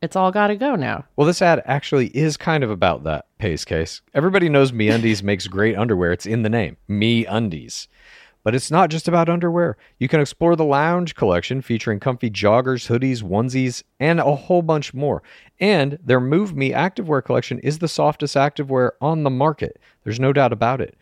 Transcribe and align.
It's 0.00 0.14
all 0.14 0.30
got 0.30 0.48
to 0.48 0.56
go 0.56 0.76
now. 0.76 1.04
Well, 1.16 1.26
this 1.26 1.42
ad 1.42 1.62
actually 1.64 2.08
is 2.08 2.36
kind 2.36 2.62
of 2.62 2.70
about 2.70 3.04
that 3.04 3.26
pace 3.38 3.64
case. 3.64 4.00
Everybody 4.14 4.48
knows 4.48 4.72
Me 4.72 4.88
Undies 4.88 5.22
makes 5.22 5.48
great 5.48 5.76
underwear. 5.76 6.12
It's 6.12 6.26
in 6.26 6.42
the 6.42 6.48
name, 6.48 6.76
Me 6.86 7.26
Undies. 7.26 7.88
But 8.44 8.54
it's 8.54 8.70
not 8.70 8.90
just 8.90 9.08
about 9.08 9.28
underwear. 9.28 9.76
You 9.98 10.06
can 10.08 10.20
explore 10.20 10.54
the 10.54 10.64
lounge 10.64 11.16
collection 11.16 11.60
featuring 11.60 11.98
comfy 11.98 12.30
joggers, 12.30 12.86
hoodies, 12.88 13.22
onesies, 13.22 13.82
and 13.98 14.20
a 14.20 14.36
whole 14.36 14.62
bunch 14.62 14.94
more. 14.94 15.22
And 15.58 15.98
their 16.02 16.20
Move 16.20 16.54
Me 16.54 16.70
activewear 16.70 17.22
collection 17.22 17.58
is 17.58 17.80
the 17.80 17.88
softest 17.88 18.36
activewear 18.36 18.92
on 19.00 19.24
the 19.24 19.30
market. 19.30 19.80
There's 20.04 20.20
no 20.20 20.32
doubt 20.32 20.52
about 20.52 20.80
it. 20.80 20.96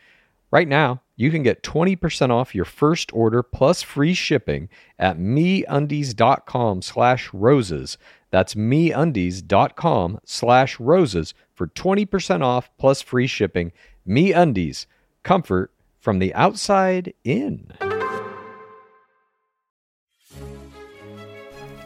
Right 0.50 0.66
now, 0.66 1.02
you 1.16 1.30
can 1.30 1.42
get 1.42 1.62
20% 1.62 2.30
off 2.30 2.54
your 2.54 2.64
first 2.64 3.12
order 3.12 3.42
plus 3.42 3.82
free 3.82 4.14
shipping 4.14 4.68
at 4.98 5.18
meundies.com 5.18 6.82
slash 6.82 7.30
roses. 7.32 7.98
That's 8.36 8.54
meundies.com 8.54 10.18
slash 10.26 10.78
roses 10.78 11.32
for 11.54 11.68
20% 11.68 12.42
off 12.42 12.68
plus 12.76 13.00
free 13.00 13.26
shipping. 13.26 13.72
MeUndies, 14.06 14.84
comfort 15.22 15.72
from 15.98 16.18
the 16.18 16.34
outside 16.34 17.14
in. 17.24 17.72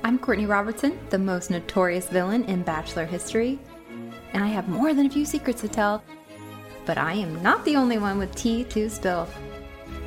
I'm 0.02 0.18
Courtney 0.18 0.46
Robertson, 0.46 0.98
the 1.10 1.20
most 1.20 1.52
notorious 1.52 2.08
villain 2.08 2.42
in 2.46 2.64
Bachelor 2.64 3.06
history, 3.06 3.60
and 4.32 4.42
I 4.42 4.48
have 4.48 4.68
more 4.68 4.92
than 4.92 5.06
a 5.06 5.10
few 5.10 5.24
secrets 5.24 5.60
to 5.60 5.68
tell. 5.68 6.02
But 6.84 6.98
I 6.98 7.12
am 7.12 7.40
not 7.44 7.64
the 7.64 7.76
only 7.76 7.98
one 7.98 8.18
with 8.18 8.34
tea 8.34 8.64
to 8.64 8.90
spill. 8.90 9.28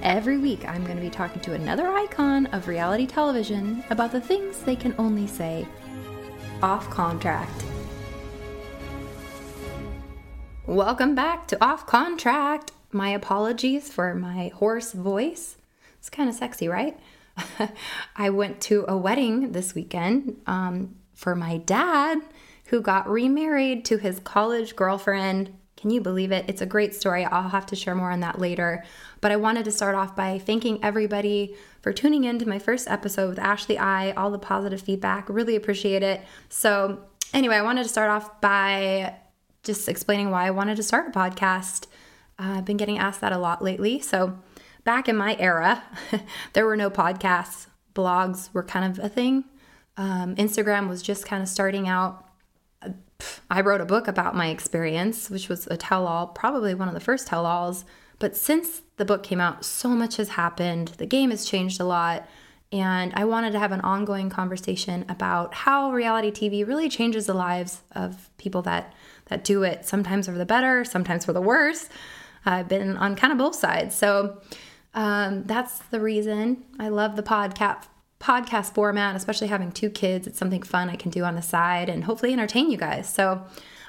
Every 0.02 0.38
week, 0.38 0.68
I'm 0.68 0.84
going 0.84 0.98
to 0.98 1.02
be 1.02 1.10
talking 1.10 1.42
to 1.44 1.54
another 1.54 1.88
icon 1.88 2.48
of 2.48 2.68
reality 2.68 3.08
television 3.08 3.82
about 3.90 4.12
the 4.12 4.20
things 4.20 4.60
they 4.60 4.76
can 4.76 4.94
only 4.98 5.26
say 5.26 5.66
off 6.64 6.90
contract. 6.90 7.66
Welcome 10.66 11.14
back 11.14 11.46
to 11.50 11.62
Off 11.62 11.86
Contract. 11.86 12.72
My 12.94 13.10
apologies 13.10 13.92
for 13.92 14.16
my 14.16 14.48
hoarse 14.48 14.94
voice. 14.94 15.58
It's 16.00 16.10
kind 16.10 16.30
of 16.30 16.36
sexy, 16.36 16.70
right? 16.70 16.98
I 18.16 18.30
went 18.30 18.62
to 18.62 18.86
a 18.88 18.96
wedding 18.96 19.52
this 19.52 19.76
weekend 19.76 20.40
um, 20.48 20.96
for 21.14 21.36
my 21.36 21.58
dad, 21.58 22.20
who 22.68 22.80
got 22.80 23.10
remarried 23.10 23.84
to 23.86 23.98
his 23.98 24.22
college 24.22 24.78
girlfriend. 24.78 25.54
Can 25.76 25.90
you 25.90 26.00
believe 26.00 26.32
it? 26.32 26.46
It's 26.48 26.62
a 26.62 26.66
great 26.66 26.96
story. 26.96 27.26
I'll 27.26 27.50
have 27.50 27.66
to 27.66 27.76
share 27.76 27.94
more 27.94 28.10
on 28.10 28.22
that 28.22 28.40
later. 28.40 28.86
But 29.24 29.32
I 29.32 29.38
wanted 29.38 29.64
to 29.64 29.72
start 29.72 29.96
off 29.96 30.18
by 30.18 30.38
thanking 30.38 30.84
everybody 30.84 31.56
for 31.80 31.94
tuning 31.94 32.26
in 32.26 32.40
to 32.40 32.46
my 32.46 32.60
first 32.60 32.90
episode 32.90 33.30
with 33.30 33.40
Ashley 33.40 33.78
I, 33.78 34.12
all 34.12 34.30
the 34.30 34.38
positive 34.38 34.82
feedback. 34.82 35.30
Really 35.30 35.56
appreciate 35.56 36.04
it. 36.04 36.20
So, 36.50 37.00
anyway, 37.34 37.56
I 37.56 37.62
wanted 37.62 37.84
to 37.84 37.90
start 37.90 38.10
off 38.10 38.42
by 38.42 39.16
just 39.64 39.88
explaining 39.88 40.30
why 40.30 40.46
I 40.46 40.52
wanted 40.52 40.76
to 40.76 40.84
start 40.84 41.08
a 41.08 41.12
podcast. 41.18 41.86
Uh, 42.38 42.56
I've 42.58 42.66
been 42.66 42.76
getting 42.76 43.00
asked 43.00 43.22
that 43.22 43.32
a 43.32 43.38
lot 43.38 43.64
lately. 43.64 44.02
So, 44.02 44.38
back 44.84 45.08
in 45.08 45.16
my 45.16 45.38
era, 45.40 45.82
there 46.52 46.66
were 46.66 46.76
no 46.76 46.90
podcasts, 46.90 47.68
blogs 47.96 48.54
were 48.54 48.62
kind 48.62 48.92
of 48.92 49.06
a 49.06 49.08
thing. 49.08 49.46
Um, 49.96 50.36
Instagram 50.36 50.90
was 50.90 51.02
just 51.02 51.26
kind 51.26 51.42
of 51.42 51.48
starting 51.48 51.88
out. 51.88 52.28
I 53.50 53.62
wrote 53.62 53.80
a 53.80 53.86
book 53.86 54.10
about 54.10 54.36
my 54.36 54.50
experience, 54.50 55.30
which 55.30 55.48
was 55.48 55.66
a 55.68 55.78
tell 55.78 56.08
all, 56.08 56.28
probably 56.28 56.76
one 56.76 56.90
of 56.90 56.94
the 56.94 57.00
first 57.00 57.28
tell 57.28 57.46
alls. 57.46 57.86
But 58.20 58.36
since 58.36 58.83
the 58.98 59.06
book 59.06 59.24
came 59.24 59.40
out, 59.40 59.66
so 59.66 59.90
much 59.90 60.18
has 60.18 60.30
happened. 60.30 60.90
The 60.98 61.06
game 61.06 61.32
has 61.32 61.46
changed 61.46 61.80
a 61.80 61.86
lot. 61.86 62.28
And 62.72 63.14
I 63.16 63.26
wanted 63.26 63.52
to 63.52 63.60
have 63.60 63.72
an 63.72 63.82
ongoing 63.82 64.32
conversation 64.32 65.06
about 65.08 65.54
how 65.54 65.92
reality 65.92 66.32
TV 66.32 66.68
really 66.68 66.90
changes 66.90 67.28
the 67.28 67.34
lives 67.36 67.82
of 67.92 68.30
people 68.38 68.64
that, 68.64 68.94
that 69.26 69.44
do 69.44 69.62
it, 69.62 69.86
sometimes 69.86 70.26
for 70.26 70.34
the 70.34 70.46
better, 70.46 70.84
sometimes 70.84 71.26
for 71.26 71.34
the 71.34 71.42
worse. 71.42 71.88
I've 72.46 72.68
been 72.68 72.98
on 72.98 73.16
kind 73.16 73.32
of 73.32 73.38
both 73.38 73.56
sides. 73.56 73.96
So 73.96 74.42
um, 74.96 75.44
that's 75.44 75.80
the 75.80 76.00
reason 76.00 76.64
I 76.80 76.90
love 76.90 77.16
the 77.16 77.24
podcast 77.24 77.86
podcast 78.20 78.74
format, 78.74 79.18
especially 79.18 79.48
having 79.48 79.72
two 79.72 79.90
kids. 79.90 80.28
It's 80.28 80.40
something 80.40 80.64
fun 80.64 80.90
I 80.90 80.96
can 80.96 81.12
do 81.12 81.26
on 81.26 81.36
the 81.36 81.42
side 81.42 81.90
and 81.90 82.06
hopefully 82.06 82.32
entertain 82.32 82.72
you 82.72 82.78
guys. 82.78 83.14
So 83.14 83.46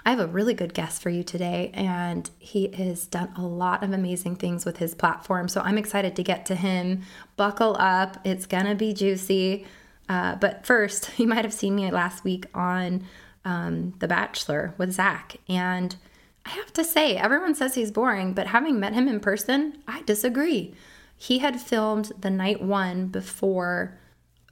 I 0.07 0.11
have 0.11 0.21
a 0.21 0.27
really 0.27 0.53
good 0.53 0.75
guest 0.75 1.01
for 1.01 1.09
you 1.09 1.23
today, 1.23 1.71
and 1.73 2.29
he 2.39 2.69
has 2.69 3.07
done 3.07 3.33
a 3.37 3.43
lot 3.43 3.83
of 3.83 3.93
amazing 3.93 4.37
things 4.37 4.67
with 4.67 4.77
his 4.77 4.95
platform. 4.95 5.49
So 5.49 5.63
I'm 5.63 5.79
excited 5.79 6.15
to 6.17 6.23
get 6.23 6.45
to 6.47 6.55
him. 6.55 7.03
Buckle 7.37 7.77
up, 7.79 8.19
it's 8.25 8.47
gonna 8.47 8.75
be 8.75 8.93
juicy. 8.93 9.67
Uh, 10.09 10.37
but 10.37 10.67
first, 10.67 11.11
you 11.19 11.27
might 11.27 11.45
have 11.45 11.55
seen 11.55 11.75
me 11.75 11.91
last 11.91 12.23
week 12.23 12.45
on 12.55 13.05
um, 13.47 13.95
The 13.99 14.09
Bachelor 14.09 14.75
with 14.77 14.93
Zach, 14.93 15.37
and 15.49 15.97
I 16.45 16.51
have 16.51 16.73
to 16.75 16.85
say, 16.85 17.17
everyone 17.17 17.55
says 17.55 17.75
he's 17.75 17.91
boring, 17.91 18.35
but 18.35 18.49
having 18.49 18.79
met 18.79 18.93
him 18.93 19.09
in 19.09 19.21
person, 19.21 19.83
I 19.89 20.03
disagree. 20.03 20.75
He 21.17 21.39
had 21.39 21.61
filmed 21.61 22.13
the 22.21 22.29
night 22.29 22.61
one 22.61 23.07
before 23.07 23.99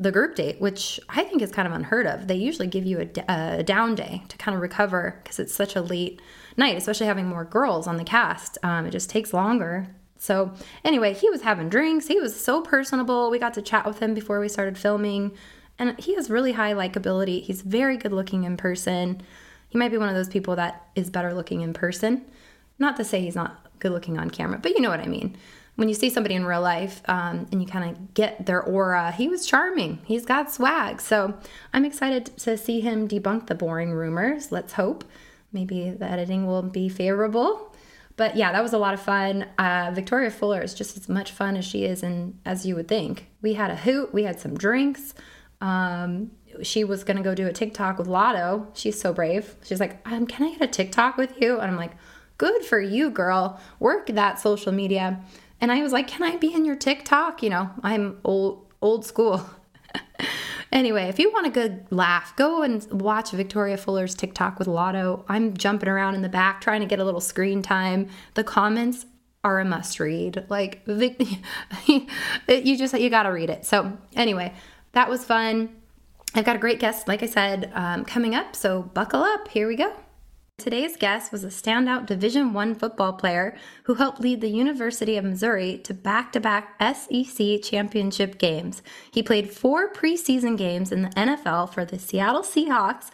the 0.02 0.12
group 0.12 0.34
date, 0.34 0.60
which 0.60 0.98
I 1.08 1.22
think 1.22 1.42
is 1.42 1.50
kind 1.52 1.66
of 1.66 1.74
unheard 1.74 2.06
of. 2.06 2.26
They 2.26 2.34
usually 2.34 2.66
give 2.66 2.84
you 2.84 3.00
a, 3.00 3.32
a 3.32 3.62
down 3.62 3.94
day 3.94 4.22
to 4.28 4.36
kind 4.36 4.54
of 4.54 4.60
recover 4.60 5.20
because 5.22 5.38
it's 5.38 5.54
such 5.54 5.76
a 5.76 5.80
late 5.80 6.20
night, 6.56 6.76
especially 6.76 7.06
having 7.06 7.26
more 7.26 7.44
girls 7.44 7.86
on 7.86 7.96
the 7.96 8.04
cast. 8.04 8.58
Um, 8.62 8.86
it 8.86 8.90
just 8.90 9.08
takes 9.08 9.32
longer. 9.32 9.88
So, 10.18 10.52
anyway, 10.84 11.14
he 11.14 11.30
was 11.30 11.42
having 11.42 11.68
drinks. 11.68 12.06
He 12.06 12.20
was 12.20 12.38
so 12.38 12.62
personable. 12.62 13.30
We 13.30 13.38
got 13.38 13.54
to 13.54 13.62
chat 13.62 13.86
with 13.86 13.98
him 13.98 14.14
before 14.14 14.40
we 14.40 14.48
started 14.48 14.78
filming, 14.78 15.32
and 15.78 15.98
he 15.98 16.14
has 16.14 16.30
really 16.30 16.52
high 16.52 16.74
likability. 16.74 17.42
He's 17.42 17.62
very 17.62 17.96
good 17.96 18.12
looking 18.12 18.44
in 18.44 18.56
person. 18.56 19.22
He 19.68 19.78
might 19.78 19.90
be 19.90 19.98
one 19.98 20.08
of 20.08 20.14
those 20.14 20.28
people 20.28 20.56
that 20.56 20.86
is 20.94 21.10
better 21.10 21.34
looking 21.34 21.62
in 21.62 21.72
person. 21.72 22.24
Not 22.78 22.96
to 22.96 23.04
say 23.04 23.20
he's 23.20 23.34
not 23.34 23.66
good 23.78 23.92
looking 23.92 24.18
on 24.18 24.30
camera, 24.30 24.58
but 24.58 24.72
you 24.72 24.80
know 24.80 24.90
what 24.90 25.00
I 25.00 25.06
mean. 25.06 25.36
When 25.76 25.88
you 25.88 25.94
see 25.94 26.10
somebody 26.10 26.34
in 26.34 26.44
real 26.44 26.60
life 26.60 27.00
um, 27.06 27.46
and 27.50 27.62
you 27.62 27.66
kind 27.66 27.90
of 27.90 28.14
get 28.14 28.44
their 28.44 28.62
aura, 28.62 29.10
he 29.10 29.28
was 29.28 29.46
charming. 29.46 30.00
He's 30.04 30.26
got 30.26 30.52
swag. 30.52 31.00
So 31.00 31.34
I'm 31.72 31.84
excited 31.84 32.26
to 32.38 32.58
see 32.58 32.80
him 32.80 33.08
debunk 33.08 33.46
the 33.46 33.54
boring 33.54 33.92
rumors. 33.92 34.52
Let's 34.52 34.74
hope. 34.74 35.04
Maybe 35.50 35.90
the 35.90 36.04
editing 36.04 36.46
will 36.46 36.62
be 36.62 36.88
favorable. 36.88 37.74
But 38.16 38.36
yeah, 38.36 38.52
that 38.52 38.62
was 38.62 38.72
a 38.72 38.78
lot 38.78 38.94
of 38.94 39.00
fun. 39.00 39.46
Uh, 39.58 39.90
Victoria 39.94 40.30
Fuller 40.30 40.60
is 40.60 40.74
just 40.74 40.96
as 40.96 41.08
much 41.08 41.32
fun 41.32 41.56
as 41.56 41.64
she 41.64 41.84
is, 41.84 42.02
and 42.02 42.38
as 42.44 42.66
you 42.66 42.74
would 42.76 42.88
think. 42.88 43.28
We 43.40 43.54
had 43.54 43.70
a 43.70 43.76
hoot, 43.76 44.12
we 44.12 44.24
had 44.24 44.38
some 44.38 44.56
drinks. 44.56 45.14
Um, 45.60 46.32
she 46.62 46.84
was 46.84 47.04
gonna 47.04 47.22
go 47.22 47.34
do 47.34 47.46
a 47.46 47.52
TikTok 47.52 47.98
with 47.98 48.08
Latto. 48.08 48.66
She's 48.74 49.00
so 49.00 49.14
brave. 49.14 49.54
She's 49.64 49.80
like, 49.80 50.06
um, 50.06 50.26
"Can 50.26 50.46
I 50.46 50.52
get 50.52 50.62
a 50.62 50.66
TikTok 50.66 51.16
with 51.16 51.40
you?" 51.40 51.58
And 51.58 51.70
I'm 51.70 51.76
like, 51.76 51.92
"Good 52.36 52.64
for 52.64 52.78
you, 52.78 53.10
girl. 53.10 53.58
Work 53.80 54.08
that 54.08 54.38
social 54.38 54.72
media." 54.72 55.20
And 55.62 55.70
I 55.70 55.80
was 55.80 55.92
like, 55.92 56.08
"Can 56.08 56.24
I 56.24 56.36
be 56.36 56.52
in 56.52 56.64
your 56.64 56.74
TikTok?" 56.74 57.42
You 57.42 57.50
know, 57.50 57.70
I'm 57.82 58.18
old 58.24 58.66
old 58.82 59.06
school. 59.06 59.48
anyway, 60.72 61.04
if 61.04 61.20
you 61.20 61.32
want 61.32 61.46
a 61.46 61.50
good 61.50 61.86
laugh, 61.90 62.34
go 62.36 62.62
and 62.62 62.84
watch 62.90 63.30
Victoria 63.30 63.76
Fuller's 63.76 64.16
TikTok 64.16 64.58
with 64.58 64.66
Latto. 64.66 65.24
I'm 65.28 65.56
jumping 65.56 65.88
around 65.88 66.16
in 66.16 66.22
the 66.22 66.28
back 66.28 66.60
trying 66.60 66.80
to 66.80 66.86
get 66.86 66.98
a 66.98 67.04
little 67.04 67.20
screen 67.20 67.62
time. 67.62 68.08
The 68.34 68.42
comments 68.42 69.06
are 69.44 69.60
a 69.60 69.64
must 69.64 70.00
read. 70.00 70.44
Like 70.48 70.82
you 70.86 72.76
just 72.76 72.98
you 72.98 73.08
got 73.08 73.22
to 73.22 73.30
read 73.30 73.48
it. 73.48 73.64
So, 73.64 73.96
anyway, 74.16 74.52
that 74.92 75.08
was 75.08 75.24
fun. 75.24 75.76
I've 76.34 76.44
got 76.44 76.56
a 76.56 76.58
great 76.58 76.80
guest, 76.80 77.06
like 77.06 77.22
I 77.22 77.26
said, 77.26 77.70
um, 77.74 78.04
coming 78.04 78.34
up, 78.34 78.56
so 78.56 78.82
buckle 78.82 79.22
up. 79.22 79.48
Here 79.48 79.68
we 79.68 79.76
go. 79.76 79.94
Today's 80.62 80.96
guest 80.96 81.32
was 81.32 81.42
a 81.42 81.48
standout 81.48 82.06
Division 82.06 82.52
One 82.52 82.76
football 82.76 83.14
player 83.14 83.56
who 83.82 83.94
helped 83.94 84.20
lead 84.20 84.40
the 84.40 84.48
University 84.48 85.16
of 85.16 85.24
Missouri 85.24 85.78
to 85.78 85.92
back-to-back 85.92 86.80
SEC 86.80 87.60
championship 87.64 88.38
games. 88.38 88.80
He 89.10 89.24
played 89.24 89.50
four 89.50 89.92
preseason 89.92 90.56
games 90.56 90.92
in 90.92 91.02
the 91.02 91.08
NFL 91.08 91.74
for 91.74 91.84
the 91.84 91.98
Seattle 91.98 92.42
Seahawks 92.42 93.10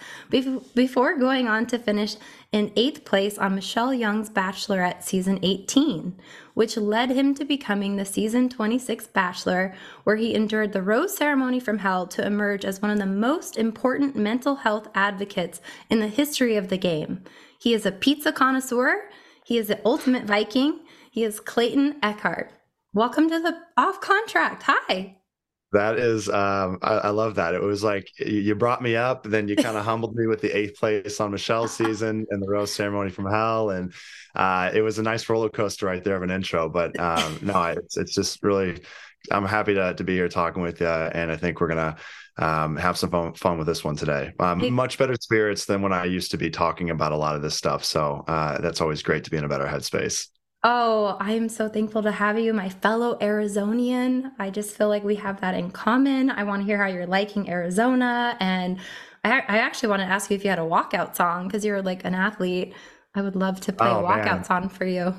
before 0.74 1.16
going 1.16 1.48
on 1.48 1.64
to 1.68 1.78
finish 1.78 2.16
in 2.50 2.72
eighth 2.76 3.04
place 3.04 3.36
on 3.36 3.54
Michelle 3.54 3.92
Young's 3.92 4.30
Bachelorette 4.30 5.02
season 5.02 5.38
18, 5.42 6.18
which 6.54 6.78
led 6.78 7.10
him 7.10 7.34
to 7.34 7.44
becoming 7.44 7.96
the 7.96 8.06
season 8.06 8.48
26 8.48 9.06
Bachelor, 9.08 9.74
where 10.04 10.16
he 10.16 10.34
endured 10.34 10.72
the 10.72 10.80
rose 10.80 11.14
ceremony 11.14 11.60
from 11.60 11.78
hell 11.78 12.06
to 12.06 12.26
emerge 12.26 12.64
as 12.64 12.80
one 12.80 12.90
of 12.90 12.98
the 12.98 13.06
most 13.06 13.58
important 13.58 14.16
mental 14.16 14.56
health 14.56 14.88
advocates 14.94 15.60
in 15.90 16.00
the 16.00 16.08
history 16.08 16.56
of 16.56 16.68
the 16.68 16.78
game. 16.78 17.22
He 17.60 17.74
is 17.74 17.84
a 17.84 17.92
pizza 17.92 18.32
connoisseur, 18.32 19.10
he 19.44 19.58
is 19.58 19.68
the 19.68 19.80
ultimate 19.84 20.24
Viking, 20.24 20.80
he 21.10 21.24
is 21.24 21.40
Clayton 21.40 22.00
Echard. 22.00 22.48
Welcome 22.94 23.28
to 23.28 23.40
the 23.40 23.58
off 23.76 24.00
contract. 24.00 24.62
Hi. 24.62 25.18
That 25.72 25.98
is, 25.98 26.30
um, 26.30 26.78
I, 26.80 26.94
I, 26.94 27.08
love 27.10 27.34
that. 27.34 27.54
It 27.54 27.60
was 27.60 27.84
like 27.84 28.10
you 28.18 28.54
brought 28.54 28.80
me 28.80 28.96
up, 28.96 29.24
then 29.24 29.48
you 29.48 29.56
kind 29.56 29.76
of 29.76 29.84
humbled 29.84 30.14
me 30.14 30.26
with 30.26 30.40
the 30.40 30.56
eighth 30.56 30.78
place 30.78 31.20
on 31.20 31.30
Michelle's 31.30 31.76
season 31.76 32.26
and 32.30 32.42
the 32.42 32.48
rose 32.48 32.72
ceremony 32.72 33.10
from 33.10 33.30
hell, 33.30 33.68
and 33.70 33.92
uh, 34.34 34.70
it 34.72 34.80
was 34.80 34.98
a 34.98 35.02
nice 35.02 35.28
roller 35.28 35.50
coaster 35.50 35.84
right 35.84 36.02
there 36.02 36.16
of 36.16 36.22
an 36.22 36.30
intro. 36.30 36.70
But 36.70 36.98
um, 36.98 37.38
no, 37.42 37.62
it's 37.64 37.98
it's 37.98 38.14
just 38.14 38.42
really, 38.42 38.80
I'm 39.30 39.44
happy 39.44 39.74
to 39.74 39.92
to 39.92 40.04
be 40.04 40.14
here 40.14 40.30
talking 40.30 40.62
with 40.62 40.80
you, 40.80 40.86
and 40.86 41.30
I 41.30 41.36
think 41.36 41.60
we're 41.60 41.68
gonna 41.68 41.96
um, 42.38 42.76
have 42.76 42.96
some 42.96 43.10
fun, 43.10 43.34
fun 43.34 43.58
with 43.58 43.66
this 43.66 43.84
one 43.84 43.96
today. 43.96 44.32
Um. 44.40 44.72
Much 44.72 44.96
better 44.96 45.16
spirits 45.20 45.66
than 45.66 45.82
when 45.82 45.92
I 45.92 46.06
used 46.06 46.30
to 46.30 46.38
be 46.38 46.48
talking 46.48 46.88
about 46.88 47.12
a 47.12 47.16
lot 47.16 47.36
of 47.36 47.42
this 47.42 47.56
stuff. 47.56 47.84
So 47.84 48.24
uh, 48.26 48.58
that's 48.62 48.80
always 48.80 49.02
great 49.02 49.24
to 49.24 49.30
be 49.30 49.36
in 49.36 49.44
a 49.44 49.48
better 49.48 49.66
headspace. 49.66 50.28
Oh, 50.64 51.16
I 51.20 51.32
am 51.32 51.48
so 51.48 51.68
thankful 51.68 52.02
to 52.02 52.10
have 52.10 52.36
you, 52.38 52.52
my 52.52 52.68
fellow 52.68 53.16
Arizonian. 53.18 54.32
I 54.40 54.50
just 54.50 54.76
feel 54.76 54.88
like 54.88 55.04
we 55.04 55.14
have 55.16 55.40
that 55.40 55.54
in 55.54 55.70
common. 55.70 56.30
I 56.30 56.42
want 56.42 56.62
to 56.62 56.66
hear 56.66 56.78
how 56.78 56.88
you're 56.88 57.06
liking 57.06 57.48
Arizona. 57.48 58.36
And 58.40 58.78
I, 59.22 59.38
I 59.46 59.58
actually 59.58 59.90
want 59.90 60.00
to 60.00 60.06
ask 60.06 60.30
you 60.30 60.36
if 60.36 60.42
you 60.42 60.50
had 60.50 60.58
a 60.58 60.62
walkout 60.62 61.14
song 61.14 61.46
because 61.46 61.64
you're 61.64 61.80
like 61.80 62.04
an 62.04 62.14
athlete. 62.14 62.74
I 63.14 63.22
would 63.22 63.36
love 63.36 63.60
to 63.62 63.72
play 63.72 63.88
oh, 63.88 64.00
a 64.00 64.02
walkout 64.02 64.24
man. 64.24 64.44
song 64.44 64.68
for 64.68 64.84
you. 64.84 65.14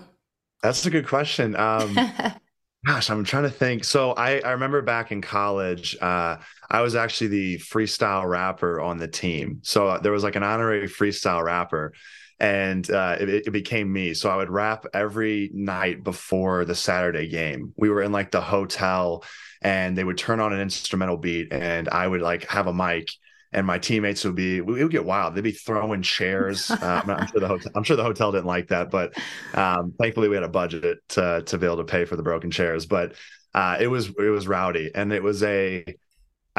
That's 0.62 0.86
a 0.86 0.90
good 0.90 1.08
question. 1.08 1.56
Um, 1.56 1.96
gosh, 2.86 3.10
I'm 3.10 3.24
trying 3.24 3.44
to 3.44 3.50
think. 3.50 3.86
So 3.86 4.12
I, 4.12 4.40
I 4.40 4.52
remember 4.52 4.82
back 4.82 5.14
in 5.14 5.22
college, 5.22 5.96
uh, 6.02 6.36
I 6.70 6.82
was 6.82 6.96
actually 6.96 7.28
the 7.28 7.58
freestyle 7.60 8.28
rapper 8.28 8.82
on 8.82 8.98
the 8.98 9.08
team. 9.08 9.60
So 9.64 9.88
uh, 9.88 10.00
there 10.00 10.12
was 10.12 10.24
like 10.24 10.36
an 10.36 10.44
honorary 10.44 10.90
freestyle 10.90 11.46
rapper 11.46 11.94
and 12.40 12.90
uh, 12.90 13.18
it, 13.20 13.30
it, 13.30 13.52
became 13.52 13.92
me. 13.92 14.14
So 14.14 14.30
I 14.30 14.38
would 14.38 14.50
rap 14.50 14.86
every 14.94 15.50
night 15.54 16.04
before 16.04 16.64
the 16.64 16.76
Saturday 16.76 17.28
game. 17.28 17.74
We 17.76 17.90
were 17.90 18.02
in 18.02 18.12
like 18.12 18.32
the 18.32 18.42
hotel, 18.42 19.24
and 19.62 19.98
they 19.98 20.04
would 20.04 20.18
turn 20.18 20.40
on 20.40 20.54
an 20.54 20.62
instrumental 20.62 21.18
beat, 21.18 21.52
and 21.52 21.90
I 21.90 22.08
would 22.08 22.22
like 22.22 22.46
have 22.46 22.68
a 22.68 22.74
mic. 22.74 23.10
And 23.52 23.66
my 23.66 23.80
teammates 23.80 24.24
would 24.26 24.36
be, 24.36 24.62
we 24.62 24.84
would 24.84 24.92
get 24.92 25.06
wild. 25.06 25.34
They'd 25.34 25.42
be 25.42 25.52
throwing 25.52 26.04
chairs. 26.04 26.70
Uh, 26.82 27.02
I'm, 27.06 27.28
sure 27.28 27.42
the 27.42 27.48
hotel, 27.48 27.72
I'm 27.76 27.84
sure 27.84 27.98
the 27.98 28.04
hotel 28.04 28.32
didn't 28.32 28.46
like 28.46 28.68
that, 28.68 28.92
but 28.92 29.14
um, 29.56 29.94
thankfully 30.00 30.30
we 30.30 30.36
had 30.36 30.44
a 30.44 30.50
budget 30.50 31.00
to 31.10 31.44
to 31.46 31.58
be 31.58 31.66
able 31.66 31.78
to 31.78 31.84
pay 31.84 32.06
for 32.06 32.16
the 32.16 32.24
broken 32.24 32.52
chairs. 32.52 32.86
But 32.86 33.16
uh, 33.54 33.78
it 33.80 33.88
was 33.88 34.08
it 34.08 34.30
was 34.30 34.48
rowdy, 34.48 34.92
and 34.94 35.12
it 35.12 35.24
was 35.24 35.44
a 35.44 35.84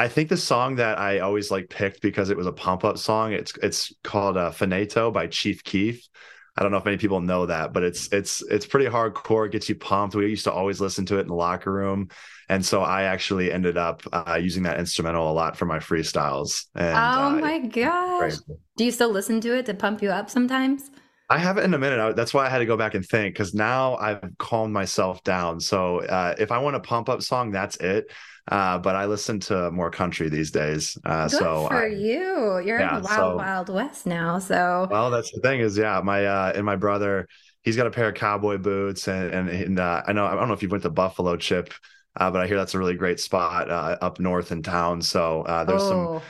I 0.01 0.07
think 0.07 0.29
the 0.29 0.37
song 0.37 0.77
that 0.77 0.97
I 0.97 1.19
always 1.19 1.51
like 1.51 1.69
picked 1.69 2.01
because 2.01 2.31
it 2.31 2.37
was 2.37 2.47
a 2.47 2.51
pump 2.51 2.83
up 2.83 2.97
song. 2.97 3.33
It's 3.33 3.53
it's 3.61 3.93
called 4.03 4.35
uh, 4.35 4.49
"Finito" 4.49 5.11
by 5.11 5.27
Chief 5.27 5.63
Keef. 5.63 6.09
I 6.57 6.63
don't 6.63 6.71
know 6.71 6.79
if 6.79 6.85
many 6.85 6.97
people 6.97 7.21
know 7.21 7.45
that, 7.45 7.71
but 7.71 7.83
it's 7.83 8.11
it's 8.11 8.41
it's 8.49 8.65
pretty 8.65 8.87
hardcore. 8.87 9.45
It 9.45 9.51
gets 9.51 9.69
you 9.69 9.75
pumped. 9.75 10.15
We 10.15 10.27
used 10.27 10.45
to 10.45 10.51
always 10.51 10.81
listen 10.81 11.05
to 11.05 11.19
it 11.19 11.21
in 11.21 11.27
the 11.27 11.35
locker 11.35 11.71
room, 11.71 12.09
and 12.49 12.65
so 12.65 12.81
I 12.81 13.03
actually 13.03 13.51
ended 13.51 13.77
up 13.77 14.01
uh, 14.11 14.39
using 14.41 14.63
that 14.63 14.79
instrumental 14.79 15.31
a 15.31 15.33
lot 15.33 15.55
for 15.55 15.65
my 15.67 15.77
freestyles. 15.77 16.65
And, 16.73 16.97
oh 16.97 17.37
uh, 17.37 17.39
my 17.39 17.59
gosh! 17.59 18.37
Do 18.77 18.83
you 18.83 18.91
still 18.91 19.11
listen 19.11 19.39
to 19.41 19.55
it 19.55 19.67
to 19.67 19.75
pump 19.75 20.01
you 20.01 20.09
up 20.09 20.31
sometimes? 20.31 20.89
I 21.29 21.37
haven't 21.37 21.63
in 21.63 21.75
a 21.75 21.79
minute. 21.79 21.99
I, 21.99 22.11
that's 22.13 22.33
why 22.33 22.47
I 22.47 22.49
had 22.49 22.57
to 22.57 22.65
go 22.65 22.75
back 22.75 22.95
and 22.95 23.05
think 23.05 23.35
because 23.35 23.53
now 23.53 23.97
I've 23.97 24.35
calmed 24.39 24.73
myself 24.73 25.23
down. 25.23 25.59
So 25.59 25.99
uh, 25.99 26.33
if 26.39 26.51
I 26.51 26.57
want 26.57 26.75
a 26.75 26.79
pump 26.79 27.07
up 27.07 27.21
song, 27.21 27.51
that's 27.51 27.77
it. 27.77 28.11
Uh, 28.47 28.77
but 28.79 28.95
I 28.95 29.05
listen 29.05 29.39
to 29.41 29.69
more 29.71 29.91
country 29.91 30.29
these 30.29 30.51
days. 30.51 30.97
Uh, 31.05 31.27
Good 31.27 31.37
so 31.37 31.67
for 31.67 31.83
I, 31.83 31.87
you, 31.87 32.59
you're 32.59 32.79
yeah, 32.79 32.97
in 32.97 33.03
the 33.03 33.07
wild, 33.07 33.33
so, 33.33 33.37
wild 33.37 33.69
west 33.69 34.05
now. 34.05 34.39
So 34.39 34.87
well, 34.89 35.11
that's 35.11 35.31
the 35.31 35.41
thing 35.41 35.59
is, 35.59 35.77
yeah, 35.77 36.01
my 36.03 36.25
uh, 36.25 36.53
and 36.55 36.65
my 36.65 36.75
brother 36.75 37.27
he's 37.63 37.75
got 37.75 37.87
a 37.87 37.91
pair 37.91 38.09
of 38.09 38.15
cowboy 38.15 38.57
boots, 38.57 39.07
and 39.07 39.33
and, 39.33 39.49
and 39.49 39.79
uh, 39.79 40.03
I 40.05 40.13
know 40.13 40.25
I 40.25 40.35
don't 40.35 40.47
know 40.47 40.53
if 40.53 40.63
you 40.63 40.69
went 40.69 40.83
to 40.83 40.89
Buffalo, 40.89 41.37
Chip, 41.37 41.73
uh, 42.15 42.31
but 42.31 42.41
I 42.41 42.47
hear 42.47 42.57
that's 42.57 42.73
a 42.73 42.79
really 42.79 42.95
great 42.95 43.19
spot 43.19 43.69
uh, 43.69 43.97
up 44.01 44.19
north 44.19 44.51
in 44.51 44.63
town. 44.63 45.01
So 45.01 45.43
uh, 45.43 45.63
there's 45.63 45.83
oh. 45.83 45.89
some 45.89 46.21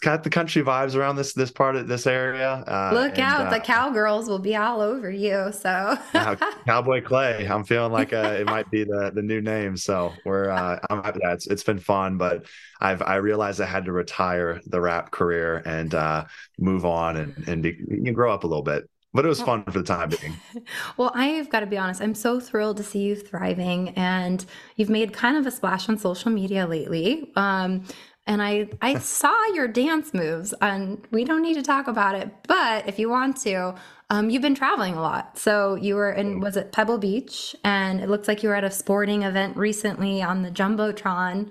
got 0.00 0.24
the 0.24 0.30
country 0.30 0.62
vibes 0.62 0.96
around 0.96 1.16
this 1.16 1.32
this 1.32 1.50
part 1.50 1.76
of 1.76 1.86
this 1.86 2.06
area. 2.06 2.64
Uh, 2.66 2.90
Look 2.92 3.12
and, 3.12 3.20
out, 3.20 3.46
uh, 3.46 3.50
the 3.50 3.60
cowgirls 3.60 4.28
will 4.28 4.38
be 4.38 4.56
all 4.56 4.80
over 4.80 5.10
you. 5.10 5.52
So 5.52 5.96
Cowboy 6.66 7.02
Clay, 7.02 7.46
I'm 7.46 7.64
feeling 7.64 7.92
like 7.92 8.12
uh, 8.12 8.36
it 8.38 8.46
might 8.46 8.70
be 8.70 8.84
the 8.84 9.12
the 9.14 9.22
new 9.22 9.40
name. 9.40 9.76
So 9.76 10.12
we're 10.24 10.50
uh, 10.50 10.78
I'm 10.90 11.02
yeah, 11.22 11.32
it's 11.32 11.46
it's 11.46 11.62
been 11.62 11.78
fun, 11.78 12.16
but 12.16 12.46
I've 12.80 13.02
I 13.02 13.16
realized 13.16 13.60
I 13.60 13.66
had 13.66 13.84
to 13.84 13.92
retire 13.92 14.60
the 14.66 14.80
rap 14.80 15.10
career 15.10 15.62
and 15.64 15.94
uh, 15.94 16.24
move 16.58 16.84
on 16.84 17.16
and 17.16 17.48
and 17.48 17.62
be, 17.62 17.78
you 17.88 18.12
grow 18.12 18.32
up 18.32 18.44
a 18.44 18.46
little 18.46 18.64
bit. 18.64 18.88
But 19.12 19.24
it 19.24 19.28
was 19.28 19.42
fun 19.42 19.64
for 19.64 19.72
the 19.72 19.82
time 19.82 20.10
being. 20.10 20.36
well, 20.96 21.10
I've 21.16 21.50
got 21.50 21.60
to 21.60 21.66
be 21.66 21.76
honest. 21.76 22.00
I'm 22.00 22.14
so 22.14 22.38
thrilled 22.38 22.76
to 22.76 22.84
see 22.84 23.00
you 23.00 23.16
thriving, 23.16 23.88
and 23.90 24.44
you've 24.76 24.88
made 24.88 25.12
kind 25.12 25.36
of 25.36 25.44
a 25.46 25.50
splash 25.50 25.88
on 25.88 25.98
social 25.98 26.30
media 26.30 26.64
lately. 26.64 27.32
Um, 27.34 27.86
and 28.30 28.40
I 28.40 28.68
I 28.80 28.98
saw 29.00 29.34
your 29.52 29.68
dance 29.68 30.14
moves, 30.14 30.54
and 30.62 31.06
we 31.10 31.24
don't 31.24 31.42
need 31.42 31.54
to 31.54 31.62
talk 31.62 31.88
about 31.88 32.14
it. 32.14 32.30
But 32.46 32.88
if 32.88 32.98
you 32.98 33.10
want 33.10 33.36
to, 33.38 33.74
um, 34.08 34.30
you've 34.30 34.40
been 34.40 34.54
traveling 34.54 34.94
a 34.94 35.02
lot. 35.02 35.36
So 35.36 35.74
you 35.74 35.96
were 35.96 36.12
in 36.12 36.40
was 36.40 36.56
it 36.56 36.72
Pebble 36.72 36.98
Beach, 36.98 37.54
and 37.64 38.00
it 38.00 38.08
looks 38.08 38.28
like 38.28 38.42
you 38.42 38.48
were 38.48 38.54
at 38.54 38.64
a 38.64 38.70
sporting 38.70 39.24
event 39.24 39.56
recently 39.56 40.22
on 40.22 40.42
the 40.42 40.50
jumbotron, 40.50 41.50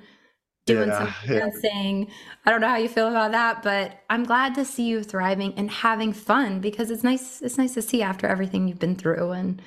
doing 0.66 0.88
yeah, 0.88 1.14
some 1.14 1.38
dancing. 1.38 2.08
Yeah. 2.08 2.14
I 2.46 2.52
don't 2.52 2.62
know 2.62 2.70
how 2.70 2.78
you 2.78 2.90
feel 2.90 3.10
about 3.10 3.34
that, 3.34 3.62
but 3.62 4.00
I'm 4.10 4.24
glad 4.24 4.56
to 4.56 4.64
see 4.64 4.84
you 4.84 5.04
thriving 5.04 5.54
and 5.56 5.70
having 5.70 6.14
fun 6.14 6.62
because 6.62 6.90
it's 6.90 7.04
nice. 7.04 7.42
It's 7.42 7.58
nice 7.58 7.74
to 7.74 7.82
see 7.82 8.02
after 8.02 8.26
everything 8.26 8.70
you've 8.70 8.80
been 8.80 8.96
through, 8.96 9.32
and 9.32 9.62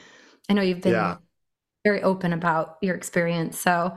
I 0.48 0.54
know 0.54 0.62
you've 0.62 0.80
been. 0.80 0.92
Yeah. 0.92 1.18
Very 1.84 2.00
open 2.04 2.32
about 2.32 2.78
your 2.80 2.94
experience. 2.94 3.58
So 3.58 3.96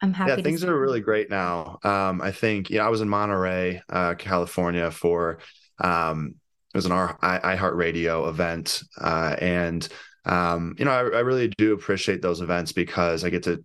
I'm 0.00 0.12
happy. 0.12 0.30
Yeah, 0.30 0.42
things 0.42 0.62
are 0.64 0.78
really 0.78 1.00
great 1.00 1.28
now. 1.28 1.78
Um, 1.82 2.20
I 2.20 2.30
think, 2.30 2.70
yeah, 2.70 2.86
I 2.86 2.88
was 2.88 3.00
in 3.00 3.08
Monterey, 3.08 3.82
uh, 3.88 4.14
California 4.14 4.90
for, 4.90 5.38
um, 5.78 6.34
it 6.72 6.76
was 6.76 6.86
an 6.86 6.92
I, 6.92 7.56
iHeartRadio 7.56 8.28
event. 8.28 8.82
Uh, 9.00 9.34
and, 9.40 9.88
um, 10.24 10.76
you 10.78 10.84
know, 10.84 10.90
I, 10.92 10.98
I 10.98 11.20
really 11.20 11.48
do 11.48 11.72
appreciate 11.72 12.22
those 12.22 12.40
events 12.40 12.72
because 12.72 13.24
I 13.24 13.30
get 13.30 13.44
to 13.44 13.64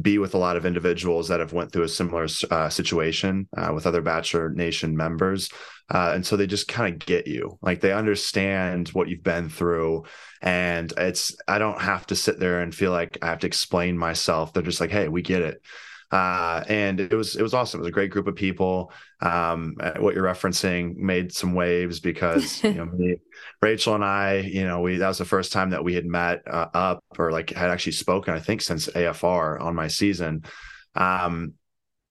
be 0.00 0.18
with 0.18 0.34
a 0.34 0.38
lot 0.38 0.56
of 0.56 0.66
individuals 0.66 1.28
that 1.28 1.40
have 1.40 1.52
went 1.52 1.72
through 1.72 1.84
a 1.84 1.88
similar 1.88 2.26
uh, 2.50 2.68
situation 2.68 3.48
uh, 3.56 3.72
with 3.72 3.86
other 3.86 4.02
Bachelor 4.02 4.50
Nation 4.50 4.96
members, 4.96 5.50
uh, 5.90 6.12
and 6.14 6.26
so 6.26 6.36
they 6.36 6.46
just 6.46 6.66
kind 6.66 6.94
of 6.94 7.06
get 7.06 7.26
you, 7.26 7.58
like 7.62 7.80
they 7.80 7.92
understand 7.92 8.88
what 8.88 9.08
you've 9.08 9.22
been 9.22 9.48
through, 9.48 10.04
and 10.42 10.92
it's 10.96 11.36
I 11.46 11.58
don't 11.58 11.80
have 11.80 12.06
to 12.06 12.16
sit 12.16 12.40
there 12.40 12.60
and 12.60 12.74
feel 12.74 12.90
like 12.90 13.18
I 13.22 13.26
have 13.26 13.40
to 13.40 13.46
explain 13.46 13.96
myself. 13.96 14.52
They're 14.52 14.62
just 14.62 14.80
like, 14.80 14.90
hey, 14.90 15.08
we 15.08 15.22
get 15.22 15.42
it. 15.42 15.62
Uh, 16.10 16.62
and 16.68 17.00
it 17.00 17.14
was 17.14 17.36
it 17.36 17.42
was 17.42 17.54
awesome. 17.54 17.80
It 17.80 17.82
was 17.82 17.88
a 17.88 17.92
great 17.92 18.10
group 18.10 18.26
of 18.26 18.36
people. 18.36 18.92
Um, 19.20 19.76
uh, 19.80 19.94
what 19.98 20.14
you're 20.14 20.24
referencing 20.24 20.96
made 20.96 21.32
some 21.32 21.54
waves 21.54 22.00
because 22.00 22.62
you 22.64 22.74
know 22.74 22.86
me, 22.86 23.16
Rachel 23.60 23.94
and 23.94 24.04
I, 24.04 24.38
you 24.38 24.66
know, 24.66 24.80
we 24.80 24.96
that 24.96 25.08
was 25.08 25.18
the 25.18 25.24
first 25.24 25.52
time 25.52 25.70
that 25.70 25.84
we 25.84 25.94
had 25.94 26.06
met 26.06 26.42
uh, 26.46 26.68
up 26.74 27.04
or 27.18 27.32
like 27.32 27.50
had 27.50 27.70
actually 27.70 27.92
spoken. 27.92 28.34
I 28.34 28.40
think 28.40 28.62
since 28.62 28.86
AFR 28.88 29.60
on 29.60 29.74
my 29.74 29.88
season. 29.88 30.44
Um, 30.94 31.54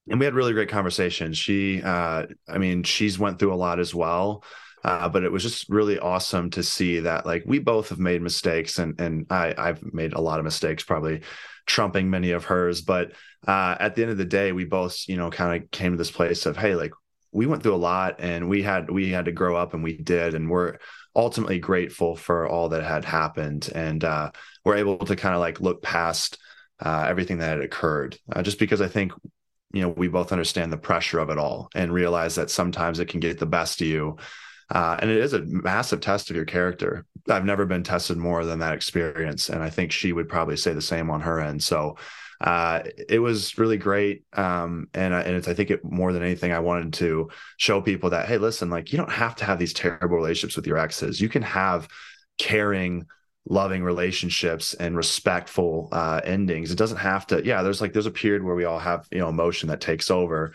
and 0.09 0.19
we 0.19 0.25
had 0.25 0.33
really 0.33 0.53
great 0.53 0.69
conversations. 0.69 1.37
She, 1.37 1.81
uh, 1.81 2.25
I 2.47 2.57
mean, 2.57 2.83
she's 2.83 3.17
went 3.17 3.39
through 3.39 3.53
a 3.53 3.55
lot 3.55 3.79
as 3.79 3.95
well. 3.95 4.43
Uh, 4.83 5.07
but 5.07 5.23
it 5.23 5.31
was 5.31 5.43
just 5.43 5.69
really 5.69 5.97
awesome 5.99 6.49
to 6.49 6.61
see 6.61 6.99
that 6.99 7.25
like 7.25 7.43
we 7.45 7.59
both 7.59 7.89
have 7.89 7.99
made 7.99 8.21
mistakes 8.21 8.79
and 8.79 8.99
and 8.99 9.25
I 9.29 9.53
I've 9.57 9.93
made 9.93 10.13
a 10.13 10.21
lot 10.21 10.39
of 10.39 10.45
mistakes 10.45 10.83
probably 10.83 11.21
trumping 11.65 12.09
many 12.09 12.31
of 12.31 12.43
hers 12.43 12.81
but 12.81 13.13
uh, 13.47 13.77
at 13.79 13.95
the 13.95 14.01
end 14.01 14.11
of 14.11 14.17
the 14.17 14.25
day 14.25 14.51
we 14.51 14.65
both 14.65 15.07
you 15.07 15.15
know 15.15 15.29
kind 15.29 15.63
of 15.63 15.71
came 15.71 15.91
to 15.91 15.97
this 15.97 16.11
place 16.11 16.45
of 16.45 16.57
hey 16.57 16.75
like 16.75 16.91
we 17.31 17.45
went 17.45 17.63
through 17.63 17.75
a 17.75 17.77
lot 17.77 18.15
and 18.19 18.49
we 18.49 18.61
had 18.61 18.89
we 18.89 19.09
had 19.09 19.25
to 19.25 19.31
grow 19.31 19.55
up 19.55 19.73
and 19.73 19.83
we 19.83 19.97
did 19.97 20.35
and 20.35 20.49
we're 20.49 20.77
ultimately 21.15 21.59
grateful 21.59 22.15
for 22.15 22.47
all 22.47 22.69
that 22.69 22.83
had 22.83 23.05
happened. 23.05 23.69
And 23.73 24.03
uh, 24.03 24.31
we're 24.65 24.77
able 24.77 24.97
to 24.99 25.15
kind 25.15 25.35
of 25.35 25.41
like 25.41 25.61
look 25.61 25.81
past 25.81 26.37
uh, 26.79 27.05
everything 27.07 27.37
that 27.37 27.57
had 27.57 27.61
occurred 27.61 28.17
uh, 28.31 28.41
just 28.41 28.59
because 28.59 28.81
I 28.81 28.87
think 28.87 29.13
you 29.71 29.81
know 29.81 29.89
we 29.89 30.07
both 30.07 30.31
understand 30.31 30.71
the 30.71 30.77
pressure 30.77 31.19
of 31.19 31.29
it 31.29 31.37
all 31.37 31.69
and 31.75 31.93
realize 31.93 32.35
that 32.35 32.51
sometimes 32.51 32.99
it 32.99 33.07
can 33.07 33.19
get 33.19 33.39
the 33.39 33.45
best 33.45 33.81
of 33.81 33.87
you 33.87 34.17
uh, 34.69 34.97
and 34.99 35.09
it 35.09 35.17
is 35.17 35.33
a 35.33 35.41
massive 35.41 36.01
test 36.01 36.29
of 36.29 36.35
your 36.35 36.45
character. 36.45 37.05
I've 37.29 37.45
never 37.45 37.65
been 37.65 37.83
tested 37.83 38.17
more 38.17 38.45
than 38.45 38.59
that 38.59 38.73
experience. 38.73 39.49
And 39.49 39.63
I 39.63 39.69
think 39.69 39.91
she 39.91 40.11
would 40.11 40.27
probably 40.27 40.57
say 40.57 40.73
the 40.73 40.81
same 40.81 41.09
on 41.09 41.21
her 41.21 41.39
end. 41.39 41.63
So 41.63 41.97
uh, 42.41 42.81
it 43.07 43.19
was 43.19 43.57
really 43.57 43.77
great. 43.77 44.23
Um, 44.33 44.87
and, 44.93 45.13
and 45.13 45.35
it's, 45.35 45.47
I 45.47 45.53
think 45.53 45.71
it 45.71 45.83
more 45.83 46.11
than 46.11 46.23
anything, 46.23 46.51
I 46.51 46.59
wanted 46.59 46.93
to 46.93 47.29
show 47.57 47.81
people 47.81 48.09
that, 48.09 48.27
hey, 48.27 48.37
listen, 48.37 48.69
like 48.69 48.91
you 48.91 48.97
don't 48.97 49.11
have 49.11 49.35
to 49.37 49.45
have 49.45 49.59
these 49.59 49.73
terrible 49.73 50.17
relationships 50.17 50.55
with 50.55 50.67
your 50.67 50.77
exes. 50.77 51.21
You 51.21 51.29
can 51.29 51.43
have 51.43 51.87
caring, 52.37 53.05
loving 53.47 53.83
relationships 53.83 54.73
and 54.73 54.97
respectful 54.97 55.87
uh, 55.91 56.19
endings. 56.23 56.71
It 56.71 56.77
doesn't 56.77 56.97
have 56.97 57.27
to, 57.27 57.45
yeah, 57.45 57.61
there's 57.61 57.79
like, 57.79 57.93
there's 57.93 58.05
a 58.05 58.11
period 58.11 58.43
where 58.43 58.55
we 58.55 58.65
all 58.65 58.79
have, 58.79 59.07
you 59.11 59.19
know, 59.19 59.29
emotion 59.29 59.69
that 59.69 59.81
takes 59.81 60.11
over 60.11 60.53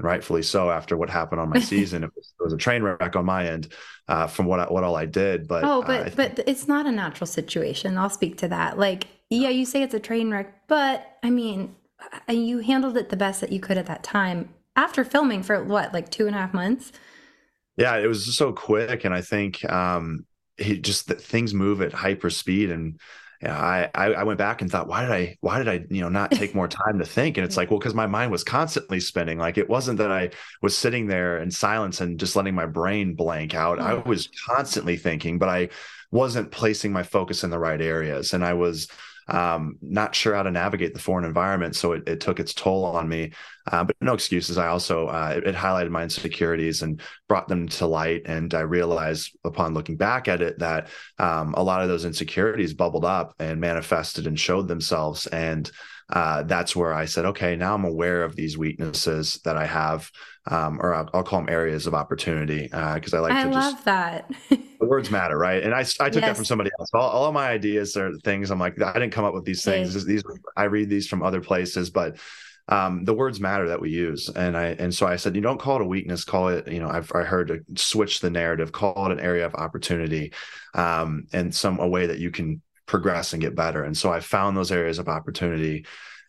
and 0.00 0.06
rightfully 0.06 0.42
so 0.42 0.70
after 0.70 0.96
what 0.96 1.10
happened 1.10 1.40
on 1.40 1.50
my 1.50 1.60
season. 1.60 2.02
it, 2.02 2.10
was, 2.16 2.32
it 2.40 2.42
was 2.42 2.52
a 2.52 2.56
train 2.56 2.82
wreck 2.82 3.14
on 3.14 3.24
my 3.24 3.46
end 3.46 3.72
uh, 4.08 4.26
from 4.26 4.46
what 4.46 4.60
I, 4.60 4.64
what 4.64 4.82
all 4.82 4.96
I 4.96 5.04
did. 5.04 5.46
But 5.46 5.62
oh, 5.64 5.82
but 5.82 6.08
uh, 6.08 6.10
but 6.16 6.40
it's 6.46 6.66
not 6.66 6.86
a 6.86 6.92
natural 6.92 7.26
situation. 7.26 7.96
I'll 7.98 8.10
speak 8.10 8.38
to 8.38 8.48
that. 8.48 8.78
Like, 8.78 9.06
yeah, 9.28 9.50
you 9.50 9.66
say 9.66 9.82
it's 9.82 9.94
a 9.94 10.00
train 10.00 10.30
wreck, 10.30 10.66
but 10.66 11.18
I 11.22 11.30
mean, 11.30 11.76
uh, 12.28 12.32
you 12.32 12.58
handled 12.58 12.96
it 12.96 13.10
the 13.10 13.16
best 13.16 13.40
that 13.42 13.52
you 13.52 13.60
could 13.60 13.78
at 13.78 13.86
that 13.86 14.02
time 14.02 14.48
after 14.74 15.04
filming 15.04 15.42
for 15.42 15.62
what, 15.62 15.92
like 15.92 16.10
two 16.10 16.26
and 16.26 16.34
a 16.34 16.38
half 16.38 16.54
months. 16.54 16.92
Yeah, 17.76 17.96
it 17.96 18.06
was 18.06 18.36
so 18.36 18.52
quick, 18.52 19.04
and 19.04 19.14
I 19.14 19.20
think 19.20 19.70
um, 19.70 20.26
he 20.56 20.78
just 20.78 21.08
that 21.08 21.20
things 21.20 21.54
move 21.54 21.82
at 21.82 21.92
hyper 21.92 22.30
speed 22.30 22.70
and 22.70 22.98
yeah, 23.42 23.88
I, 23.94 24.12
I 24.12 24.24
went 24.24 24.38
back 24.38 24.60
and 24.60 24.70
thought, 24.70 24.86
why 24.86 25.02
did 25.02 25.10
I, 25.10 25.38
why 25.40 25.58
did 25.58 25.68
I, 25.68 25.84
you 25.88 26.02
know, 26.02 26.10
not 26.10 26.30
take 26.30 26.54
more 26.54 26.68
time 26.68 26.98
to 26.98 27.06
think? 27.06 27.38
And 27.38 27.44
it's 27.44 27.56
like, 27.56 27.70
well, 27.70 27.78
because 27.78 27.94
my 27.94 28.06
mind 28.06 28.30
was 28.30 28.44
constantly 28.44 29.00
spinning. 29.00 29.38
Like 29.38 29.56
it 29.56 29.68
wasn't 29.68 29.98
that 29.98 30.12
I 30.12 30.30
was 30.60 30.76
sitting 30.76 31.06
there 31.06 31.38
in 31.38 31.50
silence 31.50 32.02
and 32.02 32.20
just 32.20 32.36
letting 32.36 32.54
my 32.54 32.66
brain 32.66 33.14
blank 33.14 33.54
out. 33.54 33.80
I 33.80 33.94
was 33.94 34.28
constantly 34.46 34.98
thinking, 34.98 35.38
but 35.38 35.48
I 35.48 35.70
wasn't 36.10 36.50
placing 36.50 36.92
my 36.92 37.02
focus 37.02 37.42
in 37.42 37.50
the 37.50 37.58
right 37.58 37.80
areas. 37.80 38.34
And 38.34 38.44
I 38.44 38.52
was 38.54 38.88
um, 39.30 39.76
not 39.80 40.14
sure 40.14 40.34
how 40.34 40.42
to 40.42 40.50
navigate 40.50 40.92
the 40.92 41.00
foreign 41.00 41.24
environment. 41.24 41.76
So 41.76 41.92
it, 41.92 42.08
it 42.08 42.20
took 42.20 42.40
its 42.40 42.52
toll 42.52 42.84
on 42.84 43.08
me. 43.08 43.32
Uh, 43.70 43.84
but 43.84 43.94
no 44.00 44.14
excuses. 44.14 44.58
I 44.58 44.66
also, 44.68 45.06
uh, 45.06 45.34
it, 45.36 45.46
it, 45.46 45.54
highlighted 45.54 45.90
my 45.90 46.02
insecurities 46.02 46.82
and 46.82 47.00
brought 47.28 47.46
them 47.46 47.68
to 47.68 47.86
light. 47.86 48.22
And 48.24 48.52
I 48.54 48.60
realized 48.60 49.36
upon 49.44 49.74
looking 49.74 49.96
back 49.96 50.26
at 50.28 50.42
it 50.42 50.58
that 50.58 50.88
um, 51.18 51.54
a 51.56 51.62
lot 51.62 51.82
of 51.82 51.88
those 51.88 52.04
insecurities 52.04 52.74
bubbled 52.74 53.04
up 53.04 53.34
and 53.38 53.60
manifested 53.60 54.26
and 54.26 54.38
showed 54.38 54.66
themselves. 54.66 55.26
And 55.28 55.70
uh, 56.10 56.42
that's 56.42 56.74
where 56.74 56.92
I 56.92 57.04
said, 57.04 57.26
okay, 57.26 57.54
now 57.54 57.74
I'm 57.74 57.84
aware 57.84 58.24
of 58.24 58.34
these 58.34 58.58
weaknesses 58.58 59.40
that 59.44 59.56
I 59.56 59.66
have, 59.66 60.10
um, 60.46 60.80
or 60.80 60.94
I'll, 60.94 61.08
I'll, 61.12 61.22
call 61.22 61.40
them 61.40 61.48
areas 61.48 61.86
of 61.86 61.94
opportunity 61.94 62.62
because 62.62 63.12
uh, 63.12 63.18
I 63.18 63.20
like 63.20 63.32
I 63.32 63.44
to 63.44 63.50
love 63.50 63.72
just, 63.74 63.84
that. 63.84 64.30
the 64.48 64.86
words 64.86 65.10
matter, 65.10 65.36
right? 65.36 65.62
And 65.62 65.74
I, 65.74 65.80
I 65.80 65.82
took 65.82 65.96
yes. 65.96 66.14
that 66.14 66.36
from 66.36 66.44
somebody 66.44 66.70
else. 66.78 66.88
All, 66.94 67.08
all, 67.08 67.24
of 67.26 67.34
my 67.34 67.48
ideas 67.48 67.96
are 67.96 68.12
things 68.24 68.50
I'm 68.50 68.58
like, 68.58 68.80
I 68.80 68.94
didn't 68.94 69.12
come 69.12 69.24
up 69.24 69.34
with 69.34 69.44
these 69.44 69.62
things. 69.62 69.92
These, 69.92 70.06
these 70.06 70.22
I 70.56 70.64
read 70.64 70.88
these 70.88 71.06
from 71.06 71.22
other 71.22 71.40
places, 71.40 71.90
but 71.90 72.16
um, 72.68 73.04
the 73.04 73.14
words 73.14 73.40
matter 73.40 73.68
that 73.68 73.80
we 73.80 73.90
use. 73.90 74.28
And 74.28 74.56
I 74.56 74.66
and 74.78 74.94
so 74.94 75.06
I 75.06 75.16
said, 75.16 75.34
you 75.34 75.42
don't 75.42 75.60
call 75.60 75.76
it 75.76 75.82
a 75.82 75.86
weakness, 75.86 76.24
call 76.24 76.48
it, 76.48 76.68
you 76.68 76.80
know, 76.80 76.88
I've 76.88 77.12
I 77.14 77.22
heard 77.22 77.48
to 77.48 77.82
switch 77.82 78.20
the 78.20 78.30
narrative, 78.30 78.72
call 78.72 79.06
it 79.06 79.12
an 79.12 79.20
area 79.20 79.44
of 79.44 79.54
opportunity, 79.54 80.32
um, 80.74 81.26
and 81.32 81.54
some 81.54 81.80
a 81.80 81.88
way 81.88 82.06
that 82.06 82.18
you 82.18 82.30
can 82.30 82.62
progress 82.86 83.32
and 83.32 83.42
get 83.42 83.54
better. 83.54 83.84
And 83.84 83.96
so 83.96 84.12
I 84.12 84.20
found 84.20 84.56
those 84.56 84.72
areas 84.72 84.98
of 84.98 85.08
opportunity 85.08 85.84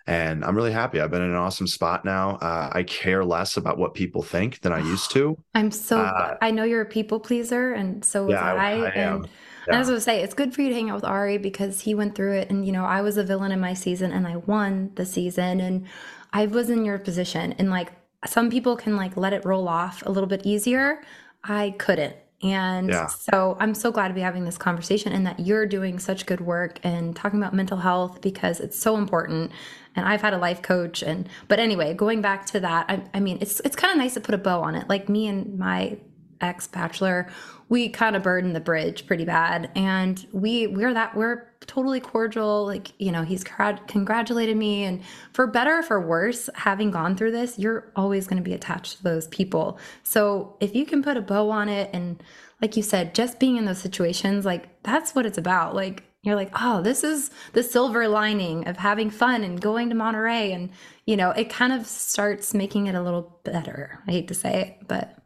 and 0.08 0.44
I'm 0.44 0.56
really 0.56 0.72
happy. 0.72 1.00
I've 1.00 1.12
been 1.12 1.22
in 1.22 1.32
an 1.32 1.36
awesome 1.36 1.68
spot 1.68 2.06
now. 2.06 2.38
Uh, 2.38 2.70
I 2.72 2.84
care 2.84 3.24
less 3.24 3.58
about 3.58 3.78
what 3.78 3.94
people 3.94 4.24
think 4.24 4.62
than 4.62 4.74
I 4.74 4.80
used 4.80 5.12
to. 5.12 5.38
I'm 5.56 5.72
so. 5.72 6.00
Uh, 6.00 6.38
I 6.42 6.52
know 6.52 6.64
you're 6.64 6.82
a 6.82 6.86
people 6.86 7.20
pleaser, 7.20 7.74
and 7.74 8.04
so 8.04 8.26
was 8.26 8.34
yeah, 8.34 8.54
I. 8.54 8.56
I, 8.56 8.72
I 8.72 8.90
and, 8.90 9.30
yeah. 9.68 9.76
I 9.76 9.80
was 9.80 9.90
to 9.90 10.02
say, 10.02 10.24
it's 10.24 10.34
good 10.34 10.56
for 10.56 10.64
you 10.64 10.70
to 10.70 10.76
hang 10.76 10.90
out 10.90 10.96
with 10.96 11.04
Ari 11.04 11.38
because 11.38 11.82
he 11.82 11.94
went 11.94 12.16
through 12.16 12.34
it, 12.34 12.50
and 12.50 12.66
you 12.66 12.72
know, 12.72 12.86
I 12.86 13.02
was 13.02 13.18
a 13.18 13.24
villain 13.24 13.52
in 13.52 13.60
my 13.60 13.74
season, 13.74 14.12
and 14.12 14.28
I 14.28 14.38
won 14.38 14.92
the 14.96 15.06
season, 15.06 15.62
and 15.62 15.86
I 16.34 16.48
was 16.48 16.70
in 16.70 16.84
your 16.84 16.98
position, 16.98 17.54
and 17.54 17.70
like 17.70 17.92
some 18.26 18.50
people 18.50 18.76
can 18.76 18.96
like 18.96 19.18
let 19.18 19.34
it 19.34 19.46
roll 19.46 19.68
off 19.68 20.04
a 20.06 20.12
little 20.12 20.28
bit 20.28 20.46
easier. 20.46 21.02
I 21.44 21.76
couldn't. 21.78 22.16
And 22.44 22.90
yeah. 22.90 23.08
so 23.08 23.56
I'm 23.60 23.76
so 23.76 23.92
glad 23.92 24.08
to 24.08 24.14
be 24.14 24.22
having 24.22 24.46
this 24.46 24.58
conversation 24.58 25.12
and 25.12 25.26
that 25.28 25.40
you're 25.40 25.66
doing 25.66 26.00
such 26.00 26.26
good 26.26 26.42
work 26.42 26.80
and 26.84 27.16
talking 27.16 27.40
about 27.40 27.54
mental 27.54 27.78
health 27.78 28.22
because 28.22 28.60
it's 28.60 28.80
so 28.80 28.98
important. 28.98 29.52
And 29.96 30.08
I've 30.08 30.22
had 30.22 30.34
a 30.34 30.38
life 30.38 30.62
coach 30.62 31.04
and 31.04 31.30
but 31.48 31.60
anyway, 31.60 31.94
going 31.94 32.22
back 32.22 32.46
to 32.48 32.60
that, 32.62 32.86
I, 32.90 33.04
I 33.14 33.20
mean 33.20 33.38
it's 33.42 33.60
it's 33.60 33.76
kind 33.76 33.92
of 33.92 33.98
nice 33.98 34.16
to 34.16 34.22
put 34.22 34.34
a 34.34 34.40
bow 34.40 34.62
on 34.62 34.76
it. 34.76 34.90
Like 34.90 35.08
me 35.08 35.28
and 35.28 35.60
my 35.60 35.98
ex 36.40 36.68
bachelor, 36.68 37.30
we 37.70 37.90
kind 37.90 38.16
of 38.16 38.24
burned 38.24 38.56
the 38.56 38.60
bridge 38.60 39.06
pretty 39.06 39.26
bad. 39.26 39.70
And 39.76 40.26
we 40.32 40.68
we're 40.68 40.94
that 40.94 41.16
we're 41.16 41.51
totally 41.68 42.00
cordial. 42.00 42.66
Like, 42.66 42.92
you 42.98 43.12
know, 43.12 43.24
he's 43.24 43.44
congratulated 43.44 44.58
me. 44.58 44.84
And 44.84 45.02
for 45.34 45.48
better 45.48 45.80
or 45.80 45.84
for 45.84 46.02
worse, 46.02 46.50
having 46.56 46.92
gone 46.92 47.16
through 47.16 47.32
this, 47.32 47.58
you're 47.58 47.92
always 47.96 48.28
going 48.28 48.42
to 48.42 48.48
be 48.48 48.54
attached 48.54 48.98
to 48.98 49.04
those 49.04 49.28
people. 49.28 49.80
So 50.04 50.58
if 50.60 50.76
you 50.76 50.86
can 50.86 51.04
put 51.04 51.18
a 51.18 51.22
bow 51.22 51.50
on 51.50 51.70
it 51.70 51.90
and 51.94 52.22
like 52.62 52.78
you 52.78 52.84
said, 52.84 53.16
just 53.16 53.40
being 53.40 53.58
in 53.58 53.66
those 53.66 53.80
situations, 53.80 54.46
like 54.46 54.84
that's 54.84 55.16
what 55.16 55.26
it's 55.26 55.38
about. 55.38 55.76
Like 55.76 56.04
you're 56.24 56.36
like, 56.36 56.52
oh, 56.60 56.82
this 56.82 57.04
is 57.04 57.32
the 57.54 57.64
silver 57.64 58.08
lining 58.08 58.68
of 58.68 58.78
having 58.78 59.10
fun 59.10 59.44
and 59.44 59.60
going 59.60 59.90
to 59.90 59.96
Monterey. 59.96 60.52
And, 60.52 60.70
you 61.06 61.18
know, 61.18 61.32
it 61.32 61.50
kind 61.50 61.74
of 61.74 61.88
starts 61.88 62.54
making 62.54 62.88
it 62.88 62.96
a 62.96 63.02
little 63.02 63.40
better. 63.44 64.00
I 64.08 64.12
hate 64.12 64.28
to 64.28 64.36
say 64.36 64.62
it, 64.62 64.88
but. 64.88 65.18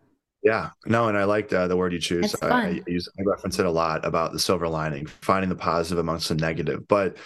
Yeah, 0.46 0.70
no, 0.86 1.08
and 1.08 1.18
I 1.18 1.24
like 1.24 1.52
uh, 1.52 1.68
the 1.68 1.76
word 1.76 1.92
you 1.92 2.00
choose. 2.00 2.36
I, 2.40 2.48
I, 2.48 2.82
use, 2.86 3.10
I 3.20 3.24
reference 3.24 3.58
it 3.58 3.66
a 3.66 3.72
lot 3.72 4.06
about 4.06 4.32
the 4.32 4.38
silver 4.38 4.68
lining, 4.68 5.08
finding 5.08 5.50
the 5.50 5.56
positive 5.56 5.98
amongst 5.98 6.30
the 6.30 6.36
negative. 6.36 6.88
But 6.88 7.18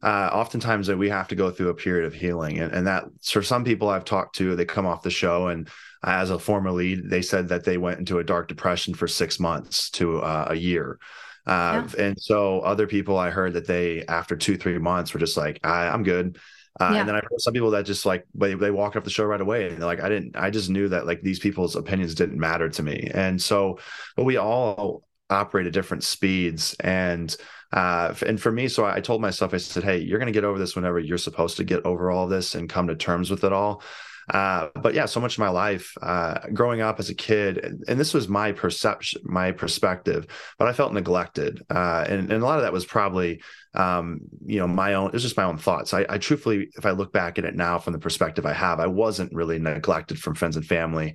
uh, 0.00 0.30
oftentimes 0.32 0.88
we 0.88 1.08
have 1.08 1.26
to 1.28 1.34
go 1.34 1.50
through 1.50 1.70
a 1.70 1.74
period 1.74 2.06
of 2.06 2.14
healing, 2.14 2.60
and, 2.60 2.72
and 2.72 2.86
that 2.86 3.06
for 3.24 3.42
some 3.42 3.64
people 3.64 3.88
I've 3.88 4.04
talked 4.04 4.36
to, 4.36 4.54
they 4.54 4.64
come 4.64 4.86
off 4.86 5.02
the 5.02 5.10
show, 5.10 5.48
and 5.48 5.68
as 6.04 6.30
a 6.30 6.38
former 6.38 6.70
lead, 6.70 7.10
they 7.10 7.20
said 7.20 7.48
that 7.48 7.64
they 7.64 7.78
went 7.78 7.98
into 7.98 8.20
a 8.20 8.24
dark 8.24 8.46
depression 8.46 8.94
for 8.94 9.08
six 9.08 9.40
months 9.40 9.90
to 9.90 10.20
uh, 10.20 10.46
a 10.50 10.54
year. 10.54 11.00
Uh, 11.48 11.84
yeah. 11.96 12.04
And 12.04 12.20
so 12.20 12.60
other 12.60 12.86
people 12.86 13.18
I 13.18 13.30
heard 13.30 13.54
that 13.54 13.66
they, 13.66 14.04
after 14.06 14.36
two, 14.36 14.56
three 14.56 14.78
months, 14.78 15.12
were 15.12 15.20
just 15.20 15.36
like, 15.36 15.58
I, 15.64 15.86
am 15.86 16.04
good. 16.04 16.38
Uh, 16.80 16.90
yeah. 16.92 17.00
And 17.00 17.08
then 17.08 17.16
I 17.16 17.20
heard 17.20 17.40
some 17.40 17.52
people 17.52 17.70
that 17.72 17.86
just 17.86 18.06
like 18.06 18.26
they, 18.34 18.54
they 18.54 18.70
walk 18.70 18.96
off 18.96 19.04
the 19.04 19.10
show 19.10 19.24
right 19.24 19.40
away 19.40 19.68
and 19.68 19.78
they're 19.78 19.86
like, 19.86 20.02
I 20.02 20.08
didn't, 20.08 20.36
I 20.36 20.50
just 20.50 20.70
knew 20.70 20.88
that 20.88 21.06
like 21.06 21.22
these 21.22 21.38
people's 21.38 21.76
opinions 21.76 22.14
didn't 22.14 22.38
matter 22.38 22.68
to 22.68 22.82
me. 22.82 23.10
And 23.12 23.40
so, 23.40 23.78
but 24.16 24.24
we 24.24 24.36
all 24.36 25.02
operate 25.30 25.66
at 25.66 25.72
different 25.72 26.04
speeds. 26.04 26.76
And, 26.80 27.34
uh, 27.72 28.14
and 28.26 28.40
for 28.40 28.52
me, 28.52 28.68
so 28.68 28.86
I 28.86 29.00
told 29.00 29.20
myself, 29.20 29.52
I 29.52 29.58
said, 29.58 29.84
Hey, 29.84 29.98
you're 29.98 30.18
going 30.18 30.32
to 30.32 30.36
get 30.36 30.44
over 30.44 30.58
this 30.58 30.76
whenever 30.76 30.98
you're 30.98 31.18
supposed 31.18 31.56
to 31.58 31.64
get 31.64 31.84
over 31.84 32.10
all 32.10 32.28
this 32.28 32.54
and 32.54 32.68
come 32.68 32.88
to 32.88 32.96
terms 32.96 33.30
with 33.30 33.44
it 33.44 33.52
all. 33.52 33.82
Uh, 34.30 34.68
but 34.74 34.94
yeah, 34.94 35.06
so 35.06 35.20
much 35.20 35.34
of 35.34 35.38
my 35.40 35.48
life 35.48 35.92
uh, 36.02 36.38
growing 36.52 36.80
up 36.80 36.98
as 36.98 37.08
a 37.08 37.14
kid, 37.14 37.82
and 37.88 37.98
this 37.98 38.12
was 38.12 38.28
my 38.28 38.52
perception, 38.52 39.22
my 39.24 39.52
perspective, 39.52 40.26
but 40.58 40.68
I 40.68 40.72
felt 40.72 40.92
neglected, 40.92 41.62
uh, 41.70 42.04
and, 42.08 42.30
and 42.30 42.42
a 42.42 42.46
lot 42.46 42.58
of 42.58 42.62
that 42.62 42.72
was 42.72 42.84
probably, 42.84 43.42
um, 43.74 44.20
you 44.44 44.58
know, 44.58 44.68
my 44.68 44.94
own. 44.94 45.08
It 45.08 45.14
was 45.14 45.22
just 45.22 45.36
my 45.36 45.44
own 45.44 45.58
thoughts. 45.58 45.94
I, 45.94 46.04
I 46.08 46.18
truthfully, 46.18 46.68
if 46.76 46.84
I 46.84 46.90
look 46.90 47.12
back 47.12 47.38
at 47.38 47.44
it 47.44 47.54
now 47.54 47.78
from 47.78 47.92
the 47.92 47.98
perspective 47.98 48.44
I 48.44 48.52
have, 48.52 48.80
I 48.80 48.86
wasn't 48.86 49.32
really 49.32 49.58
neglected 49.58 50.18
from 50.18 50.34
friends 50.34 50.56
and 50.56 50.66
family 50.66 51.14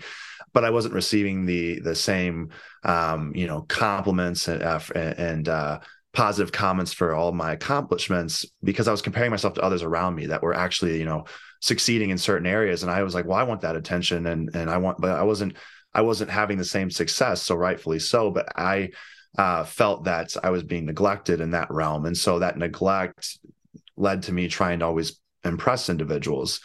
but 0.54 0.64
I 0.64 0.70
wasn't 0.70 0.94
receiving 0.94 1.46
the 1.46 1.80
the 1.80 1.96
same 1.96 2.50
um, 2.84 3.34
you 3.36 3.48
know 3.48 3.62
compliments 3.64 4.48
and 4.48 4.62
uh, 4.62 4.80
and 4.96 5.50
uh, 5.50 5.80
positive 6.14 6.52
comments 6.52 6.94
for 6.94 7.14
all 7.14 7.32
my 7.32 7.54
accomplishments 7.54 8.46
because 8.64 8.88
I 8.88 8.92
was 8.92 9.02
comparing 9.02 9.32
myself 9.32 9.56
to 9.56 9.64
others 9.64 9.82
around 9.84 10.16
me 10.16 10.28
that 10.28 10.44
were 10.44 10.54
actually 10.54 11.00
you 11.00 11.06
know 11.06 11.26
succeeding 11.60 12.12
in 12.12 12.18
certain 12.18 12.46
areas. 12.46 12.84
And 12.84 12.92
i 12.92 13.04
was 13.04 13.16
like 13.16 13.26
well 13.26 13.38
i 13.38 13.44
want 13.44 13.62
that 13.62 13.76
attention 13.76 14.28
and 14.28 14.54
and 14.56 14.70
i 14.70 14.78
want 14.78 15.00
but 15.00 15.12
i 15.12 15.24
wasn't 15.24 15.56
i 15.94 16.02
wasn't 16.02 16.30
having 16.30 16.58
the 16.58 16.66
same 16.66 16.92
success 16.92 17.42
so 17.42 17.56
rightfully 17.56 18.00
so. 18.00 18.32
But 18.32 18.48
i 18.56 18.90
uh, 19.38 19.64
felt 19.64 20.04
that 20.04 20.36
i 20.44 20.52
was 20.52 20.64
being 20.64 20.86
neglected 20.86 21.42
in 21.42 21.52
that 21.52 21.72
realm. 21.72 22.06
And 22.06 22.18
so 22.18 22.40
that 22.40 22.58
neglect 22.58 23.40
led 23.98 24.24
to 24.24 24.32
me 24.32 24.48
trying 24.48 24.80
to 24.80 24.86
always 24.86 25.20
impress 25.44 25.90
individuals. 25.90 26.62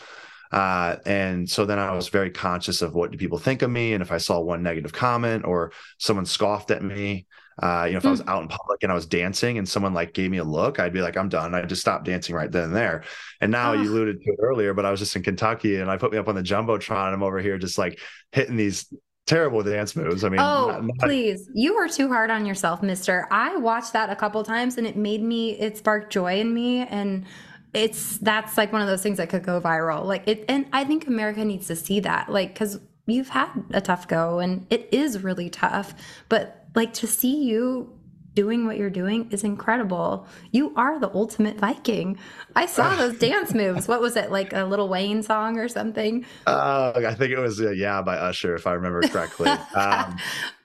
Uh, 0.51 0.97
and 1.05 1.49
so 1.49 1.67
then 1.67 1.79
I 1.79 1.93
was 1.93 2.09
very 2.09 2.31
conscious 2.31 2.81
of 2.81 2.95
what 2.95 3.11
do 3.11 3.19
people 3.19 3.39
think 3.39 3.61
of 3.61 3.71
me, 3.71 3.93
and 3.93 4.03
if 4.03 4.11
I 4.11 4.17
saw 4.17 4.41
one 4.41 4.63
negative 4.63 4.95
comment 4.95 5.45
or 5.45 5.73
someone 5.99 6.25
scoffed 6.25 6.71
at 6.71 6.83
me, 6.83 7.27
uh, 7.63 7.85
you 7.87 7.93
know, 7.93 7.99
if 7.99 8.05
mm. 8.05 8.09
I 8.09 8.11
was 8.11 8.21
hmm. 8.21 8.29
out 8.29 8.43
in 8.43 8.49
public 8.49 8.83
and 8.83 8.93
I 8.93 8.95
was 8.95 9.07
dancing 9.07 9.59
and 9.59 9.69
someone 9.69 9.95
like 9.95 10.15
gave 10.15 10.31
me 10.31 10.39
a 10.39 10.45
look, 10.45 10.79
I'd 10.79 10.93
be 10.93 11.01
like, 11.01 11.17
I'm 11.17 11.29
done. 11.29 11.55
I 11.55 11.63
just 11.63 11.81
stopped 11.81 12.05
dancing 12.05 12.35
right 12.35 12.51
then 12.51 12.65
and 12.65 12.77
there. 12.77 13.05
And 13.41 13.51
now 13.51 13.73
oh. 13.73 13.75
you 13.75 13.91
alluded 13.91 14.23
to 14.23 14.31
it 14.31 14.39
earlier, 14.41 14.75
but 14.75 14.85
I 14.85 14.91
was 14.91 15.01
just 15.01 15.17
in 15.17 15.23
Kentucky 15.23 15.77
and 15.77 15.91
I 15.91 15.97
put 15.97 16.13
me 16.13 16.19
up 16.19 16.29
on 16.29 16.35
the 16.35 16.43
jumbotron. 16.43 17.07
And 17.07 17.15
I'm 17.15 17.23
over 17.23 17.41
here 17.41 17.59
just 17.59 17.79
like 17.79 17.99
hitting 18.33 18.57
these 18.57 18.93
terrible 19.27 19.63
dance 19.63 19.95
moves. 19.95 20.25
I 20.25 20.29
mean, 20.29 20.41
oh, 20.41 20.69
not, 20.69 20.85
not... 20.85 20.99
please, 21.01 21.51
you 21.53 21.75
are 21.77 21.89
too 21.89 22.09
hard 22.09 22.31
on 22.31 22.47
yourself, 22.47 22.83
Mister. 22.83 23.27
I 23.31 23.57
watched 23.57 23.93
that 23.93 24.09
a 24.09 24.17
couple 24.17 24.43
times 24.45 24.79
and 24.79 24.87
it 24.87 24.97
made 24.97 25.23
me, 25.23 25.59
it 25.59 25.77
sparked 25.77 26.13
joy 26.13 26.41
in 26.41 26.55
me, 26.55 26.81
and 26.81 27.27
it's 27.75 28.17
that's 28.19 28.57
like 28.57 28.73
one 28.73 28.81
of 28.81 28.89
those 28.89 29.03
things 29.03 29.19
that 29.19 29.29
could 29.29 29.43
go 29.43 29.61
viral. 29.61 30.05
Like 30.05 30.27
it, 30.27 30.45
and 30.49 30.67
I 30.73 30.85
think 30.85 31.07
America 31.07 31.45
needs 31.45 31.67
to 31.67 31.77
see 31.77 32.01
that, 32.01 32.31
like, 32.31 32.55
because 32.55 32.81
you've 33.05 33.29
had 33.31 33.49
a 33.73 33.81
tough 33.81 34.07
go 34.07 34.39
and 34.39 34.67
it 34.69 34.89
is 34.93 35.23
really 35.23 35.49
tough, 35.49 35.95
but 36.29 36.58
like 36.79 36.95
to 36.95 37.09
see 37.09 37.43
you 37.43 37.93
doing 38.35 38.67
what 38.67 38.77
you're 38.77 38.89
doing 38.89 39.29
is 39.33 39.43
incredible. 39.43 40.25
You 40.53 40.73
are 40.77 41.01
the 41.01 41.13
ultimate 41.13 41.59
Viking. 41.59 42.17
I 42.55 42.67
saw 42.67 42.95
those 43.03 43.19
dance 43.19 43.53
moves. 43.53 43.89
What 43.89 44.01
was 44.01 44.15
it 44.15 44.31
like 44.31 44.53
a 44.53 44.65
Lil 44.65 44.89
Wayne 44.89 45.25
song 45.25 45.59
or 45.59 45.67
something? 45.67 46.25
Uh, 46.47 46.93
I 46.95 47.15
think 47.15 47.33
it 47.33 47.39
was 47.41 47.61
uh, 47.61 47.73
yeah 47.73 48.01
by 48.01 48.17
Usher 48.17 48.55
if 48.55 48.69
I 48.69 48.75
remember 48.75 49.03
correctly. 49.09 49.51
um, 49.75 50.17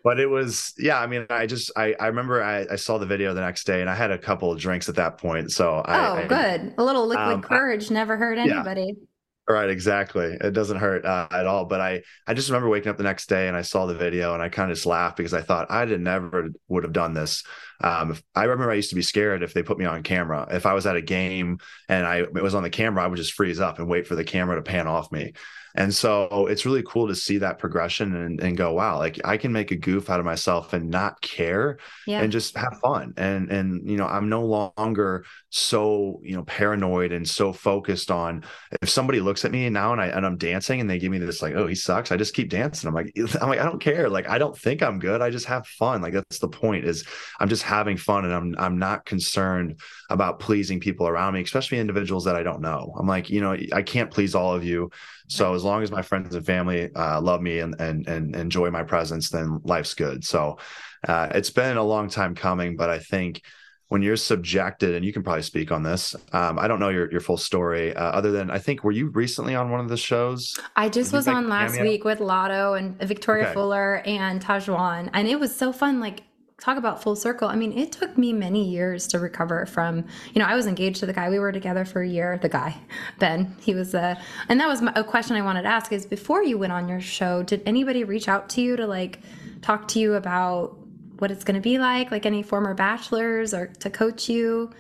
but 0.04 0.20
it 0.20 0.28
was 0.28 0.76
yeah. 0.78 1.00
I 1.00 1.08
mean, 1.08 1.26
I 1.32 1.48
just 1.48 1.72
I 1.76 1.96
I 2.00 2.06
remember 2.06 2.44
I, 2.44 2.68
I 2.72 2.76
saw 2.76 3.00
the 3.00 3.08
video 3.08 3.34
the 3.34 3.42
next 3.42 3.64
day 3.64 3.82
and 3.82 3.90
I 3.90 3.96
had 3.96 4.12
a 4.12 4.20
couple 4.20 4.52
of 4.52 4.60
drinks 4.60 4.88
at 4.88 4.96
that 4.98 5.18
point. 5.18 5.52
So 5.52 5.82
oh, 5.84 6.14
I, 6.14 6.28
good. 6.28 6.76
A 6.78 6.84
little 6.84 7.08
liquid 7.08 7.28
um, 7.28 7.42
courage 7.42 7.90
never 7.90 8.18
hurt 8.18 8.38
anybody. 8.38 8.94
Yeah. 8.96 9.06
Right, 9.48 9.70
exactly. 9.70 10.38
It 10.40 10.54
doesn't 10.54 10.78
hurt 10.78 11.06
uh, 11.06 11.28
at 11.30 11.46
all. 11.46 11.66
But 11.66 11.82
I, 11.82 12.04
I 12.26 12.34
just 12.34 12.48
remember 12.48 12.70
waking 12.70 12.90
up 12.90 12.96
the 12.96 13.04
next 13.04 13.28
day 13.28 13.50
and 13.50 13.58
I 13.58 13.62
saw 13.62 13.86
the 13.86 13.94
video 13.94 14.34
and 14.34 14.42
I 14.42 14.48
kind 14.48 14.72
of 14.72 14.78
just 14.78 14.86
laughed 14.86 15.18
because 15.18 15.34
I 15.34 15.42
thought 15.42 15.70
I 15.70 15.84
did 15.84 16.00
never 16.00 16.50
would 16.70 16.84
have 16.84 16.94
done 16.94 17.14
this. 17.14 17.44
Um, 17.82 18.12
if, 18.12 18.24
I 18.34 18.44
remember 18.44 18.72
I 18.72 18.76
used 18.76 18.92
to 18.92 18.96
be 18.96 19.02
scared 19.02 19.44
if 19.44 19.54
they 19.54 19.62
put 19.62 19.78
me 19.78 19.84
on 19.84 20.02
camera. 20.02 20.48
If 20.50 20.66
I 20.66 20.74
was 20.74 20.86
at 20.86 20.96
a 20.96 21.02
game 21.02 21.58
and 21.90 22.08
I 22.08 22.20
it 22.20 22.34
was 22.34 22.56
on 22.56 22.64
the 22.64 22.70
camera, 22.70 23.04
I 23.04 23.08
would 23.08 23.18
just 23.18 23.34
freeze 23.34 23.60
up 23.60 23.80
and 23.80 23.90
wait 23.90 24.08
for 24.08 24.16
the 24.16 24.24
camera 24.24 24.56
to 24.56 24.62
pan 24.62 24.88
off 24.88 25.12
me. 25.12 25.34
And 25.76 25.94
so 25.94 26.48
it's 26.48 26.66
really 26.66 26.84
cool 26.84 27.08
to 27.08 27.16
see 27.16 27.40
that 27.40 27.58
progression 27.58 28.16
and, 28.16 28.40
and 28.42 28.56
go, 28.56 28.74
wow, 28.74 28.98
like 29.00 29.20
I 29.26 29.38
can 29.38 29.52
make 29.52 29.72
a 29.72 29.76
goof 29.76 30.10
out 30.10 30.20
of 30.20 30.26
myself 30.26 30.74
and 30.74 30.90
not 30.90 31.20
care 31.22 31.80
yeah. 32.06 32.22
and 32.22 32.32
just 32.32 32.56
have 32.58 32.80
fun. 32.80 33.14
And, 33.18 33.52
and, 33.52 33.90
you 33.90 33.98
know, 33.98 34.06
I'm 34.06 34.30
no 34.30 34.46
longer 34.78 35.26
so, 35.50 36.20
you 36.24 36.36
know, 36.36 36.44
paranoid 36.44 37.12
and 37.12 37.28
so 37.28 37.52
focused 37.54 38.12
on 38.12 38.44
if 38.82 38.90
somebody 38.90 39.20
looks 39.20 39.46
at 39.46 39.52
me 39.52 39.68
now 39.70 39.94
and 39.94 40.02
I, 40.02 40.08
and 40.08 40.26
I'm 40.26 40.38
dancing 40.38 40.80
and 40.80 40.90
they 40.90 41.00
give 41.00 41.12
me 41.12 41.18
this 41.18 41.42
like, 41.42 41.56
oh, 41.56 41.66
he 41.66 41.76
sucks. 41.76 42.12
I 42.12 42.18
just 42.18 42.36
keep 42.36 42.50
dancing. 42.50 42.88
I'm 42.88 42.94
like, 42.94 43.12
I'm 43.42 43.50
like, 43.50 43.60
I 43.60 43.66
don't 43.66 43.82
care. 43.82 44.10
Like, 44.10 44.30
I 44.30 44.38
don't 44.38 44.58
think 44.58 44.84
I'm 44.84 45.00
good. 45.00 45.22
I 45.22 45.32
just 45.32 45.48
have 45.48 45.66
fun. 45.66 46.02
Like 46.02 46.14
that's 46.14 46.40
the 46.40 46.50
point 46.50 46.86
is 46.86 47.04
I'm 47.40 47.50
just 47.50 47.64
having 47.64 47.98
fun 47.98 48.26
and 48.26 48.34
I'm, 48.34 48.56
I'm 48.60 48.78
not 48.78 49.06
concerned 49.06 49.80
about 50.14 50.40
pleasing 50.40 50.80
people 50.80 51.08
around 51.08 51.34
me, 51.34 51.42
especially 51.42 51.80
individuals 51.80 52.24
that 52.26 52.36
I 52.36 52.44
don't 52.44 52.62
know. 52.62 52.94
I'm 52.98 53.08
like, 53.08 53.32
you 53.32 53.42
know, 53.42 53.58
I 53.74 53.82
can't 53.82 54.12
please 54.12 54.36
all 54.36 54.54
of 54.54 54.64
you. 54.64 54.92
So 55.28 55.56
as 55.56 55.64
long 55.64 55.82
as 55.82 55.92
my 55.92 56.04
friends 56.04 56.36
and 56.36 56.46
family 56.46 56.94
uh, 56.96 57.20
love 57.20 57.42
me 57.42 57.60
and, 57.60 57.76
and 57.82 58.08
and 58.08 58.36
enjoy 58.36 58.70
my 58.70 58.84
presence, 58.84 59.32
then 59.32 59.60
life's 59.64 59.96
good. 59.96 60.24
So 60.24 60.60
uh, 61.08 61.30
it's 61.34 61.50
been 61.50 61.78
a 61.78 61.84
long 61.84 62.10
time 62.10 62.36
coming, 62.36 62.78
but 62.78 62.90
I 62.92 63.00
think 63.00 63.42
when 63.88 64.02
you're 64.02 64.18
subjected, 64.18 64.96
and 64.96 65.06
you 65.06 65.14
can 65.14 65.24
probably 65.24 65.44
speak 65.44 65.72
on 65.72 65.84
this. 65.84 66.16
Um, 66.32 66.58
I 66.58 66.68
don't 66.68 66.80
know 66.80 66.90
your 66.90 67.12
your 67.12 67.22
full 67.22 67.38
story, 67.38 67.96
uh, 67.96 68.04
other 68.04 68.32
than 68.32 68.52
I 68.52 68.60
think 68.60 68.84
were 68.84 68.92
you 68.92 69.10
recently 69.10 69.56
on 69.56 69.72
one 69.72 69.80
of 69.80 69.90
the 69.90 69.98
shows? 69.98 70.60
I 70.76 70.90
just 70.90 71.12
was 71.12 71.28
on 71.28 71.50
last 71.50 71.80
week 71.82 72.04
with 72.04 72.20
Latto 72.20 72.78
and 72.78 72.98
Victoria 73.00 73.46
okay. 73.46 73.54
Fuller 73.54 74.02
and 74.06 74.44
Tahzjuan, 74.44 75.10
and 75.14 75.28
it 75.28 75.40
was 75.40 75.56
so 75.56 75.72
fun. 75.72 76.00
Like 76.00 76.22
talk 76.64 76.78
about 76.78 77.04
full 77.04 77.16
circle. 77.16 77.50
I 77.50 77.58
mean, 77.58 77.78
it 77.78 77.92
took 77.92 78.18
me 78.18 78.32
many 78.32 78.64
years 78.64 79.06
to 79.08 79.20
recover 79.20 79.66
from, 79.66 80.06
you 80.34 80.40
know, 80.40 80.46
I 80.46 80.56
was 80.56 80.66
engaged 80.66 81.02
to 81.02 81.06
the 81.06 81.12
guy. 81.12 81.30
We 81.30 81.38
were 81.38 81.52
together 81.52 81.84
for 81.84 82.02
a 82.02 82.08
year. 82.08 82.40
The 82.42 82.48
guy, 82.48 82.78
Ben, 83.20 83.54
he 83.60 83.76
was, 83.76 83.94
uh, 83.94 84.16
and 84.48 84.62
that 84.62 84.68
was 84.68 84.82
a 84.96 85.04
question 85.04 85.36
I 85.36 85.42
wanted 85.42 85.64
to 85.64 85.68
ask 85.68 85.92
is 85.92 86.06
before 86.06 86.42
you 86.42 86.58
went 86.58 86.72
on 86.72 86.88
your 86.88 87.02
show, 87.02 87.44
did 87.44 87.62
anybody 87.66 88.06
reach 88.06 88.30
out 88.30 88.48
to 88.52 88.62
you 88.62 88.78
to 88.78 88.88
like 88.88 89.20
talk 89.62 89.90
to 89.90 90.00
you 90.00 90.14
about 90.14 90.78
what 91.20 91.32
it's 91.32 91.44
going 91.44 91.56
to 91.56 91.62
be 91.62 91.80
like, 91.80 92.12
like 92.12 92.26
any 92.26 92.44
former 92.44 92.74
bachelors 92.74 93.54
or 93.54 93.68
to 93.68 93.90
coach 93.90 94.30
you? 94.30 94.72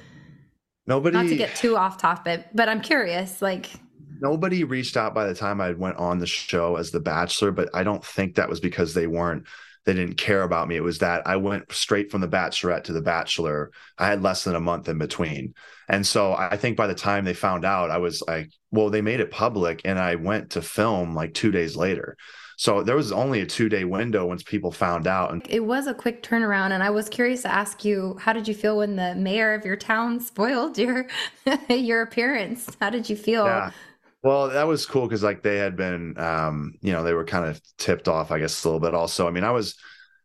Nobody, 0.87 1.17
not 1.17 1.27
to 1.27 1.35
get 1.35 1.53
too 1.55 1.75
off 1.75 1.97
topic, 1.97 2.47
but 2.53 2.69
I'm 2.69 2.79
curious, 2.79 3.41
like, 3.41 3.71
nobody 4.19 4.63
reached 4.63 4.95
out 4.95 5.13
by 5.13 5.27
the 5.27 5.35
time 5.35 5.59
I 5.59 5.71
went 5.71 5.97
on 5.97 6.19
the 6.19 6.27
show 6.27 6.77
as 6.77 6.91
the 6.91 6.99
bachelor, 7.01 7.51
but 7.51 7.69
I 7.73 7.83
don't 7.83 8.03
think 8.05 8.35
that 8.35 8.47
was 8.47 8.61
because 8.61 8.93
they 8.93 9.07
weren't 9.07 9.45
they 9.85 9.93
didn't 9.93 10.15
care 10.15 10.43
about 10.43 10.67
me. 10.67 10.75
It 10.75 10.83
was 10.83 10.99
that 10.99 11.27
I 11.27 11.35
went 11.35 11.71
straight 11.71 12.11
from 12.11 12.21
the 12.21 12.27
bachelorette 12.27 12.85
to 12.85 12.93
the 12.93 13.01
bachelor. 13.01 13.71
I 13.97 14.07
had 14.07 14.23
less 14.23 14.43
than 14.43 14.55
a 14.55 14.61
month 14.61 14.87
in 14.87 14.97
between. 14.97 15.53
And 15.89 16.07
so 16.07 16.33
I 16.33 16.55
think 16.55 16.77
by 16.77 16.87
the 16.87 16.95
time 16.95 17.25
they 17.25 17.33
found 17.33 17.65
out, 17.65 17.91
I 17.91 17.97
was 17.97 18.23
like, 18.25 18.49
well, 18.71 18.89
they 18.89 19.01
made 19.01 19.19
it 19.19 19.31
public 19.31 19.81
and 19.83 19.99
I 19.99 20.15
went 20.15 20.51
to 20.51 20.61
film 20.61 21.13
like 21.13 21.33
two 21.33 21.51
days 21.51 21.75
later. 21.75 22.15
So 22.57 22.83
there 22.83 22.95
was 22.95 23.11
only 23.11 23.41
a 23.41 23.45
two 23.45 23.67
day 23.67 23.83
window 23.83 24.25
once 24.25 24.43
people 24.43 24.71
found 24.71 25.07
out. 25.07 25.31
And 25.31 25.45
it 25.49 25.65
was 25.65 25.87
a 25.87 25.93
quick 25.93 26.23
turnaround. 26.23 26.71
And 26.71 26.83
I 26.83 26.89
was 26.89 27.09
curious 27.09 27.41
to 27.41 27.51
ask 27.51 27.83
you, 27.83 28.17
how 28.21 28.31
did 28.31 28.47
you 28.47 28.53
feel 28.53 28.77
when 28.77 28.95
the 28.95 29.15
mayor 29.15 29.53
of 29.53 29.65
your 29.65 29.75
town 29.75 30.19
spoiled 30.21 30.77
your 30.77 31.07
your 31.69 32.01
appearance? 32.01 32.69
How 32.79 32.89
did 32.89 33.09
you 33.09 33.15
feel? 33.15 33.45
Yeah. 33.45 33.71
Well, 34.23 34.49
that 34.49 34.67
was 34.67 34.85
cool 34.85 35.03
because 35.07 35.23
like 35.23 35.43
they 35.43 35.57
had 35.57 35.75
been, 35.75 36.17
um, 36.17 36.75
you 36.81 36.93
know, 36.93 37.03
they 37.03 37.13
were 37.13 37.25
kind 37.25 37.45
of 37.45 37.61
tipped 37.77 38.07
off, 38.07 38.31
I 38.31 38.39
guess, 38.39 38.63
a 38.63 38.67
little 38.67 38.79
bit. 38.79 38.93
Also, 38.95 39.27
I 39.27 39.31
mean, 39.31 39.43
I 39.43 39.51
was, 39.51 39.75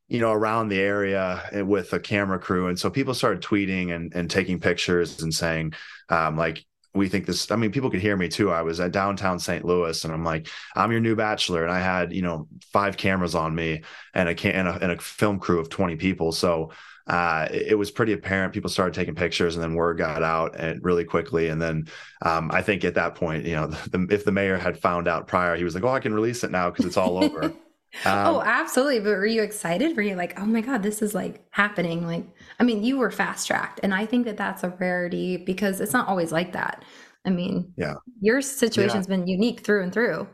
you 0.06 0.20
know, 0.20 0.32
around 0.32 0.68
the 0.68 0.78
area 0.80 1.42
eh, 1.52 1.62
with 1.62 1.92
a 1.92 2.00
camera 2.00 2.38
crew. 2.38 2.68
And 2.68 2.78
so 2.78 2.90
people 2.90 3.12
started 3.14 3.42
tweeting 3.42 3.94
and, 3.94 4.14
and 4.14 4.30
taking 4.30 4.60
pictures 4.60 5.20
and 5.22 5.34
saying, 5.34 5.74
um, 6.10 6.36
like, 6.36 6.64
we 6.94 7.08
think 7.08 7.26
this, 7.26 7.50
I 7.50 7.56
mean, 7.56 7.70
people 7.70 7.90
could 7.90 8.00
hear 8.00 8.16
me 8.16 8.28
too. 8.28 8.50
I 8.50 8.62
was 8.62 8.80
at 8.80 8.92
downtown 8.92 9.38
St. 9.38 9.64
Louis 9.64 10.04
and 10.04 10.12
I'm 10.12 10.24
like, 10.24 10.48
I'm 10.74 10.90
your 10.90 11.00
new 11.00 11.14
bachelor. 11.16 11.62
And 11.64 11.72
I 11.72 11.80
had, 11.80 12.12
you 12.12 12.22
know, 12.22 12.48
five 12.72 12.96
cameras 12.96 13.34
on 13.34 13.54
me 13.54 13.82
and 14.14 14.28
a 14.28 14.34
can 14.34 14.52
and 14.52 14.68
a, 14.68 14.72
and 14.82 14.92
a 14.92 14.98
film 14.98 15.38
crew 15.38 15.60
of 15.60 15.68
20 15.68 15.96
people. 15.96 16.32
So 16.32 16.70
uh, 17.08 17.48
it, 17.50 17.78
was 17.78 17.90
pretty 17.90 18.12
apparent. 18.12 18.52
People 18.52 18.70
started 18.70 18.94
taking 18.94 19.14
pictures, 19.14 19.56
and 19.56 19.62
then 19.62 19.74
word 19.74 19.98
got 19.98 20.22
out 20.22 20.56
and 20.56 20.82
really 20.84 21.04
quickly. 21.04 21.48
And 21.48 21.60
then 21.60 21.88
um, 22.22 22.50
I 22.52 22.62
think 22.62 22.84
at 22.84 22.94
that 22.94 23.14
point, 23.14 23.44
you 23.44 23.54
know, 23.54 23.66
the, 23.90 24.06
if 24.10 24.24
the 24.24 24.32
mayor 24.32 24.58
had 24.58 24.78
found 24.78 25.08
out 25.08 25.26
prior, 25.26 25.56
he 25.56 25.64
was 25.64 25.74
like, 25.74 25.84
"Oh, 25.84 25.88
I 25.88 26.00
can 26.00 26.14
release 26.14 26.44
it 26.44 26.50
now 26.50 26.70
because 26.70 26.84
it's 26.84 26.96
all 26.96 27.22
over." 27.22 27.52
Um, 28.04 28.26
oh, 28.26 28.42
absolutely. 28.42 29.00
But 29.00 29.10
were 29.10 29.26
you 29.26 29.42
excited? 29.42 29.96
Were 29.96 30.02
you 30.02 30.14
like, 30.14 30.38
oh 30.38 30.44
my 30.44 30.60
God, 30.60 30.82
this 30.82 31.00
is 31.00 31.14
like 31.14 31.42
happening? 31.50 32.06
Like, 32.06 32.26
I 32.60 32.62
mean, 32.62 32.84
you 32.84 32.98
were 32.98 33.10
fast 33.10 33.46
tracked. 33.46 33.80
And 33.82 33.94
I 33.94 34.06
think 34.06 34.26
that 34.26 34.36
that's 34.36 34.62
a 34.62 34.68
rarity 34.68 35.38
because 35.38 35.80
it's 35.80 35.94
not 35.94 36.06
always 36.06 36.30
like 36.30 36.52
that. 36.52 36.84
I 37.24 37.30
mean, 37.30 37.72
yeah, 37.76 37.94
your 38.20 38.40
situation's 38.42 39.06
yeah. 39.08 39.16
been 39.16 39.26
unique 39.26 39.60
through 39.60 39.84
and 39.84 39.92
through. 39.92 40.28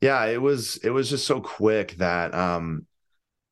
Yeah, 0.00 0.26
it 0.26 0.40
was, 0.40 0.76
it 0.84 0.90
was 0.90 1.10
just 1.10 1.26
so 1.26 1.40
quick 1.40 1.96
that, 1.96 2.32
um, 2.34 2.86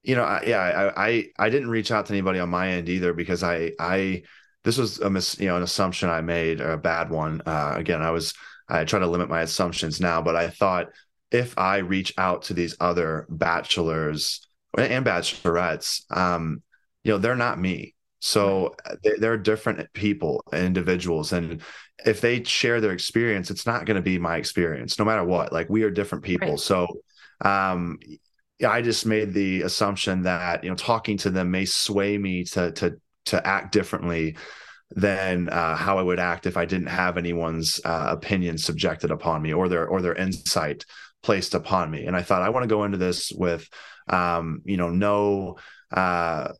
you 0.06 0.14
know, 0.14 0.22
I, 0.22 0.44
yeah, 0.46 0.60
I, 0.96 1.08
I, 1.08 1.26
I 1.36 1.50
didn't 1.50 1.68
reach 1.68 1.90
out 1.90 2.06
to 2.06 2.12
anybody 2.12 2.38
on 2.38 2.48
my 2.48 2.68
end 2.68 2.88
either 2.88 3.12
because 3.12 3.42
I, 3.42 3.72
I, 3.80 4.22
this 4.62 4.78
was 4.78 5.00
a 5.00 5.10
mis, 5.10 5.38
you 5.40 5.48
know, 5.48 5.56
an 5.56 5.64
assumption 5.64 6.08
I 6.08 6.20
made, 6.20 6.60
a 6.60 6.76
bad 6.76 7.10
one. 7.10 7.42
Uh, 7.44 7.74
again, 7.76 8.02
I 8.02 8.12
was, 8.12 8.32
I 8.68 8.84
try 8.84 9.00
to 9.00 9.06
limit 9.08 9.28
my 9.28 9.42
assumptions 9.42 10.00
now, 10.00 10.22
but 10.22 10.36
I 10.36 10.48
thought 10.48 10.90
if 11.32 11.58
I 11.58 11.78
reach 11.78 12.14
out 12.18 12.42
to 12.42 12.54
these 12.54 12.76
other 12.78 13.26
bachelors 13.28 14.46
and 14.78 15.04
bachelorettes, 15.04 16.08
um, 16.16 16.62
you 17.02 17.12
know, 17.12 17.18
they're 17.18 17.34
not 17.34 17.58
me. 17.58 17.94
So 18.20 18.76
they're 19.18 19.36
different 19.36 19.92
people, 19.92 20.42
individuals, 20.52 21.32
and 21.32 21.62
if 22.04 22.20
they 22.20 22.44
share 22.44 22.80
their 22.80 22.92
experience, 22.92 23.50
it's 23.50 23.66
not 23.66 23.86
going 23.86 23.96
to 23.96 24.02
be 24.02 24.18
my 24.18 24.36
experience, 24.36 24.98
no 24.98 25.04
matter 25.04 25.24
what. 25.24 25.52
Like 25.52 25.68
we 25.68 25.82
are 25.82 25.90
different 25.90 26.24
people. 26.24 26.50
Right. 26.50 26.60
So, 26.60 26.86
um, 27.40 27.98
I 28.64 28.80
just 28.80 29.04
made 29.04 29.34
the 29.34 29.62
assumption 29.62 30.22
that 30.22 30.64
you 30.64 30.70
know 30.70 30.76
talking 30.76 31.16
to 31.18 31.30
them 31.30 31.50
may 31.50 31.64
sway 31.64 32.16
me 32.16 32.44
to 32.44 32.72
to 32.72 32.96
to 33.26 33.46
act 33.46 33.72
differently 33.72 34.36
than 34.90 35.48
uh, 35.48 35.74
how 35.74 35.98
I 35.98 36.02
would 36.02 36.20
act 36.20 36.46
if 36.46 36.56
I 36.56 36.64
didn't 36.64 36.86
have 36.86 37.18
anyone's 37.18 37.80
uh, 37.84 38.06
opinion 38.10 38.56
subjected 38.56 39.10
upon 39.10 39.42
me 39.42 39.52
or 39.52 39.68
their 39.68 39.86
or 39.86 40.00
their 40.00 40.14
insight 40.14 40.84
placed 41.22 41.54
upon 41.54 41.90
me. 41.90 42.06
And 42.06 42.16
I 42.16 42.22
thought 42.22 42.42
I 42.42 42.50
want 42.50 42.64
to 42.64 42.68
go 42.68 42.84
into 42.84 42.98
this 42.98 43.32
with 43.32 43.68
um, 44.08 44.62
you 44.64 44.76
know 44.76 44.90
no 44.90 45.56
uh, 45.90 46.52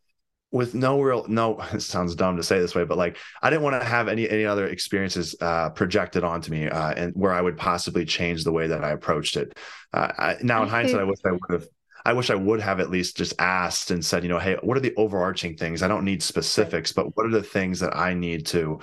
with 0.53 0.75
no 0.75 1.01
real 1.01 1.25
no 1.29 1.59
it 1.73 1.81
sounds 1.81 2.15
dumb 2.15 2.37
to 2.37 2.43
say 2.43 2.59
this 2.59 2.75
way 2.75 2.85
but 2.85 2.97
like 2.97 3.17
i 3.43 3.51
didn't 3.51 3.63
want 3.63 3.81
to 3.81 3.87
have 3.87 4.09
any 4.09 4.29
any 4.29 4.45
other 4.45 4.67
experiences 4.67 5.35
uh 5.41 5.69
projected 5.71 6.25
onto 6.25 6.51
me 6.51 6.69
uh 6.69 6.93
and 6.93 7.13
where 7.15 7.33
i 7.33 7.41
would 7.41 7.57
possibly 7.57 8.05
change 8.05 8.45
the 8.45 8.53
way 8.53 8.69
that 8.69 8.85
i 8.85 8.91
approached 8.91 9.37
it 9.37 9.57
uh 9.93 10.13
I, 10.17 10.37
now 10.43 10.63
in 10.63 10.69
hindsight 10.69 11.01
i 11.01 11.05
wish 11.05 11.19
i 11.25 11.33
would 11.33 11.41
have 11.51 11.67
I 12.07 12.13
wish 12.13 12.31
I 12.31 12.37
would 12.37 12.61
have 12.61 12.79
at 12.79 12.89
least 12.89 13.17
just 13.17 13.35
asked 13.41 13.91
and 13.91 14.05
said, 14.05 14.23
you 14.23 14.29
know, 14.29 14.39
hey, 14.39 14.57
what 14.63 14.77
are 14.77 14.81
the 14.81 14.95
overarching 14.97 15.57
things? 15.57 15.83
I 15.83 15.89
don't 15.89 16.05
need 16.05 16.23
specifics, 16.23 16.93
but 16.93 17.17
what 17.17 17.27
are 17.27 17.31
the 17.31 17.43
things 17.43 17.81
that 17.81 17.97
I 17.97 18.15
need 18.15 18.47
to 18.47 18.79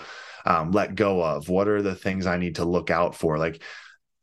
um, 0.45 0.71
let 0.71 0.95
go 0.95 1.23
of? 1.23 1.47
What 1.47 1.69
are 1.69 1.81
the 1.81 1.95
things 1.95 2.27
I 2.27 2.35
need 2.35 2.55
to 2.55 2.65
look 2.65 2.91
out 2.91 3.15
for? 3.15 3.37
Like, 3.37 3.63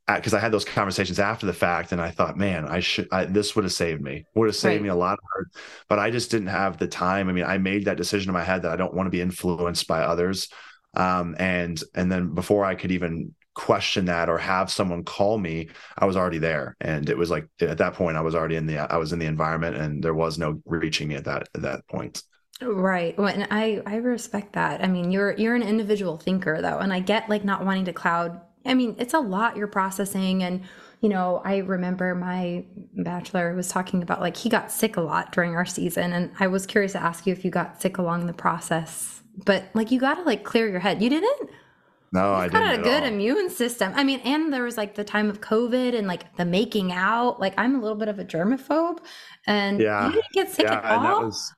because 0.06 0.34
I 0.34 0.38
had 0.38 0.52
those 0.52 0.66
conversations 0.66 1.18
after 1.18 1.46
the 1.46 1.54
fact, 1.54 1.92
and 1.92 2.00
I 2.00 2.10
thought, 2.10 2.36
man, 2.36 2.66
I 2.66 2.80
should. 2.80 3.08
I, 3.10 3.24
this 3.24 3.56
would 3.56 3.64
have 3.64 3.72
saved 3.72 4.02
me. 4.02 4.26
Would 4.34 4.48
have 4.48 4.56
saved 4.56 4.74
right. 4.74 4.82
me 4.82 4.88
a 4.90 4.94
lot 4.94 5.14
of 5.14 5.20
hurt, 5.32 5.48
but 5.88 5.98
I 5.98 6.10
just 6.10 6.30
didn't 6.30 6.48
have 6.48 6.76
the 6.76 6.88
time. 6.88 7.30
I 7.30 7.32
mean, 7.32 7.44
I 7.44 7.56
made 7.56 7.86
that 7.86 7.96
decision 7.96 8.28
in 8.28 8.34
my 8.34 8.44
head 8.44 8.62
that 8.62 8.72
I 8.72 8.76
don't 8.76 8.92
want 8.92 9.06
to 9.06 9.10
be 9.10 9.22
influenced 9.22 9.86
by 9.86 10.02
others, 10.02 10.48
um, 10.94 11.36
and 11.38 11.82
and 11.94 12.12
then 12.12 12.34
before 12.34 12.66
I 12.66 12.74
could 12.74 12.92
even 12.92 13.34
question 13.60 14.06
that 14.06 14.30
or 14.30 14.38
have 14.38 14.70
someone 14.70 15.04
call 15.04 15.36
me 15.36 15.68
i 15.98 16.06
was 16.06 16.16
already 16.16 16.38
there. 16.38 16.74
And 16.80 17.10
it 17.10 17.18
was 17.18 17.28
like 17.28 17.46
at 17.60 17.76
that 17.76 17.92
point 17.92 18.16
i 18.16 18.22
was 18.22 18.34
already 18.34 18.56
in 18.56 18.66
the 18.66 18.78
i 18.78 18.96
was 18.96 19.12
in 19.12 19.18
the 19.18 19.26
environment 19.26 19.76
and 19.76 20.02
there 20.02 20.14
was 20.14 20.38
no 20.38 20.62
reaching 20.64 21.08
me 21.08 21.16
at 21.16 21.26
that 21.26 21.50
at 21.54 21.60
that 21.60 21.86
point. 21.86 22.22
Right. 22.62 23.16
Well, 23.18 23.28
and 23.28 23.46
i 23.50 23.82
i 23.84 23.96
respect 23.96 24.54
that. 24.54 24.82
I 24.82 24.86
mean 24.88 25.10
you're 25.12 25.32
you're 25.36 25.54
an 25.54 25.62
individual 25.62 26.16
thinker 26.16 26.62
though 26.62 26.78
and 26.78 26.90
i 26.90 27.00
get 27.00 27.28
like 27.28 27.44
not 27.44 27.66
wanting 27.66 27.84
to 27.84 27.92
cloud. 27.92 28.40
I 28.64 28.72
mean 28.72 28.96
it's 28.98 29.12
a 29.12 29.20
lot 29.20 29.58
you're 29.58 29.66
processing. 29.66 30.42
And 30.42 30.62
you 31.02 31.10
know 31.10 31.42
i 31.44 31.58
remember 31.58 32.14
my 32.14 32.64
bachelor 32.94 33.54
was 33.54 33.68
talking 33.68 34.02
about 34.02 34.22
like 34.22 34.38
he 34.38 34.48
got 34.48 34.72
sick 34.72 34.96
a 34.96 35.02
lot 35.02 35.32
during 35.32 35.54
our 35.54 35.66
season. 35.66 36.14
And 36.14 36.30
i 36.40 36.46
was 36.46 36.64
curious 36.64 36.92
to 36.92 37.02
ask 37.02 37.26
you 37.26 37.34
if 37.34 37.44
you 37.44 37.50
got 37.50 37.82
sick 37.82 37.98
along 37.98 38.26
the 38.26 38.32
process. 38.32 39.20
But 39.44 39.64
like 39.74 39.90
you 39.90 40.00
got 40.00 40.14
to 40.14 40.22
like 40.22 40.44
clear 40.44 40.66
your 40.66 40.80
head. 40.80 41.02
You 41.02 41.10
didn't 41.10 41.50
no, 42.12 42.34
He's 42.34 42.44
I 42.44 42.48
got 42.48 42.70
didn't. 42.70 42.80
a 42.80 42.82
good 42.82 43.02
all. 43.02 43.08
immune 43.08 43.50
system. 43.50 43.92
I 43.94 44.02
mean, 44.02 44.20
and 44.20 44.52
there 44.52 44.64
was 44.64 44.76
like 44.76 44.94
the 44.94 45.04
time 45.04 45.30
of 45.30 45.40
COVID 45.40 45.96
and 45.96 46.08
like 46.08 46.36
the 46.36 46.44
making 46.44 46.92
out. 46.92 47.38
Like 47.38 47.54
I'm 47.56 47.76
a 47.76 47.80
little 47.80 47.96
bit 47.96 48.08
of 48.08 48.18
a 48.18 48.24
germaphobe, 48.24 48.98
and 49.46 49.80
yeah, 49.80 50.06
you 50.06 50.12
didn't 50.14 50.32
get 50.32 50.50
sick 50.50 50.64
yeah, 50.64 50.78
at 50.78 50.84
all. 50.84 51.02
That 51.02 51.26
was 51.26 51.54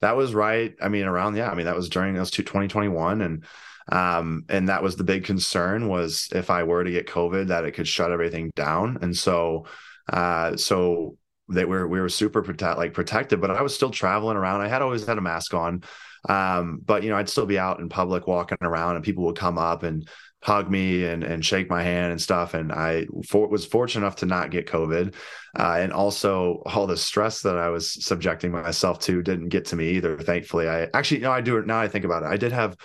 that 0.00 0.16
was 0.16 0.34
right. 0.34 0.74
I 0.80 0.88
mean, 0.88 1.04
around 1.04 1.36
yeah. 1.36 1.50
I 1.50 1.54
mean, 1.54 1.66
that 1.66 1.76
was 1.76 1.90
during 1.90 2.14
those 2.14 2.30
two 2.30 2.42
2021, 2.42 3.20
and 3.20 3.44
um, 3.90 4.44
and 4.48 4.68
that 4.68 4.82
was 4.82 4.96
the 4.96 5.04
big 5.04 5.24
concern 5.24 5.88
was 5.88 6.28
if 6.32 6.48
I 6.50 6.62
were 6.62 6.84
to 6.84 6.90
get 6.90 7.06
COVID, 7.06 7.48
that 7.48 7.64
it 7.64 7.72
could 7.72 7.88
shut 7.88 8.12
everything 8.12 8.50
down. 8.56 8.98
And 9.02 9.16
so, 9.16 9.66
uh, 10.10 10.56
so 10.56 11.18
they 11.48 11.64
were 11.64 11.86
we 11.86 12.00
were 12.00 12.08
super 12.08 12.42
protect 12.42 12.78
like 12.78 12.94
protected, 12.94 13.40
but 13.40 13.50
I 13.50 13.60
was 13.60 13.74
still 13.74 13.90
traveling 13.90 14.36
around. 14.36 14.62
I 14.62 14.68
had 14.68 14.82
always 14.82 15.06
had 15.06 15.18
a 15.18 15.22
mask 15.22 15.52
on. 15.52 15.82
Um, 16.28 16.80
but 16.84 17.02
you 17.02 17.10
know, 17.10 17.16
I'd 17.16 17.28
still 17.28 17.46
be 17.46 17.58
out 17.58 17.80
in 17.80 17.88
public 17.88 18.26
walking 18.26 18.58
around 18.60 18.96
and 18.96 19.04
people 19.04 19.24
would 19.24 19.38
come 19.38 19.58
up 19.58 19.82
and 19.82 20.08
hug 20.42 20.68
me 20.68 21.04
and 21.04 21.22
and 21.22 21.44
shake 21.44 21.70
my 21.70 21.82
hand 21.82 22.10
and 22.10 22.20
stuff. 22.20 22.54
And 22.54 22.72
I 22.72 23.06
for, 23.28 23.48
was 23.48 23.64
fortunate 23.64 24.04
enough 24.04 24.16
to 24.16 24.26
not 24.26 24.50
get 24.50 24.66
COVID. 24.66 25.14
Uh, 25.58 25.76
and 25.78 25.92
also 25.92 26.62
all 26.66 26.86
the 26.86 26.96
stress 26.96 27.42
that 27.42 27.58
I 27.58 27.68
was 27.68 28.04
subjecting 28.04 28.50
myself 28.50 28.98
to 29.00 29.22
didn't 29.22 29.48
get 29.50 29.66
to 29.66 29.76
me 29.76 29.90
either. 29.90 30.18
Thankfully, 30.18 30.68
I 30.68 30.88
actually, 30.94 31.20
know, 31.20 31.30
I 31.30 31.40
do 31.40 31.58
it 31.58 31.66
now. 31.66 31.80
I 31.80 31.88
think 31.88 32.04
about 32.04 32.22
it. 32.22 32.26
I 32.26 32.36
did 32.36 32.52
have, 32.52 32.76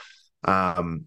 um, 0.44 1.06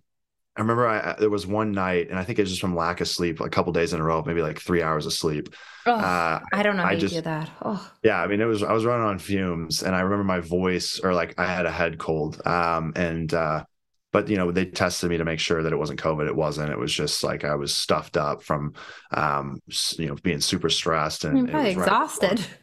I 0.56 0.60
remember 0.60 0.86
I, 0.88 1.14
there 1.18 1.30
was 1.30 1.46
one 1.46 1.72
night, 1.72 2.10
and 2.10 2.18
I 2.18 2.24
think 2.24 2.38
it's 2.38 2.50
just 2.50 2.60
from 2.60 2.74
lack 2.74 3.00
of 3.00 3.08
sleep, 3.08 3.40
a 3.40 3.48
couple 3.48 3.72
days 3.72 3.92
in 3.92 4.00
a 4.00 4.04
row, 4.04 4.22
maybe 4.26 4.42
like 4.42 4.58
three 4.58 4.82
hours 4.82 5.06
of 5.06 5.12
sleep. 5.12 5.54
Oh, 5.86 5.94
uh, 5.94 6.40
I 6.52 6.62
don't 6.62 6.76
know 6.76 6.82
how 6.82 6.88
I 6.88 6.92
you 6.92 7.00
just, 7.00 7.14
do 7.14 7.20
that. 7.22 7.50
Oh. 7.62 7.90
Yeah, 8.02 8.20
I 8.20 8.26
mean, 8.26 8.40
it 8.40 8.46
was 8.46 8.62
I 8.62 8.72
was 8.72 8.84
running 8.84 9.06
on 9.06 9.18
fumes, 9.18 9.82
and 9.82 9.94
I 9.94 10.00
remember 10.00 10.24
my 10.24 10.40
voice, 10.40 11.00
or 11.02 11.14
like 11.14 11.38
I 11.38 11.46
had 11.46 11.66
a 11.66 11.70
head 11.70 11.98
cold, 11.98 12.44
um, 12.46 12.92
and 12.96 13.32
uh, 13.32 13.64
but 14.12 14.28
you 14.28 14.36
know 14.36 14.50
they 14.50 14.66
tested 14.66 15.08
me 15.08 15.18
to 15.18 15.24
make 15.24 15.38
sure 15.38 15.62
that 15.62 15.72
it 15.72 15.78
wasn't 15.78 16.00
COVID. 16.00 16.26
It 16.26 16.36
wasn't. 16.36 16.70
It 16.70 16.78
was 16.78 16.92
just 16.92 17.22
like 17.22 17.44
I 17.44 17.54
was 17.54 17.74
stuffed 17.74 18.16
up 18.16 18.42
from, 18.42 18.74
um, 19.12 19.60
you 19.98 20.08
know, 20.08 20.16
being 20.16 20.40
super 20.40 20.68
stressed 20.68 21.24
and, 21.24 21.48
and 21.48 21.66
exhausted. 21.68 22.40
Right 22.40 22.60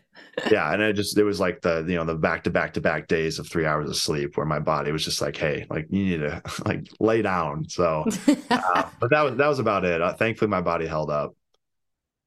yeah 0.51 0.71
and 0.71 0.81
it 0.81 0.93
just 0.93 1.17
it 1.17 1.23
was 1.23 1.39
like 1.39 1.61
the 1.61 1.83
you 1.87 1.95
know 1.95 2.05
the 2.05 2.15
back 2.15 2.43
to 2.43 2.49
back 2.49 2.73
to 2.73 2.81
back 2.81 3.07
days 3.07 3.39
of 3.39 3.47
three 3.47 3.65
hours 3.65 3.89
of 3.89 3.95
sleep 3.95 4.37
where 4.37 4.45
my 4.45 4.59
body 4.59 4.91
was 4.91 5.03
just 5.03 5.21
like 5.21 5.35
hey 5.35 5.65
like 5.69 5.87
you 5.89 6.05
need 6.05 6.17
to 6.17 6.41
like 6.65 6.87
lay 6.99 7.21
down. 7.21 7.67
So 7.67 8.05
uh, 8.49 8.89
but 8.99 9.09
that 9.09 9.21
was 9.21 9.35
that 9.35 9.47
was 9.47 9.59
about 9.59 9.85
it. 9.85 10.01
Uh, 10.01 10.13
thankfully 10.13 10.49
my 10.49 10.61
body 10.61 10.85
held 10.85 11.09
up. 11.09 11.35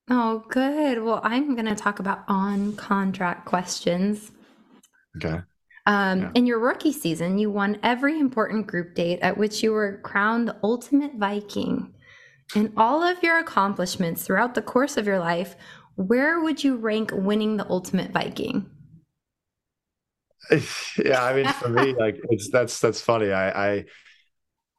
Oh 0.09 0.45
good. 0.49 1.03
Well 1.03 1.21
i'm 1.23 1.55
going 1.55 1.67
to 1.67 1.75
talk 1.75 2.01
about 2.01 2.25
on 2.29 2.75
contract 2.77 3.47
questions. 3.47 4.33
Okay. 5.17 5.41
Um, 5.87 6.21
yeah. 6.21 6.31
In 6.35 6.47
your 6.47 6.59
rookie 6.59 6.93
season, 6.93 7.39
you 7.39 7.51
won 7.51 7.79
every 7.83 8.19
important 8.19 8.67
group 8.67 8.95
date 8.95 9.21
at 9.23 9.37
which 9.37 9.63
you 9.63 9.73
were 9.73 10.01
crowned 10.03 10.49
the 10.49 10.57
ultimate 10.63 11.15
Viking. 11.17 11.95
In 12.55 12.73
all 12.77 13.03
of 13.03 13.23
your 13.23 13.39
accomplishments 13.39 14.25
throughout 14.25 14.55
the 14.55 14.63
course 14.63 14.97
of 14.97 15.07
your 15.07 15.21
life, 15.21 15.55
where 16.01 16.41
would 16.41 16.65
you 16.65 16.77
rank 16.77 17.11
winning 17.15 17.57
the 17.59 17.69
ultimate 17.69 18.11
Viking? 18.11 18.69
yeah, 20.99 21.23
I 21.23 21.35
mean, 21.35 21.47
for 21.47 21.69
me, 21.69 21.95
like 21.95 22.19
it's 22.31 22.49
that's 22.51 22.81
that's 22.81 23.01
funny. 23.01 23.31
I 23.33 23.75
I 23.75 23.85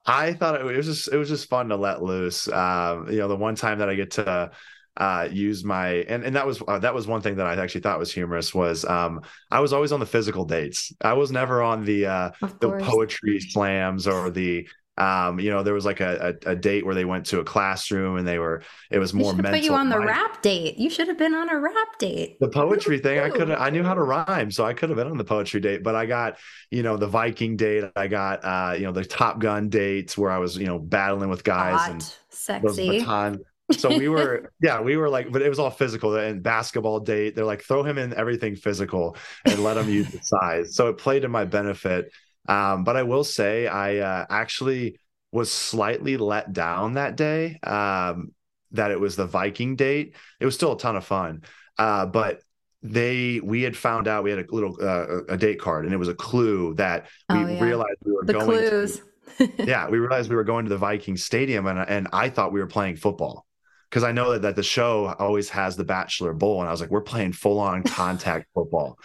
I 0.06 0.34
thought 0.34 0.60
it 0.60 0.64
was 0.64 0.86
just 0.86 1.14
it 1.14 1.18
was 1.18 1.30
just 1.30 1.48
fun 1.50 1.70
to 1.70 1.76
let 1.76 2.02
loose. 2.02 2.48
Um, 2.48 3.08
you 3.10 3.20
know, 3.20 3.28
the 3.28 3.36
one 3.36 3.56
time 3.56 3.80
that 3.80 3.90
I 3.90 3.96
get 3.96 4.12
to 4.12 4.52
uh 4.98 5.30
use 5.32 5.64
my 5.64 5.90
and 6.10 6.24
and 6.26 6.36
that 6.36 6.46
was 6.46 6.62
uh, 6.68 6.80
that 6.80 6.94
was 6.94 7.08
one 7.08 7.22
thing 7.22 7.36
that 7.38 7.48
I 7.48 7.56
actually 7.62 7.80
thought 7.82 7.98
was 7.98 8.12
humorous 8.12 8.54
was 8.54 8.84
um 8.84 9.22
I 9.50 9.62
was 9.62 9.72
always 9.72 9.92
on 9.92 10.00
the 10.00 10.06
physical 10.06 10.44
dates. 10.44 10.92
I 11.02 11.14
was 11.14 11.32
never 11.32 11.62
on 11.62 11.86
the 11.86 12.08
uh 12.08 12.32
the 12.60 12.72
poetry 12.72 13.40
slams 13.40 14.08
or 14.08 14.32
the 14.32 14.68
um, 15.02 15.40
you 15.40 15.50
know, 15.50 15.64
there 15.64 15.74
was 15.74 15.84
like 15.84 16.00
a, 16.00 16.36
a, 16.46 16.52
a, 16.52 16.56
date 16.56 16.86
where 16.86 16.94
they 16.94 17.06
went 17.06 17.26
to 17.28 17.40
a 17.40 17.44
classroom 17.44 18.18
and 18.18 18.28
they 18.28 18.38
were, 18.38 18.62
it 18.92 19.00
was 19.00 19.16
more 19.16 19.34
mental. 19.34 19.54
Put 19.54 19.64
you 19.64 19.74
on 19.74 19.90
the 19.90 20.00
rap 20.00 20.44
date. 20.44 20.78
You 20.78 20.92
should 20.92 21.08
have 21.08 21.18
been 21.18 21.34
on 21.34 21.50
a 21.50 21.60
rap 21.60 21.98
date. 21.98 22.40
The 22.40 22.50
poetry 22.50 23.00
thing, 23.00 23.20
I 23.20 23.32
could 23.32 23.50
I 23.50 23.72
knew 23.72 23.84
how 23.84 23.96
to 23.96 24.04
rhyme, 24.04 24.52
so 24.52 24.64
I 24.64 24.74
could 24.74 24.90
have 24.90 24.98
been 24.98 25.08
on 25.08 25.18
the 25.18 25.24
poetry 25.24 25.60
date. 25.60 25.82
But 25.82 25.96
I 25.96 26.06
got, 26.06 26.38
you 26.70 26.84
know, 26.84 26.98
the 26.98 27.08
Viking 27.08 27.58
date. 27.58 27.86
I 27.96 28.06
got, 28.06 28.46
uh, 28.46 28.76
you 28.76 28.84
know, 28.84 28.92
the 28.92 29.04
Top 29.04 29.40
Gun 29.40 29.70
dates 29.70 30.16
where 30.18 30.30
I 30.30 30.38
was, 30.38 30.56
you 30.56 30.68
know, 30.68 30.78
battling 30.78 31.30
with 31.30 31.44
guys 31.44 31.80
Hot, 31.80 31.90
and 31.90 32.16
sexy. 32.30 33.00
Baton, 33.00 33.40
So 33.78 33.98
we 33.98 34.08
were, 34.08 34.52
yeah, 34.62 34.82
we 34.82 34.98
were 34.98 35.10
like, 35.10 35.32
but 35.32 35.42
it 35.42 35.50
was 35.50 35.58
all 35.58 35.70
physical 35.70 36.16
and 36.16 36.44
basketball 36.44 37.00
date. 37.00 37.36
They're 37.36 37.46
like, 37.46 37.64
throw 37.64 37.84
him 37.84 37.98
in 37.98 38.14
everything 38.14 38.56
physical 38.56 39.16
and 39.46 39.64
let 39.64 39.78
him 39.78 39.90
use 39.90 40.10
the 40.10 40.20
size. 40.22 40.76
So 40.76 40.90
it 40.90 40.98
played 40.98 41.22
to 41.22 41.30
my 41.30 41.46
benefit. 41.46 42.12
Um, 42.48 42.84
but 42.84 42.98
I 42.98 43.04
will 43.04 43.24
say, 43.24 43.68
I 43.68 43.98
uh, 43.98 44.26
actually 44.30 45.00
was 45.32 45.52
slightly 45.52 46.18
let 46.18 46.52
down 46.54 46.94
that 46.94 47.16
day. 47.16 47.60
Um, 47.64 48.34
that 48.72 48.92
it 48.92 49.00
was 49.00 49.16
the 49.16 49.26
Viking 49.26 49.76
date. 49.76 50.16
It 50.40 50.46
was 50.46 50.56
still 50.56 50.74
a 50.74 50.78
ton 50.78 50.96
of 50.96 51.06
fun. 51.06 51.44
Uh, 51.78 52.06
but 52.06 52.42
they 52.84 53.40
we 53.44 53.62
had 53.62 53.78
found 53.78 54.08
out 54.08 54.24
we 54.24 54.32
had 54.32 54.40
a 54.40 54.46
little 54.50 54.76
uh, 54.82 55.24
a 55.30 55.38
date 55.38 55.60
card 55.60 55.86
and 55.86 55.94
it 55.94 55.98
was 55.98 56.08
a 56.08 56.16
clue 56.16 56.74
that 56.76 57.08
we 57.30 57.38
oh, 57.38 57.48
yeah. 57.48 57.64
realized 57.64 57.98
we 58.04 58.12
were 58.12 58.26
the 58.26 58.34
going 58.34 58.46
clues. 58.46 59.02
to 59.38 59.52
yeah 59.60 59.88
we 59.88 60.00
realized 60.00 60.30
we 60.30 60.36
were 60.36 60.44
going 60.44 60.66
to 60.66 60.70
the 60.70 60.78
viking 60.78 61.16
stadium 61.16 61.68
and, 61.68 61.78
and 61.80 62.08
i 62.12 62.28
thought 62.28 62.52
we 62.52 62.60
were 62.60 62.68
playing 62.68 62.96
football 62.96 63.46
because 63.90 64.04
i 64.04 64.12
know 64.12 64.32
that, 64.32 64.42
that 64.42 64.56
the 64.56 64.64
show 64.64 65.14
always 65.20 65.48
has 65.50 65.76
the 65.76 65.84
bachelor 65.84 66.34
bowl 66.34 66.60
and 66.60 66.68
i 66.68 66.72
was 66.72 66.82
like 66.82 66.90
we're 66.90 67.02
playing 67.02 67.32
full-on 67.32 67.84
contact 67.84 68.48
football 68.56 68.98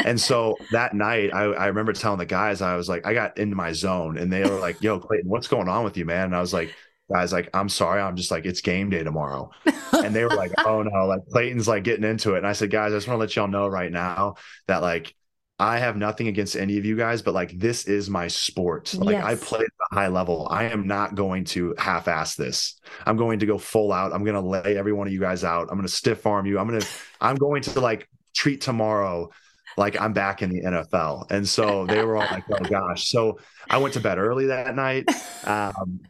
and 0.00 0.20
so 0.20 0.56
that 0.72 0.94
night 0.94 1.32
I, 1.32 1.44
I 1.44 1.66
remember 1.66 1.92
telling 1.92 2.18
the 2.18 2.26
guys 2.26 2.60
i 2.60 2.76
was 2.76 2.88
like 2.88 3.06
i 3.06 3.14
got 3.14 3.38
into 3.38 3.56
my 3.56 3.72
zone 3.72 4.18
and 4.18 4.32
they 4.32 4.42
were 4.42 4.58
like 4.58 4.82
yo 4.82 4.98
clayton 4.98 5.28
what's 5.28 5.48
going 5.48 5.68
on 5.68 5.84
with 5.84 5.96
you 5.96 6.04
man? 6.04 6.26
And 6.26 6.36
i 6.36 6.40
was 6.40 6.52
like 6.52 6.74
guys 7.10 7.32
like 7.32 7.48
i'm 7.54 7.68
sorry. 7.68 8.00
I'm 8.00 8.16
just 8.16 8.30
like 8.30 8.44
it's 8.44 8.60
game 8.60 8.90
day 8.90 9.02
tomorrow. 9.02 9.50
And 9.92 10.14
they 10.14 10.24
were 10.24 10.34
like 10.34 10.52
oh 10.66 10.82
no 10.82 11.06
like 11.06 11.26
clayton's 11.30 11.68
like 11.68 11.84
getting 11.84 12.04
into 12.04 12.34
it. 12.34 12.38
And 12.38 12.46
i 12.46 12.52
said 12.52 12.70
guys 12.70 12.92
i 12.92 12.96
just 12.96 13.08
want 13.08 13.16
to 13.16 13.20
let 13.20 13.34
y'all 13.34 13.48
know 13.48 13.66
right 13.66 13.90
now 13.90 14.34
that 14.66 14.82
like 14.82 15.14
i 15.58 15.78
have 15.78 15.96
nothing 15.96 16.28
against 16.28 16.54
any 16.54 16.78
of 16.78 16.84
you 16.84 16.96
guys 16.96 17.20
but 17.20 17.34
like 17.34 17.58
this 17.58 17.86
is 17.86 18.10
my 18.10 18.28
sport. 18.28 18.92
Like 18.94 19.14
yes. 19.14 19.24
i 19.24 19.34
play 19.36 19.60
at 19.60 19.66
a 19.90 19.94
high 19.94 20.08
level. 20.08 20.46
I 20.50 20.64
am 20.64 20.86
not 20.86 21.14
going 21.14 21.44
to 21.46 21.74
half-ass 21.78 22.34
this. 22.34 22.78
I'm 23.06 23.16
going 23.16 23.38
to 23.38 23.46
go 23.46 23.56
full 23.56 23.92
out. 23.92 24.12
I'm 24.12 24.24
going 24.24 24.34
to 24.34 24.46
lay 24.46 24.76
every 24.76 24.92
one 24.92 25.06
of 25.06 25.12
you 25.12 25.20
guys 25.20 25.44
out. 25.44 25.68
I'm 25.70 25.76
going 25.76 25.86
to 25.86 25.92
stiff 25.92 26.26
arm 26.26 26.44
you. 26.44 26.58
I'm 26.58 26.68
going 26.68 26.80
to 26.80 26.86
i'm 27.20 27.36
going 27.36 27.62
to 27.62 27.80
like 27.80 28.08
treat 28.34 28.60
tomorrow 28.60 29.30
like 29.78 29.98
I'm 30.00 30.12
back 30.12 30.42
in 30.42 30.50
the 30.50 30.60
NFL. 30.60 31.30
And 31.30 31.48
so 31.48 31.86
they 31.86 32.04
were 32.04 32.16
all 32.16 32.26
like, 32.30 32.44
oh 32.50 32.58
gosh. 32.68 33.08
So 33.08 33.38
I 33.70 33.78
went 33.78 33.94
to 33.94 34.00
bed 34.00 34.18
early 34.18 34.46
that 34.46 34.74
night. 34.74 35.08
Um, 35.46 36.00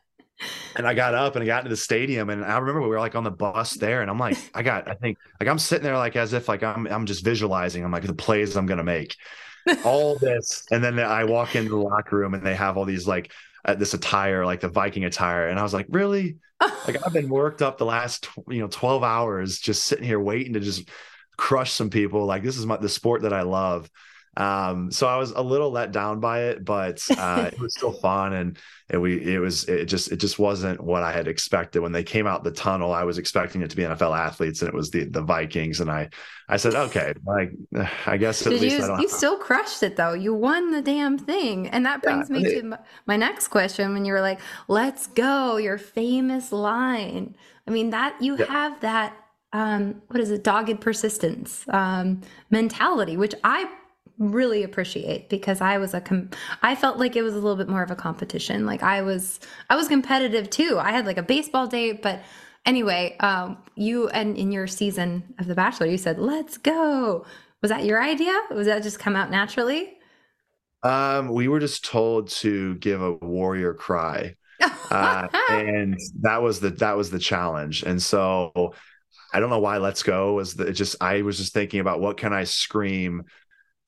and 0.77 0.87
I 0.87 0.95
got 0.95 1.15
up 1.15 1.37
and 1.37 1.43
I 1.43 1.47
got 1.47 1.59
into 1.59 1.71
the 1.71 1.77
stadium 1.77 2.31
and 2.31 2.45
I 2.45 2.57
remember 2.59 2.81
we 2.81 2.89
were 2.89 3.01
like 3.01 3.15
on 3.15 3.25
the 3.25 3.31
bus 3.31 3.75
there 3.75 4.03
and 4.03 4.11
I'm 4.11 4.19
like, 4.19 4.39
I 4.55 4.63
got, 4.63 4.89
I 4.89 4.95
think 4.95 5.19
like 5.41 5.49
I'm 5.49 5.59
sitting 5.59 5.85
there 5.85 5.97
like 5.97 6.17
as 6.17 6.33
if 6.33 6.49
like 6.49 6.63
I'm 6.63 6.87
I'm 6.87 7.07
just 7.07 7.25
visualizing. 7.25 7.85
I'm 7.85 7.93
like 7.93 8.05
the 8.05 8.15
plays 8.15 8.57
I'm 8.57 8.67
gonna 8.67 8.85
make. 8.85 9.17
All 9.85 10.17
this. 10.17 10.65
And 10.71 10.83
then 10.83 10.99
I 10.99 11.25
walk 11.25 11.55
into 11.55 11.71
the 11.71 11.77
locker 11.77 12.17
room 12.17 12.35
and 12.35 12.45
they 12.45 12.55
have 12.55 12.79
all 12.79 12.87
these 12.87 13.07
like 13.07 13.33
uh, 13.65 13.75
this 13.75 13.93
attire, 13.93 14.47
like 14.47 14.61
the 14.61 14.69
Viking 14.69 15.05
attire. 15.05 15.49
And 15.49 15.59
I 15.59 15.63
was 15.63 15.75
like, 15.75 15.87
really? 15.91 16.39
like 16.61 17.05
I've 17.05 17.13
been 17.13 17.29
worked 17.29 17.61
up 17.61 17.77
the 17.77 17.85
last 17.85 18.29
you 18.49 18.61
know 18.61 18.67
12 18.69 19.05
hours 19.05 19.59
just 19.59 19.85
sitting 19.85 20.05
here 20.05 20.19
waiting 20.19 20.55
to 20.55 20.61
just 20.61 20.89
crush 21.39 21.73
some 21.73 21.89
people. 21.89 22.27
Like 22.27 22.43
this 22.43 22.59
is 22.59 22.67
my 22.67 22.77
the 22.77 22.91
sport 22.91 23.23
that 23.23 23.33
I 23.33 23.43
love. 23.43 23.91
Um, 24.37 24.93
so 24.93 25.09
I 25.09 25.17
was 25.17 25.33
a 25.33 25.43
little 25.43 25.73
let 25.73 25.91
down 25.91 26.21
by 26.21 26.45
it, 26.45 26.65
but 26.65 27.05
uh, 27.19 27.51
it 27.53 27.59
was 27.59 27.75
still 27.75 27.93
fun, 28.01 28.35
and 28.35 28.57
it, 28.89 28.97
we 28.97 29.35
it 29.35 29.39
was 29.39 29.65
it 29.65 29.87
just 29.87 30.13
it 30.13 30.19
just 30.19 30.39
wasn't 30.39 30.81
what 30.81 31.03
I 31.03 31.11
had 31.11 31.27
expected 31.27 31.81
when 31.81 31.91
they 31.91 32.05
came 32.05 32.29
out 32.29 32.45
the 32.45 32.53
tunnel. 32.53 32.93
I 32.93 33.03
was 33.03 33.19
expecting 33.19 33.63
it 33.63 33.71
to 33.71 33.77
be 33.77 33.83
NFL 33.83 34.17
athletes, 34.17 34.63
and 34.63 34.69
it 34.69 34.75
was 34.75 34.91
the 34.91 35.05
the 35.07 35.23
Vikings, 35.23 35.81
and 35.81 35.91
I 35.91 36.11
I 36.49 36.57
said 36.57 36.77
okay, 36.77 37.15
like 37.27 37.51
I 38.07 38.17
guess 38.17 38.47
at 38.47 38.51
Did 38.51 38.61
least 38.61 38.79
you. 38.79 39.01
You 39.01 39.09
still 39.09 39.39
crushed 39.39 39.83
it 39.83 39.97
though. 39.97 40.13
You 40.13 40.35
won 40.35 40.71
the 40.71 40.83
damn 40.83 41.19
thing, 41.19 41.67
and 41.69 41.85
that 41.85 42.03
brings 42.03 42.31
yeah, 42.31 42.37
me 42.37 42.47
it, 42.47 42.61
to 42.61 42.79
my 43.07 43.17
next 43.17 43.49
question. 43.49 43.93
When 43.93 44.05
you 44.05 44.13
were 44.13 44.21
like, 44.21 44.41
"Let's 44.69 45.09
go," 45.09 45.57
your 45.57 45.79
famous 45.79 46.53
line. 46.53 47.35
I 47.67 47.73
mean 47.73 47.91
that 47.91 48.23
you 48.23 48.39
yeah. 48.39 48.47
have 48.47 48.81
that 48.83 49.17
um, 49.53 50.03
what 50.09 50.21
is 50.21 50.31
it 50.31 50.45
dogged 50.45 50.81
persistence 50.81 51.65
um, 51.69 52.21
mentality 52.51 53.17
which 53.17 53.35
i 53.45 53.69
really 54.19 54.65
appreciate 54.65 55.29
because 55.29 55.61
I 55.61 55.79
was 55.79 55.95
a 55.95 56.01
com- 56.01 56.31
I 56.63 56.75
felt 56.75 56.99
like 56.99 57.17
it 57.17 57.23
was 57.23 57.35
a 57.35 57.37
little 57.37 57.57
bit 57.57 57.69
more 57.69 57.83
of 57.83 57.91
a 57.91 57.97
competition. 57.97 58.67
Like 58.67 58.83
I 58.83 59.03
was 59.03 59.41
I 59.71 59.77
was 59.77 59.89
competitive 59.89 60.51
too. 60.51 60.79
I 60.81 60.91
had 60.91 61.07
like 61.07 61.19
a 61.19 61.23
baseball 61.23 61.67
date, 61.67 62.03
but 62.03 62.23
anyway, 62.67 63.17
um, 63.21 63.59
you 63.77 64.09
and 64.09 64.37
in 64.37 64.53
your 64.53 64.67
season 64.67 65.35
of 65.39 65.47
The 65.47 65.55
Bachelor, 65.55 65.87
you 65.87 65.99
said, 65.99 66.19
"Let's 66.19 66.59
go." 66.59 67.25
Was 67.63 67.71
that 67.71 67.85
your 67.85 68.03
idea? 68.03 68.39
Was 68.53 68.67
that 68.67 68.83
just 68.83 68.99
come 68.99 69.17
out 69.17 69.31
naturally? 69.31 69.95
Um, 70.85 71.29
we 71.29 71.49
were 71.49 71.59
just 71.59 71.85
told 71.85 72.29
to 72.29 72.77
give 72.77 73.03
a 73.03 73.13
warrior 73.15 73.75
cry, 73.75 74.37
uh, 74.91 75.29
and 75.49 75.99
that 76.21 76.43
was 76.43 76.61
the 76.61 76.71
that 76.71 76.97
was 76.97 77.11
the 77.11 77.19
challenge. 77.19 77.83
And 77.83 78.03
so 78.03 78.75
I 79.33 79.41
don't 79.41 79.51
know 79.51 79.59
why 79.59 79.79
"Let's 79.79 80.03
Go" 80.03 80.35
was 80.35 80.55
the, 80.55 80.73
just 80.73 80.97
I 81.01 81.23
was 81.23 81.39
just 81.39 81.53
thinking 81.53 81.81
about 81.81 82.01
what 82.01 82.17
can 82.17 82.33
I 82.33 82.45
scream 82.45 83.25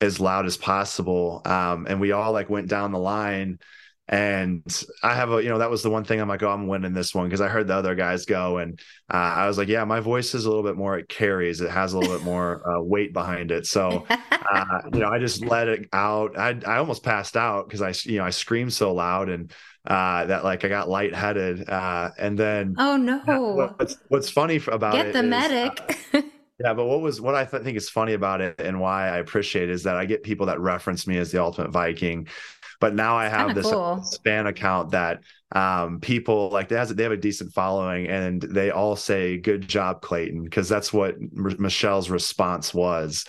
as 0.01 0.19
loud 0.19 0.45
as 0.45 0.57
possible. 0.57 1.41
Um, 1.45 1.85
and 1.87 2.01
we 2.01 2.11
all 2.11 2.33
like 2.33 2.49
went 2.49 2.67
down 2.67 2.91
the 2.91 2.99
line. 2.99 3.59
And 4.07 4.63
I 5.03 5.15
have 5.15 5.31
a, 5.31 5.41
you 5.41 5.47
know, 5.47 5.59
that 5.59 5.69
was 5.69 5.83
the 5.83 5.89
one 5.89 6.03
thing 6.03 6.19
I'm 6.19 6.27
like, 6.27 6.43
oh, 6.43 6.49
I'm 6.49 6.67
winning 6.67 6.91
this 6.91 7.15
one 7.15 7.27
because 7.27 7.39
I 7.39 7.47
heard 7.47 7.67
the 7.67 7.75
other 7.75 7.95
guys 7.95 8.25
go, 8.25 8.57
and 8.57 8.77
uh, 9.09 9.15
I 9.15 9.47
was 9.47 9.57
like, 9.57 9.69
yeah, 9.69 9.85
my 9.85 10.01
voice 10.01 10.33
is 10.33 10.43
a 10.43 10.49
little 10.49 10.65
bit 10.65 10.75
more. 10.75 10.97
It 10.97 11.07
carries. 11.07 11.61
It 11.61 11.69
has 11.69 11.93
a 11.93 11.97
little 11.97 12.17
bit 12.17 12.25
more 12.25 12.61
uh, 12.69 12.81
weight 12.81 13.13
behind 13.13 13.51
it. 13.51 13.67
So, 13.67 14.05
uh, 14.09 14.65
you 14.91 14.99
know, 14.99 15.07
I 15.07 15.17
just 15.19 15.45
let 15.45 15.69
it 15.69 15.87
out. 15.93 16.37
I 16.37 16.59
I 16.65 16.77
almost 16.77 17.03
passed 17.03 17.37
out 17.37 17.69
because 17.69 17.81
I, 17.81 17.93
you 18.09 18.17
know, 18.17 18.25
I 18.25 18.31
screamed 18.31 18.73
so 18.73 18.93
loud 18.93 19.29
and 19.29 19.53
uh, 19.85 20.25
that 20.25 20.43
like 20.43 20.63
I 20.63 20.67
got 20.67 20.89
lightheaded. 20.89 21.69
Uh, 21.69 22.11
and 22.17 22.37
then, 22.37 22.75
oh 22.77 22.97
no, 22.97 23.73
what's 23.77 23.97
what's 24.09 24.29
funny 24.29 24.61
about 24.67 24.93
Get 24.93 25.07
it? 25.07 25.13
Get 25.13 25.13
the 25.13 25.23
is, 25.23 25.29
medic. 25.29 25.97
Uh, 26.13 26.21
yeah, 26.63 26.73
but 26.73 26.85
what 26.85 27.01
was 27.01 27.19
what 27.19 27.35
I 27.35 27.45
th- 27.45 27.63
think 27.63 27.77
is 27.77 27.89
funny 27.89 28.13
about 28.13 28.41
it 28.41 28.61
and 28.61 28.79
why 28.79 29.09
I 29.09 29.17
appreciate 29.17 29.69
is 29.69 29.83
that 29.83 29.97
I 29.97 30.05
get 30.05 30.23
people 30.23 30.45
that 30.47 30.59
reference 30.59 31.07
me 31.07 31.17
as 31.17 31.31
the 31.31 31.41
ultimate 31.41 31.71
Viking, 31.71 32.27
but 32.79 32.93
now 32.93 33.17
I 33.17 33.27
have 33.27 33.55
this 33.55 33.69
cool. 33.69 34.03
stan 34.03 34.47
account 34.47 34.91
that 34.91 35.21
um, 35.53 35.99
people 35.99 36.49
like 36.49 36.69
they 36.69 36.75
have 36.75 36.95
they 36.95 37.03
have 37.03 37.11
a 37.11 37.17
decent 37.17 37.53
following 37.53 38.07
and 38.07 38.41
they 38.41 38.69
all 38.69 38.95
say 38.95 39.37
good 39.37 39.67
job 39.67 40.01
Clayton 40.01 40.43
because 40.43 40.69
that's 40.69 40.93
what 40.93 41.15
R- 41.37 41.51
Michelle's 41.57 42.09
response 42.09 42.73
was 42.73 43.25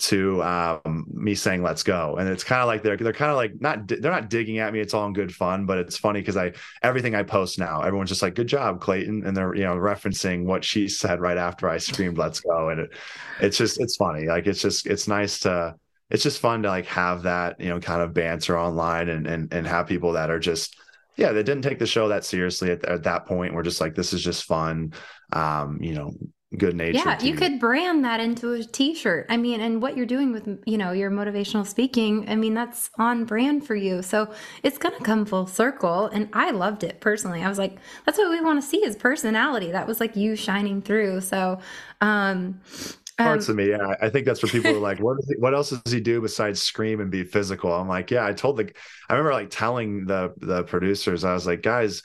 to 0.00 0.42
um, 0.42 1.06
me 1.12 1.34
saying 1.34 1.62
let's 1.62 1.82
go. 1.82 2.16
And 2.16 2.28
it's 2.28 2.44
kind 2.44 2.60
of 2.60 2.66
like 2.66 2.82
they're 2.82 2.96
they're 2.96 3.12
kind 3.12 3.30
of 3.30 3.36
like 3.36 3.60
not 3.60 3.88
they're 3.88 4.10
not 4.10 4.30
digging 4.30 4.58
at 4.58 4.72
me. 4.72 4.80
It's 4.80 4.94
all 4.94 5.06
in 5.06 5.12
good 5.12 5.34
fun 5.34 5.66
but 5.66 5.78
it's 5.78 5.96
funny 5.96 6.20
because 6.20 6.36
i 6.36 6.52
everything 6.82 7.14
i 7.14 7.22
post 7.22 7.58
now 7.58 7.82
everyone's 7.82 8.10
just 8.10 8.22
like 8.22 8.34
good 8.34 8.46
job 8.46 8.80
clayton 8.80 9.24
and 9.26 9.36
they're 9.36 9.54
you 9.54 9.64
know 9.64 9.74
referencing 9.74 10.44
what 10.44 10.64
she 10.64 10.88
said 10.88 11.20
right 11.20 11.36
after 11.36 11.68
i 11.68 11.78
screamed 11.78 12.18
let's 12.18 12.40
go. 12.40 12.68
And 12.68 12.80
it 12.80 12.90
it's 13.40 13.56
just 13.56 13.80
it's 13.80 13.96
funny. 13.96 14.26
Like 14.26 14.46
it's 14.46 14.60
just 14.60 14.86
it's 14.86 15.08
nice 15.08 15.40
to 15.40 15.74
it's 16.10 16.22
just 16.22 16.40
fun 16.40 16.62
to 16.62 16.68
like 16.68 16.86
have 16.86 17.22
that 17.22 17.60
you 17.60 17.68
know 17.68 17.80
kind 17.80 18.02
of 18.02 18.14
banter 18.14 18.58
online 18.58 19.08
and 19.08 19.26
and, 19.26 19.52
and 19.52 19.66
have 19.66 19.86
people 19.86 20.12
that 20.12 20.30
are 20.30 20.38
just 20.38 20.76
yeah 21.16 21.32
they 21.32 21.42
didn't 21.42 21.62
take 21.62 21.78
the 21.78 21.86
show 21.86 22.08
that 22.08 22.24
seriously 22.24 22.70
at, 22.70 22.84
at 22.84 23.02
that 23.04 23.26
point. 23.26 23.54
We're 23.54 23.62
just 23.62 23.80
like 23.80 23.94
this 23.94 24.12
is 24.12 24.22
just 24.22 24.44
fun. 24.44 24.92
Um 25.32 25.78
you 25.80 25.94
know 25.94 26.12
good 26.56 26.74
nature. 26.74 26.98
Yeah, 26.98 27.20
you 27.22 27.34
could 27.34 27.60
brand 27.60 28.04
that 28.04 28.20
into 28.20 28.52
a 28.52 28.64
t-shirt. 28.64 29.26
I 29.28 29.36
mean, 29.36 29.60
and 29.60 29.80
what 29.80 29.96
you're 29.96 30.06
doing 30.06 30.32
with, 30.32 30.48
you 30.66 30.78
know, 30.78 30.92
your 30.92 31.10
motivational 31.10 31.66
speaking, 31.66 32.28
I 32.28 32.36
mean, 32.36 32.54
that's 32.54 32.90
on 32.98 33.24
brand 33.24 33.66
for 33.66 33.74
you. 33.74 34.02
So 34.02 34.32
it's 34.62 34.78
going 34.78 34.96
to 34.96 35.04
come 35.04 35.24
full 35.24 35.46
circle. 35.46 36.06
And 36.06 36.28
I 36.32 36.50
loved 36.50 36.82
it 36.82 37.00
personally. 37.00 37.42
I 37.42 37.48
was 37.48 37.58
like, 37.58 37.78
that's 38.04 38.18
what 38.18 38.30
we 38.30 38.40
want 38.40 38.60
to 38.60 38.66
see 38.66 38.78
is 38.78 38.96
personality. 38.96 39.70
That 39.70 39.86
was 39.86 40.00
like 40.00 40.16
you 40.16 40.34
shining 40.34 40.82
through. 40.82 41.20
So, 41.20 41.60
um, 42.00 42.60
parts 43.16 43.48
um, 43.48 43.52
of 43.52 43.56
me. 43.56 43.70
Yeah, 43.70 43.94
I 44.00 44.08
think 44.08 44.26
that's 44.26 44.42
where 44.42 44.50
people 44.50 44.72
are 44.72 44.80
like, 44.80 44.98
"What? 44.98 45.18
He, 45.28 45.34
what 45.38 45.54
else 45.54 45.70
does 45.70 45.92
he 45.92 46.00
do 46.00 46.20
besides 46.20 46.62
scream 46.62 47.00
and 47.00 47.10
be 47.10 47.24
physical?" 47.24 47.72
I'm 47.72 47.88
like, 47.88 48.10
"Yeah." 48.10 48.26
I 48.26 48.32
told 48.32 48.56
the, 48.56 48.72
I 49.08 49.14
remember 49.14 49.32
like 49.32 49.50
telling 49.50 50.06
the 50.06 50.32
the 50.38 50.64
producers, 50.64 51.24
I 51.24 51.34
was 51.34 51.46
like, 51.46 51.62
"Guys, 51.62 52.02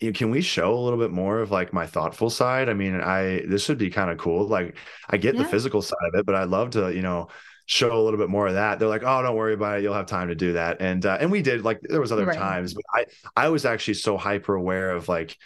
can 0.00 0.30
we 0.30 0.40
show 0.40 0.72
a 0.72 0.80
little 0.80 0.98
bit 0.98 1.10
more 1.10 1.40
of 1.40 1.50
like 1.50 1.72
my 1.72 1.86
thoughtful 1.86 2.30
side? 2.30 2.68
I 2.68 2.74
mean, 2.74 2.98
I 3.00 3.44
this 3.46 3.68
would 3.68 3.78
be 3.78 3.90
kind 3.90 4.10
of 4.10 4.16
cool. 4.16 4.46
Like 4.46 4.76
I 5.10 5.18
get 5.18 5.34
yeah. 5.34 5.42
the 5.42 5.48
physical 5.48 5.82
side 5.82 5.98
of 6.12 6.18
it, 6.18 6.24
but 6.24 6.34
I'd 6.34 6.48
love 6.48 6.70
to, 6.70 6.94
you 6.94 7.02
know, 7.02 7.28
show 7.66 7.92
a 7.92 8.02
little 8.02 8.18
bit 8.18 8.30
more 8.30 8.46
of 8.46 8.54
that. 8.54 8.78
They're 8.78 8.88
like, 8.88 9.02
"Oh, 9.04 9.22
don't 9.22 9.36
worry 9.36 9.52
about 9.52 9.78
it. 9.78 9.82
You'll 9.82 9.94
have 9.94 10.06
time 10.06 10.28
to 10.28 10.34
do 10.34 10.54
that." 10.54 10.80
And 10.80 11.04
uh, 11.04 11.18
and 11.20 11.30
we 11.30 11.42
did. 11.42 11.64
Like 11.64 11.80
there 11.82 12.00
was 12.00 12.12
other 12.12 12.24
right. 12.24 12.38
times, 12.38 12.72
but 12.72 12.84
I 12.94 13.04
I 13.36 13.48
was 13.50 13.66
actually 13.66 13.94
so 13.94 14.16
hyper 14.16 14.54
aware 14.54 14.92
of 14.92 15.08
like 15.08 15.36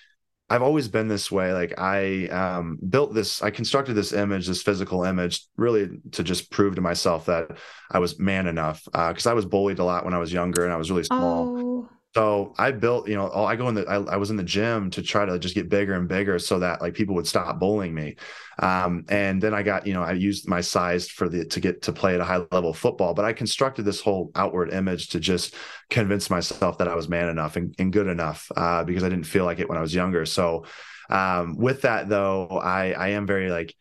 I've 0.49 0.63
always 0.63 0.87
been 0.87 1.09
this 1.09 1.33
way. 1.33 1.53
Like 1.53 1.77
I 1.79 2.29
um, 2.29 2.79
built 2.89 3.13
this, 3.13 3.43
I 3.43 3.51
constructed 3.51 3.95
this 3.95 4.13
image, 4.13 4.47
this 4.47 4.63
physical 4.63 5.03
image, 5.03 5.47
really 5.57 5.99
to 6.13 6.23
just 6.23 6.53
prove 6.53 6.77
to 6.77 6.81
myself 6.81 7.27
that 7.27 7.59
I 7.91 7.99
was 7.99 8.21
man 8.21 8.47
enough. 8.47 8.85
Because 8.85 9.27
uh, 9.27 9.31
I 9.31 9.35
was 9.35 9.47
bullied 9.47 9.81
a 9.81 9.85
lot 9.85 10.05
when 10.05 10.15
I 10.15 10.19
was 10.19 10.33
younger, 10.33 10.63
and 10.63 10.73
I 10.73 10.77
was 10.77 10.93
really 10.93 11.05
small. 11.05 11.59
Oh 11.59 11.89
So 12.15 12.55
I 12.59 12.71
built, 12.71 13.09
you 13.09 13.17
know, 13.17 13.29
I 13.33 13.57
go 13.57 13.69
in 13.69 13.75
the, 13.75 13.85
I, 13.89 13.97
I, 13.97 14.17
was 14.17 14.31
in 14.31 14.37
the 14.37 14.45
gym 14.45 14.89
to 14.91 15.03
try 15.03 15.25
to 15.25 15.37
just 15.37 15.57
get 15.57 15.69
bigger 15.69 15.95
and 15.95 16.07
bigger 16.07 16.39
so 16.39 16.61
that 16.61 16.81
like 16.81 16.95
people 16.95 17.17
would 17.17 17.27
stop 17.27 17.59
bullying 17.59 17.93
me. 17.93 18.15
Um, 18.61 19.05
and 19.09 19.43
then 19.43 19.53
I 19.53 19.65
got, 19.65 19.85
you 19.85 19.95
know, 19.95 20.03
I 20.03 20.13
used 20.13 20.49
my 20.49 20.61
size 20.61 21.09
for 21.09 21.29
the, 21.29 21.45
to 21.47 21.59
get 21.59 21.83
to 21.83 21.93
play 21.93 22.15
at 22.15 22.21
a 22.21 22.25
high 22.25 22.43
level 22.53 22.73
football, 22.73 23.15
but 23.15 23.25
I 23.25 23.33
constructed 23.33 23.85
this 23.85 24.01
whole 24.01 24.31
outward 24.37 24.73
image 24.73 25.09
to 25.09 25.19
just 25.19 25.57
convince 25.91 26.31
myself 26.31 26.79
that 26.79 26.87
I 26.87 26.95
was 26.95 27.09
man 27.09 27.29
enough 27.29 27.57
and, 27.57 27.75
and 27.81 27.93
good 27.93 28.07
enough, 28.07 28.49
uh, 28.57 28.85
because 28.85 29.03
I 29.03 29.09
didn't 29.09 29.27
feel 29.27 29.45
like 29.45 29.59
it 29.59 29.69
when 29.69 29.79
I 29.79 29.83
was 29.83 29.93
younger. 29.93 30.25
So, 30.25 30.67
um, 31.11 31.57
with 31.57 31.83
that 31.83 32.09
though, 32.09 32.47
I, 32.47 32.93
I 32.93 33.09
am 33.09 33.27
very 33.27 33.51
like, 33.51 33.75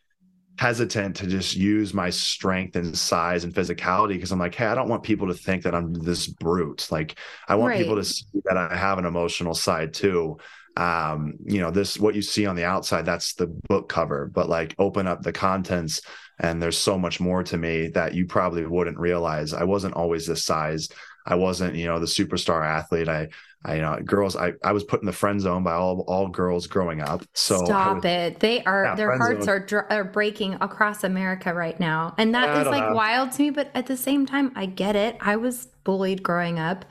hesitant 0.58 1.16
to 1.16 1.26
just 1.26 1.56
use 1.56 1.92
my 1.92 2.10
strength 2.10 2.76
and 2.76 2.96
size 2.96 3.44
and 3.44 3.54
physicality 3.54 4.14
because 4.14 4.32
I'm 4.32 4.38
like, 4.38 4.54
hey, 4.54 4.66
I 4.66 4.74
don't 4.74 4.88
want 4.88 5.02
people 5.02 5.26
to 5.28 5.34
think 5.34 5.64
that 5.64 5.74
I'm 5.74 5.92
this 5.92 6.26
brute. 6.26 6.88
Like, 6.90 7.16
I 7.48 7.56
want 7.56 7.70
right. 7.70 7.78
people 7.78 7.96
to 7.96 8.04
see 8.04 8.26
that 8.44 8.56
I 8.56 8.76
have 8.76 8.98
an 8.98 9.06
emotional 9.06 9.54
side 9.54 9.92
too. 9.94 10.38
Um, 10.76 11.34
you 11.44 11.60
know, 11.60 11.70
this 11.70 11.98
what 11.98 12.14
you 12.14 12.22
see 12.22 12.46
on 12.46 12.56
the 12.56 12.64
outside, 12.64 13.04
that's 13.04 13.34
the 13.34 13.46
book 13.46 13.88
cover, 13.88 14.30
but 14.32 14.48
like 14.48 14.74
open 14.78 15.06
up 15.06 15.22
the 15.22 15.32
contents 15.32 16.00
and 16.40 16.60
there's 16.60 16.78
so 16.78 16.98
much 16.98 17.20
more 17.20 17.42
to 17.44 17.56
me 17.56 17.88
that 17.88 18.14
you 18.14 18.26
probably 18.26 18.66
wouldn't 18.66 18.98
realize. 18.98 19.52
I 19.52 19.64
wasn't 19.64 19.94
always 19.94 20.26
this 20.26 20.44
size. 20.44 20.88
I 21.26 21.36
wasn't, 21.36 21.76
you 21.76 21.86
know, 21.86 21.98
the 21.98 22.06
superstar 22.06 22.66
athlete. 22.66 23.08
I 23.08 23.28
I 23.64 23.76
you 23.76 23.82
know 23.82 23.98
girls 24.04 24.36
I, 24.36 24.52
I 24.62 24.72
was 24.72 24.84
put 24.84 25.00
in 25.00 25.06
the 25.06 25.12
friend 25.12 25.40
zone 25.40 25.62
by 25.62 25.72
all 25.72 26.00
all 26.06 26.28
girls 26.28 26.66
growing 26.66 27.00
up. 27.00 27.24
So 27.32 27.64
stop 27.64 27.96
was, 27.96 28.04
it. 28.04 28.40
They 28.40 28.62
are 28.64 28.84
yeah, 28.84 28.94
their 28.94 29.16
hearts 29.16 29.48
are 29.48 29.60
dr- 29.60 29.86
are 29.90 30.04
breaking 30.04 30.54
across 30.54 31.04
America 31.04 31.54
right 31.54 31.78
now. 31.78 32.14
And 32.18 32.34
that 32.34 32.58
is 32.58 32.66
like 32.66 32.82
know. 32.82 32.94
wild 32.94 33.32
to 33.32 33.42
me, 33.42 33.50
but 33.50 33.70
at 33.74 33.86
the 33.86 33.96
same 33.96 34.26
time 34.26 34.52
I 34.54 34.66
get 34.66 34.96
it. 34.96 35.16
I 35.20 35.36
was 35.36 35.68
bullied 35.84 36.22
growing 36.22 36.58
up 36.58 36.84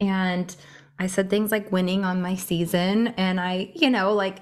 and 0.00 0.54
I 0.98 1.06
said 1.06 1.30
things 1.30 1.50
like 1.50 1.72
winning 1.72 2.04
on 2.04 2.20
my 2.20 2.36
season 2.36 3.08
and 3.08 3.40
I, 3.40 3.72
you 3.74 3.90
know, 3.90 4.12
like 4.12 4.38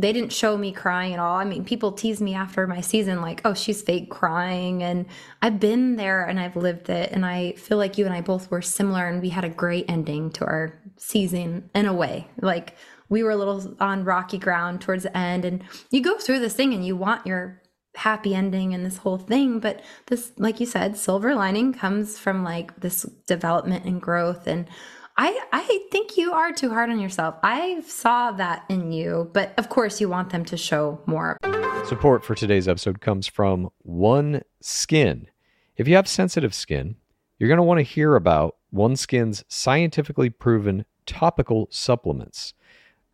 they 0.00 0.12
didn't 0.12 0.32
show 0.32 0.56
me 0.56 0.72
crying 0.72 1.12
at 1.12 1.18
all. 1.18 1.36
I 1.36 1.44
mean, 1.44 1.64
people 1.64 1.92
tease 1.92 2.22
me 2.22 2.34
after 2.34 2.66
my 2.66 2.80
season, 2.80 3.20
like, 3.20 3.42
oh, 3.44 3.52
she's 3.52 3.82
fake 3.82 4.10
crying. 4.10 4.82
And 4.82 5.04
I've 5.42 5.60
been 5.60 5.96
there 5.96 6.24
and 6.24 6.40
I've 6.40 6.56
lived 6.56 6.88
it. 6.88 7.12
And 7.12 7.26
I 7.26 7.52
feel 7.52 7.76
like 7.76 7.98
you 7.98 8.06
and 8.06 8.14
I 8.14 8.22
both 8.22 8.50
were 8.50 8.62
similar 8.62 9.06
and 9.06 9.20
we 9.20 9.28
had 9.28 9.44
a 9.44 9.50
great 9.50 9.84
ending 9.88 10.30
to 10.32 10.46
our 10.46 10.80
season 10.96 11.68
in 11.74 11.86
a 11.86 11.92
way. 11.92 12.28
Like, 12.40 12.76
we 13.10 13.22
were 13.22 13.30
a 13.30 13.36
little 13.36 13.76
on 13.80 14.04
rocky 14.04 14.38
ground 14.38 14.80
towards 14.80 15.02
the 15.02 15.16
end. 15.16 15.44
And 15.44 15.64
you 15.90 16.02
go 16.02 16.16
through 16.16 16.38
this 16.38 16.54
thing 16.54 16.72
and 16.72 16.86
you 16.86 16.96
want 16.96 17.26
your 17.26 17.60
happy 17.96 18.34
ending 18.34 18.72
and 18.72 18.86
this 18.86 18.98
whole 18.98 19.18
thing. 19.18 19.60
But 19.60 19.82
this, 20.06 20.32
like 20.38 20.60
you 20.60 20.66
said, 20.66 20.96
silver 20.96 21.34
lining 21.34 21.74
comes 21.74 22.18
from 22.18 22.42
like 22.42 22.80
this 22.80 23.02
development 23.26 23.84
and 23.84 24.00
growth. 24.00 24.46
And 24.46 24.66
I, 25.22 25.38
I 25.52 25.86
think 25.90 26.16
you 26.16 26.32
are 26.32 26.50
too 26.50 26.70
hard 26.70 26.88
on 26.88 26.98
yourself. 26.98 27.34
I 27.42 27.82
saw 27.82 28.32
that 28.32 28.64
in 28.70 28.90
you, 28.90 29.30
but 29.34 29.52
of 29.58 29.68
course, 29.68 30.00
you 30.00 30.08
want 30.08 30.30
them 30.30 30.46
to 30.46 30.56
show 30.56 30.98
more. 31.04 31.36
Support 31.86 32.24
for 32.24 32.34
today's 32.34 32.66
episode 32.66 33.02
comes 33.02 33.26
from 33.26 33.68
One 33.82 34.40
Skin. 34.62 35.26
If 35.76 35.86
you 35.86 35.96
have 35.96 36.08
sensitive 36.08 36.54
skin, 36.54 36.96
you're 37.38 37.50
going 37.50 37.58
to 37.58 37.62
want 37.62 37.80
to 37.80 37.82
hear 37.82 38.16
about 38.16 38.56
OneSkin's 38.74 39.44
scientifically 39.46 40.30
proven 40.30 40.86
topical 41.04 41.68
supplements. 41.70 42.54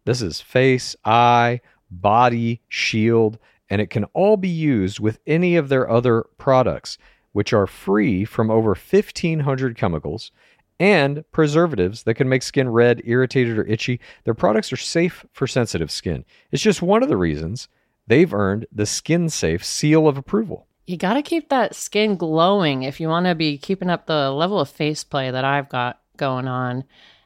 This 0.05 0.23
is 0.23 0.41
face, 0.41 0.95
eye, 1.05 1.61
body, 1.91 2.63
shield, 2.69 3.41
and 3.69 3.81
it 3.81 3.91
can 3.91 4.05
all 4.15 4.37
be 4.37 4.49
used 4.49 5.01
with 5.01 5.19
any 5.27 5.57
of 5.57 5.69
their 5.69 5.91
other 5.91 6.27
products, 6.39 6.99
which 7.33 7.53
are 7.53 7.67
free 7.67 8.25
from 8.25 8.49
over 8.49 8.77
1,500 8.77 9.77
chemicals 9.77 10.31
and 10.79 11.25
preservatives 11.33 12.03
that 12.03 12.15
can 12.15 12.29
make 12.29 12.43
skin 12.43 12.69
red, 12.69 13.03
irritated, 13.05 13.59
or 13.59 13.67
itchy. 13.67 14.01
Their 14.25 14.35
products 14.35 14.73
are 14.73 14.77
safe 14.77 15.25
for 15.33 15.47
sensitive 15.47 15.91
skin. 15.91 16.25
It's 16.51 16.63
just 16.63 16.83
one 16.83 17.03
of 17.03 17.09
the 17.09 17.17
reasons 17.17 17.69
they've 18.07 18.33
earned 18.33 18.67
the 18.73 18.87
Skin 18.87 19.29
Safe 19.29 19.65
seal 19.65 20.07
of 20.07 20.17
approval. 20.17 20.67
You 20.87 20.97
got 20.97 21.15
to 21.15 21.23
keep 21.23 21.49
that 21.49 21.75
skin 21.75 22.17
glowing 22.17 22.85
if 22.85 23.01
you 23.01 23.09
want 23.09 23.27
to 23.27 23.35
be 23.35 23.59
keeping 23.59 23.91
up 23.91 24.07
the 24.07 24.31
level 24.31 24.61
of 24.61 24.69
face 24.69 25.03
play 25.03 25.31
that 25.31 25.45
I've 25.45 25.69
got 25.69 26.01
going 26.17 26.47
on. 26.47 26.85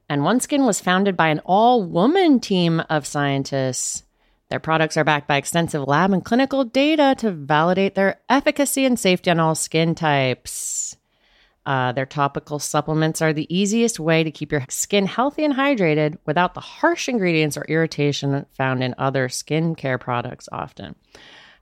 And 0.09 0.23
OneSkin 0.23 0.67
was 0.67 0.81
founded 0.81 1.17
by 1.17 1.29
an 1.29 1.41
all 1.45 1.85
woman 1.85 2.41
team 2.41 2.81
of 2.89 3.07
scientists. 3.07 4.05
Their 4.49 4.59
products 4.59 4.97
are 4.97 5.05
backed 5.05 5.29
by 5.29 5.37
extensive 5.37 5.87
lab 5.87 6.13
and 6.13 6.25
clinical 6.25 6.65
data 6.65 7.15
to 7.19 7.31
validate 7.31 7.95
their 7.95 8.21
efficacy 8.29 8.85
and 8.85 8.99
safety 8.99 9.31
on 9.31 9.39
all 9.39 9.55
skin 9.55 9.95
types. 9.95 10.97
Uh, 11.71 11.93
their 11.93 12.05
topical 12.05 12.59
supplements 12.59 13.23
are 13.23 13.33
the 13.33 13.47
easiest 13.49 14.01
way 14.01 14.25
to 14.25 14.31
keep 14.33 14.51
your 14.51 14.65
skin 14.69 15.07
healthy 15.07 15.45
and 15.45 15.55
hydrated 15.55 16.19
without 16.27 16.55
the 16.55 16.61
harsh 16.61 17.09
ingredients 17.09 17.57
or 17.57 17.65
irritation 17.69 18.45
found 18.57 18.83
in 18.83 18.93
other 18.99 19.29
skincare 19.29 20.01
products 20.01 20.49
often. 20.51 20.97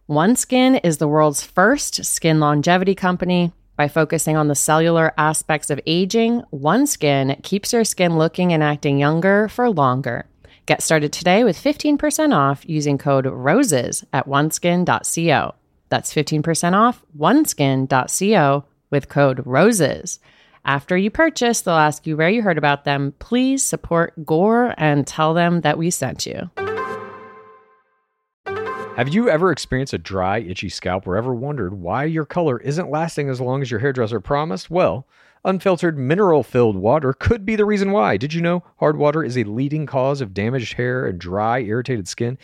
OneSkin 0.09 0.81
is 0.83 0.97
the 0.97 1.07
world's 1.07 1.45
first 1.45 2.07
skin 2.07 2.41
longevity 2.41 2.95
company. 2.95 3.53
By 3.77 3.87
focusing 3.89 4.35
on 4.35 4.49
the 4.49 4.55
cellular 4.55 5.13
aspects 5.19 5.69
of 5.69 5.79
aging, 5.85 6.41
OneSkin 6.55 7.43
keeps 7.43 7.75
your 7.75 7.85
skin 7.85 8.17
looking 8.17 8.55
and 8.55 8.63
acting 8.63 8.99
younger 8.99 9.47
for 9.49 9.69
longer. 9.69 10.25
Get 10.65 10.83
started 10.83 11.13
today 11.13 11.45
with 11.45 11.63
15% 11.63 12.35
off 12.35 12.67
using 12.67 12.97
code 12.97 13.27
ROSES 13.27 14.07
at 14.15 14.27
oneskin.co. 14.27 15.55
That's 15.91 16.15
15% 16.15 16.73
off 16.73 17.03
oneskin.co 17.19 18.65
with 18.91 19.09
code 19.09 19.43
ROSES. 19.45 20.19
After 20.65 20.97
you 20.97 21.11
purchase, 21.11 21.61
they'll 21.61 21.75
ask 21.75 22.07
you 22.07 22.17
where 22.17 22.29
you 22.29 22.43
heard 22.43 22.59
about 22.59 22.85
them. 22.85 23.15
Please 23.19 23.65
support 23.65 24.13
Gore 24.27 24.75
and 24.77 25.07
tell 25.07 25.33
them 25.33 25.63
that 25.63 25.79
we 25.79 25.91
sent 25.91 26.27
you. 26.27 26.51
Have 28.99 29.09
you 29.09 29.31
ever 29.31 29.53
experienced 29.53 29.93
a 29.95 29.99
dry, 29.99 30.41
itchy 30.41 30.69
scalp 30.69 31.07
or 31.07 31.17
ever 31.17 31.33
wondered 31.33 31.75
why 31.75 32.05
your 32.05 32.25
color 32.25 32.59
isn't 32.59 32.91
lasting 32.91 33.31
as 33.31 33.41
long 33.41 33.63
as 33.63 33.71
your 33.71 33.79
hairdresser 33.79 34.19
promised? 34.19 34.71
Well, 34.71 35.07
unfiltered 35.45 35.97
mineral 35.97 36.43
filled 36.43 36.75
water 36.75 37.13
could 37.13 37.47
be 37.47 37.55
the 37.55 37.65
reason 37.65 37.93
why. 37.93 38.17
Did 38.17 38.35
you 38.35 38.41
know 38.43 38.65
hard 38.79 38.99
water 38.99 39.23
is 39.23 39.39
a 39.39 39.45
leading 39.45 39.87
cause 39.87 40.21
of 40.21 40.35
damaged 40.35 40.75
hair 40.75 41.07
and 41.07 41.17
dry, 41.17 41.61
irritated 41.61 42.09
skin? 42.09 42.39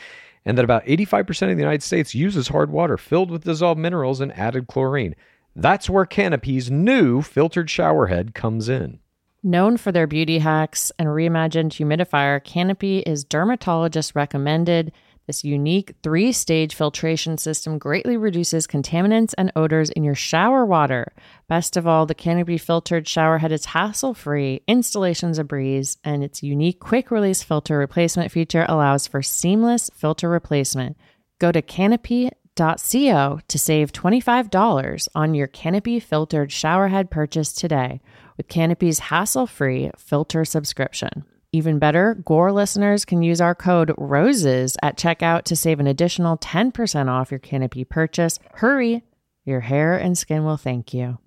And 0.44 0.57
that 0.57 0.64
about 0.64 0.85
85% 0.85 1.50
of 1.50 1.57
the 1.57 1.62
United 1.62 1.83
States 1.83 2.14
uses 2.14 2.46
hard 2.46 2.70
water 2.70 2.96
filled 2.96 3.33
with 3.33 3.42
dissolved 3.42 3.80
minerals 3.80 4.20
and 4.20 4.30
added 4.38 4.68
chlorine. 4.68 5.16
That's 5.57 5.88
where 5.88 6.07
Canopy's 6.07 6.71
new 6.71 7.23
filtered 7.23 7.71
shower 7.71 8.07
head 8.07 8.35
comes 8.35 8.69
in. 8.69 8.99
Known 9.43 9.77
for 9.77 9.93
their 9.93 10.07
beauty 10.07 10.38
hacks 10.38 10.90
and 10.99 11.09
reimagined 11.09 11.73
humidifier, 11.73 12.43
Canopy 12.43 13.01
is 13.01 13.25
dermatologist 13.25 14.14
recommended. 14.14 14.90
This 15.27 15.45
unique 15.45 15.95
three 16.03 16.33
stage 16.33 16.75
filtration 16.75 17.38
system 17.38 17.79
greatly 17.79 18.17
reduces 18.17 18.67
contaminants 18.67 19.35
and 19.38 19.53
odors 19.55 19.90
in 19.90 20.03
your 20.03 20.14
shower 20.14 20.67
water. 20.67 21.12
Best 21.49 21.77
of 21.77 21.87
all, 21.87 22.05
the 22.05 22.14
Canopy 22.14 22.59
filtered 22.59 23.07
shower 23.07 23.38
head 23.38 23.53
is 23.53 23.67
hassle 23.67 24.14
free, 24.14 24.62
installation's 24.67 25.38
a 25.38 25.45
breeze, 25.45 25.99
and 26.05 26.25
its 26.25 26.43
unique 26.43 26.81
quick 26.81 27.11
release 27.11 27.43
filter 27.43 27.79
replacement 27.79 28.33
feature 28.33 28.67
allows 28.69 29.07
for 29.07 29.23
seamless 29.23 29.90
filter 29.95 30.29
replacement. 30.29 30.97
Go 31.38 31.53
to 31.53 31.62
canopy 31.62 32.31
Co 32.57 33.40
to 33.49 33.59
save 33.59 33.93
$25 33.93 35.09
on 35.14 35.35
your 35.35 35.47
Canopy 35.47 35.99
filtered 36.01 36.51
showerhead 36.51 37.11
purchase 37.11 37.53
today 37.53 38.01
with 38.37 38.49
Canopy's 38.49 38.99
hassle 39.01 39.47
free 39.47 39.90
filter 39.99 40.45
subscription. 40.45 41.25
Even 41.53 41.79
better, 41.79 42.14
Gore 42.14 42.53
listeners 42.53 43.05
can 43.05 43.23
use 43.23 43.40
our 43.40 43.55
code 43.55 43.93
ROSES 43.97 44.77
at 44.83 44.99
checkout 44.99 45.45
to 45.45 45.57
save 45.57 45.79
an 45.79 45.87
additional 45.87 46.37
10% 46.38 47.09
off 47.09 47.31
your 47.31 47.38
Canopy 47.38 47.85
purchase. 47.85 48.38
Hurry, 48.55 49.05
your 49.45 49.61
hair 49.61 49.97
and 49.97 50.19
skin 50.19 50.45
will 50.45 50.57
thank 50.57 50.93
you. 50.93 51.19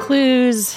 Clues 0.00 0.76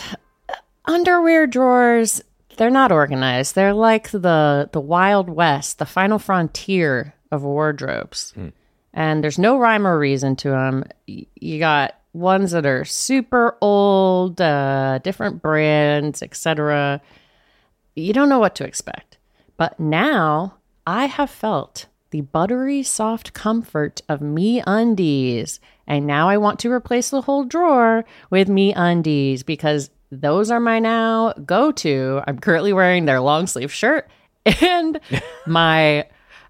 underwear 0.85 1.47
drawers 1.47 2.21
they're 2.57 2.69
not 2.69 2.91
organized 2.91 3.55
they're 3.55 3.73
like 3.73 4.11
the 4.11 4.69
the 4.71 4.79
wild 4.79 5.27
west 5.27 5.79
the 5.79 5.85
final 5.85 6.19
frontier 6.19 7.14
of 7.31 7.43
wardrobes. 7.43 8.31
Hmm. 8.31 8.49
And 8.93 9.23
there's 9.23 9.39
no 9.39 9.57
rhyme 9.57 9.85
or 9.85 9.99
reason 9.99 10.35
to 10.37 10.49
them. 10.49 10.85
You 11.05 11.59
got 11.59 11.99
ones 12.13 12.51
that 12.51 12.65
are 12.65 12.85
super 12.85 13.57
old, 13.61 14.39
uh, 14.39 14.99
different 15.03 15.41
brands, 15.41 16.23
etc. 16.23 17.01
You 17.95 18.13
don't 18.13 18.29
know 18.29 18.39
what 18.39 18.55
to 18.55 18.63
expect. 18.63 19.17
But 19.57 19.79
now 19.79 20.55
I 20.87 21.05
have 21.05 21.29
felt 21.29 21.87
the 22.11 22.21
buttery 22.21 22.83
soft 22.83 23.33
comfort 23.33 24.01
of 24.07 24.21
me 24.21 24.61
undies. 24.65 25.59
And 25.87 26.07
now 26.07 26.29
I 26.29 26.37
want 26.37 26.59
to 26.59 26.71
replace 26.71 27.09
the 27.09 27.21
whole 27.21 27.43
drawer 27.43 28.05
with 28.29 28.47
me 28.47 28.73
undies 28.73 29.43
because 29.43 29.89
those 30.11 30.51
are 30.51 30.59
my 30.59 30.79
now 30.79 31.33
go 31.45 31.71
to. 31.73 32.21
I'm 32.25 32.39
currently 32.39 32.71
wearing 32.71 33.05
their 33.05 33.19
long 33.19 33.47
sleeve 33.47 33.73
shirt 33.73 34.09
and 34.45 34.99
my 35.45 36.07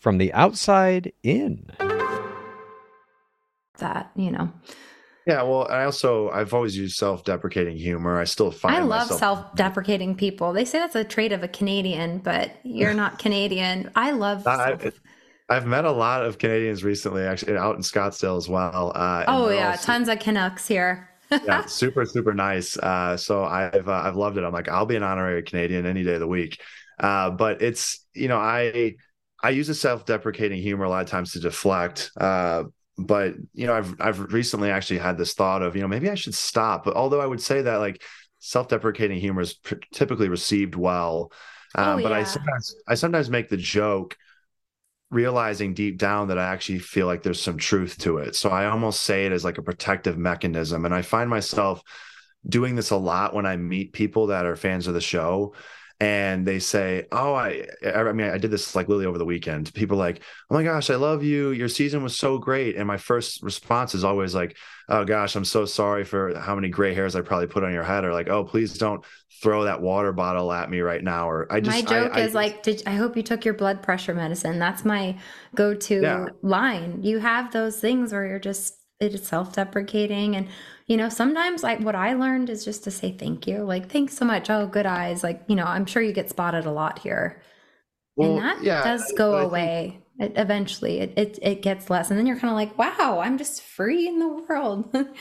from 0.00 0.18
the 0.18 0.32
outside 0.32 1.12
in. 1.22 1.66
That, 3.78 4.10
you 4.16 4.30
know. 4.30 4.50
Yeah, 5.26 5.42
well, 5.42 5.68
I 5.70 5.84
also 5.84 6.30
I've 6.30 6.52
always 6.54 6.76
used 6.76 6.96
self-deprecating 6.96 7.76
humor. 7.76 8.18
I 8.18 8.24
still 8.24 8.50
find 8.50 8.74
I 8.76 8.80
love 8.80 9.02
myself- 9.10 9.20
self-deprecating 9.20 10.16
people. 10.16 10.52
They 10.52 10.64
say 10.64 10.78
that's 10.78 10.96
a 10.96 11.04
trait 11.04 11.32
of 11.32 11.42
a 11.42 11.48
Canadian, 11.48 12.18
but 12.18 12.52
you're 12.64 12.94
not 12.94 13.18
Canadian. 13.20 13.90
I 13.94 14.10
love 14.12 14.46
I, 14.46 14.76
self- 14.76 15.00
I've 15.48 15.66
met 15.66 15.84
a 15.84 15.92
lot 15.92 16.24
of 16.24 16.38
Canadians 16.38 16.82
recently, 16.84 17.22
actually, 17.22 17.56
out 17.56 17.76
in 17.76 17.82
Scottsdale 17.82 18.36
as 18.38 18.48
well. 18.48 18.92
Uh, 18.94 19.24
Oh 19.28 19.50
yeah, 19.50 19.72
all 19.72 19.76
su- 19.76 19.86
tons 19.86 20.08
of 20.08 20.18
Canucks 20.18 20.66
here. 20.66 21.08
yeah, 21.44 21.64
super, 21.66 22.04
super 22.06 22.34
nice. 22.34 22.76
Uh, 22.76 23.16
so 23.16 23.44
I've 23.44 23.88
uh, 23.88 23.92
I've 23.92 24.16
loved 24.16 24.36
it. 24.36 24.42
I'm 24.44 24.52
like, 24.52 24.68
I'll 24.68 24.86
be 24.86 24.96
an 24.96 25.02
honorary 25.04 25.42
Canadian 25.42 25.86
any 25.86 26.02
day 26.02 26.14
of 26.14 26.20
the 26.20 26.26
week. 26.26 26.60
Uh, 26.98 27.30
but 27.30 27.62
it's 27.62 28.04
you 28.14 28.26
know, 28.28 28.38
I 28.38 28.94
I 29.42 29.50
use 29.50 29.68
a 29.68 29.74
self-deprecating 29.74 30.60
humor 30.60 30.84
a 30.84 30.90
lot 30.90 31.02
of 31.02 31.08
times 31.08 31.32
to 31.32 31.40
deflect. 31.40 32.10
Uh, 32.16 32.64
but 32.98 33.34
you 33.54 33.66
know, 33.66 33.74
I've 33.74 33.94
I've 34.00 34.32
recently 34.32 34.70
actually 34.70 34.98
had 34.98 35.16
this 35.16 35.34
thought 35.34 35.62
of 35.62 35.74
you 35.74 35.82
know 35.82 35.88
maybe 35.88 36.10
I 36.10 36.14
should 36.14 36.34
stop. 36.34 36.84
But 36.84 36.96
although 36.96 37.20
I 37.20 37.26
would 37.26 37.40
say 37.40 37.62
that 37.62 37.76
like 37.76 38.02
self-deprecating 38.38 39.18
humor 39.20 39.42
is 39.42 39.58
typically 39.92 40.28
received 40.28 40.74
well, 40.74 41.32
Oh, 41.74 41.82
um, 41.82 42.02
but 42.02 42.12
I 42.12 42.24
sometimes 42.24 42.74
I 42.88 42.94
sometimes 42.94 43.30
make 43.30 43.48
the 43.48 43.56
joke 43.56 44.16
realizing 45.10 45.74
deep 45.74 45.98
down 45.98 46.28
that 46.28 46.38
I 46.38 46.44
actually 46.44 46.78
feel 46.78 47.06
like 47.06 47.22
there's 47.22 47.42
some 47.42 47.56
truth 47.58 47.98
to 47.98 48.18
it. 48.18 48.36
So 48.36 48.50
I 48.50 48.66
almost 48.66 49.02
say 49.02 49.26
it 49.26 49.32
as 49.32 49.44
like 49.44 49.58
a 49.58 49.62
protective 49.62 50.16
mechanism. 50.16 50.84
And 50.84 50.94
I 50.94 51.02
find 51.02 51.28
myself 51.28 51.82
doing 52.48 52.76
this 52.76 52.90
a 52.90 52.96
lot 52.96 53.34
when 53.34 53.44
I 53.44 53.56
meet 53.56 53.92
people 53.92 54.28
that 54.28 54.46
are 54.46 54.56
fans 54.56 54.86
of 54.86 54.94
the 54.94 55.00
show 55.00 55.54
and 56.00 56.46
they 56.46 56.58
say, 56.58 57.06
"Oh, 57.12 57.34
I 57.34 57.66
I 57.84 58.12
mean 58.12 58.30
I 58.30 58.38
did 58.38 58.50
this 58.50 58.74
like 58.74 58.88
literally 58.88 59.06
over 59.06 59.18
the 59.18 59.24
weekend. 59.24 59.72
People 59.74 59.96
are 59.96 60.06
like, 60.06 60.22
"Oh 60.50 60.54
my 60.54 60.64
gosh, 60.64 60.90
I 60.90 60.96
love 60.96 61.22
you. 61.22 61.50
Your 61.50 61.68
season 61.68 62.02
was 62.02 62.16
so 62.18 62.38
great." 62.38 62.76
And 62.76 62.86
my 62.86 62.96
first 62.96 63.42
response 63.42 63.94
is 63.94 64.04
always 64.04 64.34
like, 64.34 64.56
"Oh 64.88 65.04
gosh, 65.04 65.36
I'm 65.36 65.44
so 65.44 65.64
sorry 65.66 66.04
for 66.04 66.38
how 66.38 66.54
many 66.54 66.68
gray 66.68 66.94
hairs 66.94 67.16
I 67.16 67.20
probably 67.20 67.48
put 67.48 67.64
on 67.64 67.72
your 67.72 67.84
head." 67.84 68.04
Or 68.04 68.12
like, 68.12 68.28
"Oh, 68.28 68.44
please 68.44 68.78
don't 68.78 69.04
throw 69.42 69.64
that 69.64 69.80
water 69.82 70.12
bottle 70.12 70.52
at 70.52 70.70
me 70.70 70.80
right 70.80 71.02
now." 71.02 71.28
Or 71.30 71.52
I 71.52 71.60
just 71.60 71.76
my 71.76 71.82
joke 71.82 72.12
I, 72.14 72.22
I 72.22 72.24
is 72.24 72.34
like, 72.34 72.62
did 72.62 72.82
I 72.86 72.94
hope 72.94 73.16
you 73.16 73.22
took 73.22 73.44
your 73.44 73.54
blood 73.54 73.82
pressure 73.82 74.14
medicine? 74.14 74.58
That's 74.58 74.84
my 74.84 75.18
go-to 75.54 76.00
Yeah. 76.02 76.26
line. 76.42 77.02
You 77.02 77.18
have 77.18 77.52
those 77.52 77.78
things 77.80 78.12
where 78.12 78.26
you're 78.26 78.38
just 78.38 78.79
it 79.00 79.14
is 79.14 79.26
self-deprecating. 79.26 80.36
And 80.36 80.48
you 80.86 80.96
know 80.96 81.08
sometimes 81.08 81.62
like 81.62 81.78
what 81.80 81.94
i 81.94 82.14
learned 82.14 82.50
is 82.50 82.64
just 82.64 82.84
to 82.84 82.90
say 82.90 83.12
thank 83.12 83.46
you. 83.46 83.58
Like 83.58 83.90
thanks 83.90 84.14
so 84.16 84.24
much. 84.24 84.50
Oh 84.50 84.66
good 84.66 84.86
eyes. 84.86 85.22
Like 85.22 85.42
you 85.48 85.56
know 85.56 85.64
i'm 85.64 85.86
sure 85.86 86.02
you 86.02 86.12
get 86.12 86.30
spotted 86.30 86.66
a 86.66 86.72
lot 86.72 86.98
here. 87.00 87.42
Well, 88.16 88.36
and 88.36 88.44
that 88.44 88.62
yeah, 88.62 88.84
does 88.84 89.12
go 89.16 89.34
I 89.34 89.40
think- 89.40 89.50
away. 89.50 89.96
It, 90.18 90.32
eventually 90.36 91.00
it, 91.00 91.14
it 91.16 91.38
it 91.40 91.62
gets 91.62 91.88
less. 91.88 92.10
And 92.10 92.18
then 92.18 92.26
you're 92.26 92.38
kind 92.38 92.50
of 92.50 92.56
like 92.56 92.76
wow 92.78 93.20
i'm 93.24 93.38
just 93.38 93.62
free 93.62 94.06
in 94.06 94.18
the 94.18 94.28
world. 94.48 94.94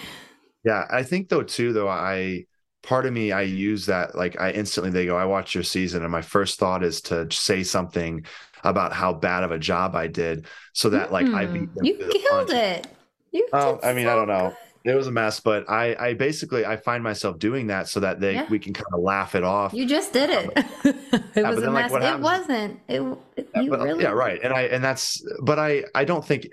Yeah, 0.65 0.83
I 0.91 1.03
think 1.03 1.29
though 1.29 1.43
too 1.43 1.71
though 1.71 1.87
I 1.87 2.43
part 2.83 3.05
of 3.05 3.13
me 3.13 3.31
I 3.31 3.43
use 3.43 3.85
that 3.85 4.13
like 4.13 4.39
I 4.41 4.51
instantly 4.51 4.91
they 4.91 5.05
go 5.05 5.15
I 5.17 5.23
watch 5.23 5.55
your 5.55 5.63
season. 5.63 6.03
And 6.03 6.11
my 6.11 6.21
first 6.21 6.59
thought 6.59 6.83
is 6.83 6.99
to 7.03 7.31
say 7.31 7.63
something 7.63 8.25
about 8.65 8.91
how 8.91 9.13
bad 9.13 9.43
of 9.45 9.51
a 9.51 9.57
job 9.57 9.95
I 9.95 10.07
did 10.07 10.47
so 10.73 10.89
that 10.89 11.13
like 11.13 11.27
I 11.27 11.45
Hmm, 11.45 11.53
beat 11.53 11.75
them 11.75 11.85
you 11.85 11.95
killed 11.95 12.47
punch. 12.49 12.51
it 12.51 12.87
you 13.31 13.47
Oh, 13.53 13.79
I 13.83 13.93
mean 13.93 14.07
I 14.07 14.15
don't 14.15 14.27
know. 14.27 14.49
good. 14.49 14.91
It 14.91 14.95
was 14.95 15.07
a 15.07 15.11
mess, 15.11 15.39
but 15.41 15.69
I 15.69 15.95
I 15.99 16.13
basically 16.13 16.65
I 16.65 16.77
find 16.77 17.03
myself 17.03 17.37
doing 17.37 17.67
that 17.67 17.87
so 17.89 17.99
that 17.99 18.19
they 18.19 18.35
Yeah. 18.35 18.47
we 18.49 18.59
can 18.59 18.73
kind 18.73 18.87
of 18.93 19.01
laugh 19.01 19.35
it 19.35 19.43
off. 19.43 19.73
You 19.73 19.85
just 19.85 20.13
did 20.13 20.29
it. 20.29 20.57
Um, 20.57 20.63
it 20.85 21.25
Yeah, 21.35 21.49
was 21.49 21.57
a 21.57 21.61
then, 21.61 21.73
mess. 21.73 21.91
what 21.91 22.01
it 22.01 22.19
wasn't. 22.19 22.79
It, 22.87 23.01
it 23.35 23.49
Yeah, 23.55 23.61
you 23.61 23.69
but- 23.71 23.81
really 23.81 24.03
yeah 24.03 24.11
right 24.11 24.39
and 24.41 24.53
i 24.53 24.61
and 24.63 24.83
that's 24.83 25.21
but 25.43 25.59
i 25.59 25.83
i 25.93 26.05
don't 26.05 26.25
think 26.25 26.47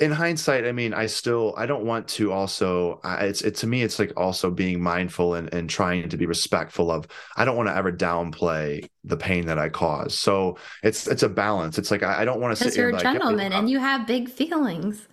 in 0.00 0.10
hindsight 0.10 0.64
i 0.66 0.72
mean 0.72 0.92
i 0.92 1.06
still 1.06 1.54
i 1.56 1.66
don't 1.66 1.84
want 1.84 2.08
to 2.08 2.32
also 2.32 3.00
I, 3.04 3.26
it's 3.26 3.42
it 3.42 3.54
to 3.56 3.66
me 3.68 3.82
it's 3.82 3.98
like 4.00 4.12
also 4.16 4.50
being 4.50 4.82
mindful 4.82 5.34
and 5.34 5.52
and 5.54 5.70
trying 5.70 6.08
to 6.08 6.16
be 6.16 6.26
respectful 6.26 6.90
of 6.90 7.06
i 7.36 7.44
don't 7.44 7.56
want 7.56 7.68
to 7.68 7.76
ever 7.76 7.92
downplay 7.92 8.84
the 9.04 9.16
pain 9.16 9.46
that 9.46 9.58
i 9.58 9.68
cause 9.68 10.18
so 10.18 10.58
it's 10.82 11.06
it's 11.06 11.22
a 11.22 11.28
balance 11.28 11.78
it's 11.78 11.92
like 11.92 12.02
i, 12.02 12.22
I 12.22 12.24
don't 12.24 12.40
want 12.40 12.56
to 12.58 12.62
sit 12.64 12.74
here 12.74 12.84
you're 12.84 12.90
a 12.90 12.94
like, 12.94 13.04
yeah, 13.04 13.12
gentleman 13.12 13.52
and 13.52 13.70
you 13.70 13.78
have 13.78 14.04
big 14.06 14.28
feelings. 14.28 15.06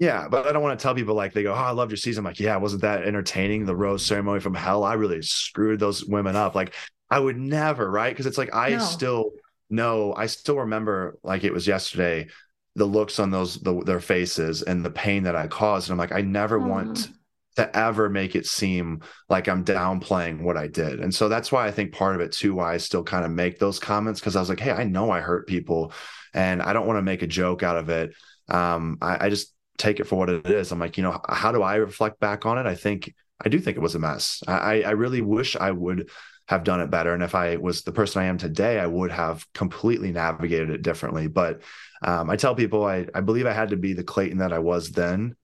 Yeah, 0.00 0.28
but 0.28 0.48
I 0.48 0.52
don't 0.52 0.62
want 0.62 0.78
to 0.78 0.82
tell 0.82 0.94
people 0.96 1.14
like 1.14 1.34
they 1.34 1.44
go, 1.44 1.52
"Oh, 1.52 1.56
I 1.56 1.72
loved 1.72 1.92
your 1.92 1.98
season." 1.98 2.22
I'm 2.22 2.26
like, 2.30 2.40
yeah, 2.40 2.56
wasn't 2.56 2.82
that 2.82 3.04
entertaining? 3.04 3.66
The 3.66 3.76
rose 3.76 4.04
ceremony 4.06 4.40
from 4.40 4.54
hell. 4.54 4.84
I 4.84 4.94
really 4.94 5.22
screwed 5.22 5.80
those 5.80 6.04
women 6.04 6.36
up. 6.36 6.54
Like, 6.56 6.74
I 7.10 7.20
would 7.20 7.36
never, 7.38 7.90
right? 7.90 8.10
Because 8.12 8.26
it's 8.26 8.38
like 8.38 8.54
I 8.54 8.78
No. 8.78 8.78
still 8.78 9.32
know, 9.70 10.14
I 10.14 10.26
still 10.26 10.58
remember 10.60 11.18
like 11.22 11.44
it 11.44 11.52
was 11.52 11.66
yesterday, 11.68 12.28
the 12.76 12.86
looks 12.86 13.20
on 13.20 13.30
those 13.30 13.56
the, 13.60 13.82
their 13.84 14.00
faces 14.00 14.62
and 14.62 14.84
the 14.84 14.90
pain 14.90 15.24
that 15.24 15.36
I 15.36 15.46
caused. 15.48 15.88
And 15.90 15.92
I'm 15.94 15.98
like, 15.98 16.18
I 16.18 16.22
never 16.22 16.58
want 16.60 17.08
to 17.56 17.76
ever 17.76 18.08
make 18.08 18.36
it 18.36 18.46
seem 18.46 19.02
like 19.28 19.48
I'm 19.48 19.64
downplaying 19.64 20.42
what 20.42 20.56
I 20.56 20.66
did. 20.68 21.00
And 21.00 21.14
so 21.14 21.28
that's 21.28 21.52
why 21.52 21.66
I 21.66 21.72
think 21.72 21.92
part 21.92 22.14
of 22.14 22.20
it 22.22 22.32
too, 22.32 22.54
why 22.54 22.74
I 22.74 22.76
still 22.78 23.02
kind 23.04 23.24
of 23.24 23.32
make 23.32 23.58
those 23.58 23.78
comments 23.78 24.20
because 24.20 24.36
I 24.36 24.40
was 24.40 24.48
like, 24.48 24.60
hey, 24.60 24.70
I 24.72 24.84
know 24.84 25.10
I 25.10 25.20
hurt 25.20 25.46
people, 25.48 25.92
and 26.32 26.62
I 26.62 26.72
don't 26.72 26.86
want 26.86 26.98
to 26.98 27.02
make 27.02 27.22
a 27.22 27.26
joke 27.26 27.62
out 27.62 27.76
of 27.76 27.88
it. 27.90 28.14
Um, 28.48 28.98
I, 29.02 29.26
I 29.26 29.30
just 29.30 29.52
take 29.80 30.00
it 30.00 30.06
for 30.06 30.16
what 30.16 30.30
it 30.30 30.46
is. 30.46 30.72
I'm 30.72 30.78
like, 30.78 30.96
you 30.96 31.02
know, 31.02 31.20
how 31.28 31.52
do 31.52 31.62
I 31.62 31.76
reflect 31.76 32.20
back 32.20 32.46
on 32.46 32.58
it? 32.58 32.66
I 32.66 32.74
think 32.74 33.12
I 33.44 33.48
do 33.48 33.58
think 33.58 33.76
it 33.76 33.80
was 33.80 33.94
a 33.94 33.98
mess. 33.98 34.42
I, 34.46 34.82
I 34.82 34.90
really 34.90 35.22
wish 35.22 35.56
I 35.56 35.70
would 35.70 36.10
have 36.46 36.64
done 36.64 36.80
it 36.80 36.90
better. 36.90 37.14
And 37.14 37.22
if 37.22 37.34
I 37.34 37.56
was 37.56 37.82
the 37.82 37.92
person 37.92 38.20
I 38.20 38.26
am 38.26 38.36
today, 38.36 38.78
I 38.78 38.86
would 38.86 39.10
have 39.10 39.46
completely 39.54 40.12
navigated 40.12 40.70
it 40.70 40.82
differently. 40.82 41.26
But 41.26 41.62
um, 42.02 42.28
I 42.28 42.36
tell 42.36 42.54
people 42.54 42.84
I, 42.84 43.06
I 43.14 43.20
believe 43.20 43.46
I 43.46 43.52
had 43.52 43.70
to 43.70 43.76
be 43.76 43.92
the 43.92 44.04
Clayton 44.04 44.38
that 44.38 44.52
I 44.52 44.58
was 44.58 44.90
then 44.90 45.36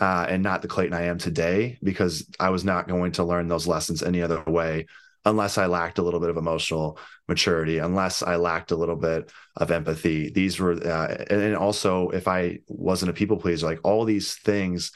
uh, 0.00 0.26
and 0.28 0.42
not 0.42 0.62
the 0.62 0.68
Clayton 0.68 0.94
I 0.94 1.04
am 1.04 1.18
today 1.18 1.78
because 1.82 2.28
I 2.38 2.50
was 2.50 2.64
not 2.64 2.88
going 2.88 3.12
to 3.12 3.24
learn 3.24 3.48
those 3.48 3.66
lessons 3.66 4.02
any 4.02 4.22
other 4.22 4.42
way 4.46 4.86
unless 5.24 5.58
I 5.58 5.66
lacked 5.66 5.98
a 5.98 6.02
little 6.02 6.20
bit 6.20 6.30
of 6.30 6.36
emotional 6.36 6.98
maturity, 7.28 7.78
unless 7.78 8.22
I 8.22 8.36
lacked 8.36 8.72
a 8.72 8.76
little 8.76 8.96
bit 8.96 9.30
of 9.56 9.70
empathy. 9.70 10.30
These 10.30 10.58
were, 10.58 10.72
uh, 10.72 11.24
and 11.30 11.56
also 11.56 12.10
if 12.10 12.26
I 12.26 12.58
wasn't 12.66 13.10
a 13.10 13.14
people 13.14 13.36
pleaser, 13.36 13.66
like 13.66 13.80
all 13.84 14.04
these 14.04 14.34
things, 14.34 14.92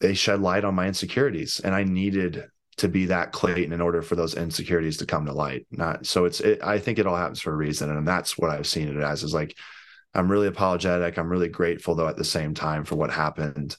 they 0.00 0.14
shed 0.14 0.40
light 0.40 0.64
on 0.64 0.74
my 0.74 0.86
insecurities, 0.86 1.60
and 1.60 1.74
I 1.74 1.84
needed 1.84 2.44
to 2.78 2.88
be 2.88 3.06
that 3.06 3.32
Clayton 3.32 3.72
in 3.72 3.80
order 3.80 4.02
for 4.02 4.16
those 4.16 4.34
insecurities 4.34 4.96
to 4.98 5.06
come 5.06 5.26
to 5.26 5.32
light. 5.32 5.66
Not 5.70 6.06
so 6.06 6.24
it's. 6.24 6.40
It, 6.40 6.62
I 6.62 6.78
think 6.78 6.98
it 6.98 7.06
all 7.06 7.16
happens 7.16 7.40
for 7.40 7.52
a 7.52 7.56
reason, 7.56 7.90
and 7.90 8.08
that's 8.08 8.36
what 8.36 8.50
I've 8.50 8.66
seen 8.66 8.88
it 8.88 8.96
as. 8.96 9.22
Is 9.22 9.34
like 9.34 9.56
I'm 10.14 10.30
really 10.30 10.48
apologetic. 10.48 11.18
I'm 11.18 11.28
really 11.28 11.48
grateful 11.48 11.94
though 11.94 12.08
at 12.08 12.16
the 12.16 12.24
same 12.24 12.54
time 12.54 12.84
for 12.84 12.96
what 12.96 13.10
happened. 13.10 13.76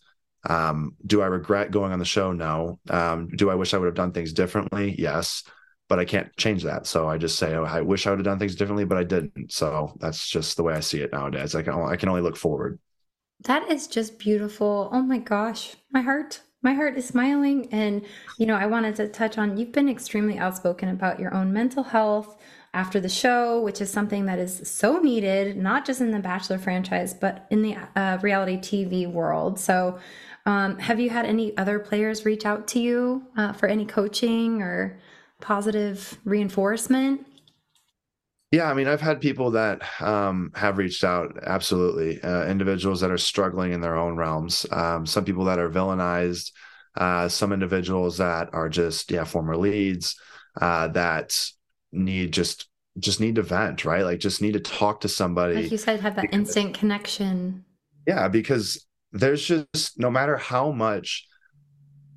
Um, 0.50 0.96
do 1.06 1.22
I 1.22 1.28
regret 1.28 1.72
going 1.72 1.92
on 1.92 2.00
the 2.00 2.06
show? 2.06 2.32
No. 2.32 2.80
Um, 2.90 3.30
do 3.30 3.50
I 3.50 3.56
wish 3.56 3.74
I 3.74 3.78
would 3.78 3.86
have 3.86 3.96
done 3.96 4.12
things 4.12 4.34
differently? 4.34 4.96
Yes, 4.98 5.44
but 5.90 6.00
I 6.00 6.06
can't 6.06 6.36
change 6.38 6.64
that. 6.64 6.86
So 6.88 7.08
I 7.08 7.18
just 7.18 7.38
say, 7.38 7.56
oh, 7.56 7.64
I 7.64 7.82
wish 7.82 8.08
I 8.08 8.10
would 8.10 8.20
have 8.20 8.26
done 8.26 8.40
things 8.40 8.56
differently, 8.56 8.86
but 8.86 8.98
I 8.98 9.04
didn't. 9.04 9.52
So 9.52 9.96
that's 10.00 10.28
just 10.28 10.58
the 10.58 10.64
way 10.64 10.74
I 10.74 10.80
see 10.80 11.02
it 11.02 11.14
nowadays. 11.14 11.56
I 11.56 11.62
can 11.62 11.74
I 11.74 11.96
can 11.96 12.10
only 12.10 12.22
look 12.22 12.38
forward. 12.38 12.80
That 13.46 13.70
is 13.70 13.88
just 13.88 14.20
beautiful. 14.20 14.90
Oh 14.92 15.02
my 15.02 15.18
gosh. 15.18 15.76
My 15.92 16.02
heart. 16.02 16.42
My 16.62 16.74
heart 16.74 16.98
is 16.98 17.06
smiling. 17.06 17.68
And, 17.74 18.06
you 18.38 18.46
know, 18.46 18.56
I 18.56 18.68
wanted 18.68 18.96
to 18.96 19.10
touch 19.10 19.38
on 19.38 19.58
you've 19.58 19.74
been 19.74 19.90
extremely 19.90 20.38
outspoken 20.38 20.90
about 20.90 21.20
your 21.20 21.34
own 21.34 21.52
mental 21.52 21.84
health 21.84 22.38
after 22.74 23.00
the 23.00 23.10
show, 23.10 23.62
which 23.62 23.82
is 23.82 23.92
something 23.92 24.26
that 24.26 24.40
is 24.40 24.62
so 24.68 24.98
needed, 24.98 25.58
not 25.58 25.86
just 25.86 26.00
in 26.02 26.12
the 26.12 26.20
Bachelor 26.20 26.58
franchise, 26.58 27.14
but 27.14 27.46
in 27.52 27.62
the 27.62 27.76
uh, 27.96 28.18
reality 28.22 28.58
TV 28.58 29.12
world. 29.12 29.60
So, 29.60 30.00
um, 30.46 30.78
have 30.80 31.00
you 31.00 31.10
had 31.10 31.26
any 31.26 31.56
other 31.58 31.80
players 31.80 32.26
reach 32.26 32.46
out 32.46 32.68
to 32.70 32.80
you 32.80 33.24
uh, 33.38 33.54
for 33.54 33.68
any 33.68 33.86
coaching 33.86 34.62
or 34.62 35.00
positive 35.42 36.18
reinforcement? 36.26 37.26
Yeah, 38.52 38.70
I 38.70 38.76
mean, 38.76 38.88
I've 38.88 39.02
had 39.02 39.20
people 39.20 39.52
that 39.52 39.82
um, 40.00 40.52
have 40.54 40.78
reached 40.78 41.04
out, 41.04 41.40
absolutely. 41.44 42.22
Uh, 42.22 42.46
individuals 42.46 43.02
that 43.02 43.10
are 43.10 43.18
struggling 43.18 43.72
in 43.72 43.82
their 43.82 43.96
own 43.96 44.16
realms. 44.16 44.66
Um, 44.72 45.08
some 45.08 45.26
people 45.26 45.46
that 45.46 45.60
are 45.60 45.70
villainized. 45.70 46.52
Uh, 46.96 47.28
some 47.28 47.52
individuals 47.52 48.20
that 48.20 48.54
are 48.54 48.70
just 48.70 49.10
yeah 49.10 49.24
former 49.24 49.58
leads 49.58 50.16
uh, 50.62 50.88
that 50.90 51.36
need 51.92 52.32
just 52.32 52.68
just 53.00 53.20
need 53.20 53.34
to 53.36 53.42
vent, 53.42 53.86
right? 53.86 54.04
Like 54.04 54.20
just 54.20 54.44
need 54.44 54.54
to 54.54 54.60
talk 54.60 55.02
to 55.02 55.10
somebody. 55.10 55.56
Like 55.56 55.72
you 55.72 55.78
said, 55.80 56.02
have 56.02 56.16
that 56.16 56.22
because- 56.22 56.40
instant 56.40 56.76
connection. 56.76 57.66
Yeah, 58.06 58.28
because 58.28 58.86
there's 59.14 59.46
just 59.46 60.00
no 60.00 60.12
matter 60.12 60.36
how 60.38 60.72
much, 60.72 61.28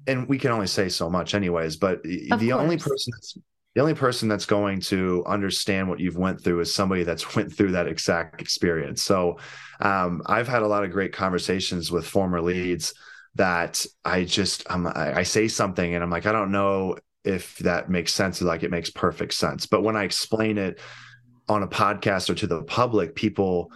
and 0.06 0.28
we 0.28 0.38
can 0.38 0.50
only 0.50 0.66
say 0.66 0.88
so 0.88 1.08
much, 1.10 1.34
anyways. 1.34 1.76
But 1.76 2.00
Of 2.30 2.40
the 2.40 2.52
only 2.52 2.78
person 2.78 3.12
that's 3.14 3.38
the 3.74 3.82
only 3.82 3.94
person 3.94 4.28
that's 4.28 4.46
going 4.46 4.80
to 4.80 5.22
understand 5.26 5.86
what 5.86 6.00
you've 6.00 6.16
went 6.16 6.42
through 6.42 6.60
is 6.60 6.74
somebody 6.74 7.04
that's 7.04 7.36
went 7.36 7.54
through 7.54 7.72
that 7.72 7.86
exact 7.86 8.40
experience. 8.40 9.02
So, 9.02 9.38
um, 9.80 10.22
I've 10.26 10.48
had 10.48 10.62
a 10.62 10.66
lot 10.66 10.82
of 10.82 10.90
great 10.90 11.12
conversations 11.12 11.92
with 11.92 12.06
former 12.06 12.40
leads 12.40 12.94
that 13.34 13.84
I 14.04 14.24
just 14.24 14.64
I'm, 14.70 14.86
I 14.86 15.18
I 15.18 15.22
say 15.22 15.46
something 15.46 15.94
and 15.94 16.02
I'm 16.02 16.10
like 16.10 16.26
I 16.26 16.32
don't 16.32 16.50
know 16.50 16.96
if 17.24 17.58
that 17.58 17.90
makes 17.90 18.14
sense. 18.14 18.40
Like 18.40 18.62
it 18.62 18.70
makes 18.70 18.88
perfect 18.88 19.34
sense, 19.34 19.66
but 19.66 19.82
when 19.82 19.96
I 19.96 20.04
explain 20.04 20.56
it 20.56 20.80
on 21.48 21.62
a 21.62 21.68
podcast 21.68 22.30
or 22.30 22.34
to 22.34 22.46
the 22.46 22.62
public, 22.62 23.14
people 23.14 23.70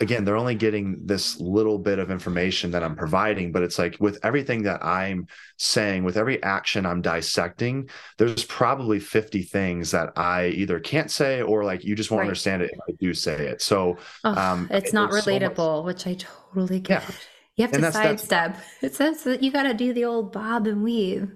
again 0.00 0.24
they're 0.24 0.36
only 0.36 0.54
getting 0.54 0.98
this 1.06 1.38
little 1.40 1.78
bit 1.78 1.98
of 1.98 2.10
information 2.10 2.72
that 2.72 2.82
i'm 2.82 2.96
providing 2.96 3.52
but 3.52 3.62
it's 3.62 3.78
like 3.78 3.96
with 4.00 4.18
everything 4.24 4.62
that 4.64 4.84
i'm 4.84 5.26
saying 5.56 6.02
with 6.02 6.16
every 6.16 6.42
action 6.42 6.84
i'm 6.84 7.00
dissecting 7.00 7.88
there's 8.18 8.44
probably 8.44 8.98
50 8.98 9.42
things 9.42 9.92
that 9.92 10.10
i 10.16 10.46
either 10.48 10.80
can't 10.80 11.10
say 11.10 11.42
or 11.42 11.64
like 11.64 11.84
you 11.84 11.94
just 11.94 12.10
won't 12.10 12.20
Right. 12.20 12.26
understand 12.26 12.62
it 12.62 12.70
if 12.72 12.78
i 12.88 12.92
do 12.98 13.14
say 13.14 13.46
it 13.46 13.62
so 13.62 13.96
Oh, 14.24 14.34
Um, 14.34 14.68
it's 14.70 14.92
not 14.92 15.10
there's 15.10 15.24
so 15.24 15.32
much- 15.32 15.42
relatable, 15.42 15.84
which 15.84 16.06
I 16.06 16.14
totally 16.14 16.80
get. 16.80 17.02
Yeah. 17.02 17.14
You 17.56 17.62
have 17.64 17.72
to 17.72 17.80
that's- 17.80 17.94
that's- 17.94 18.20
sidestep. 18.28 18.56
It 18.82 18.94
says 18.96 19.22
that 19.24 19.42
you 19.44 19.52
got 19.52 19.62
to 19.64 19.74
do 19.74 19.92
the 19.92 20.04
old 20.06 20.32
bob 20.32 20.66
and 20.66 20.82
weave. 20.82 21.28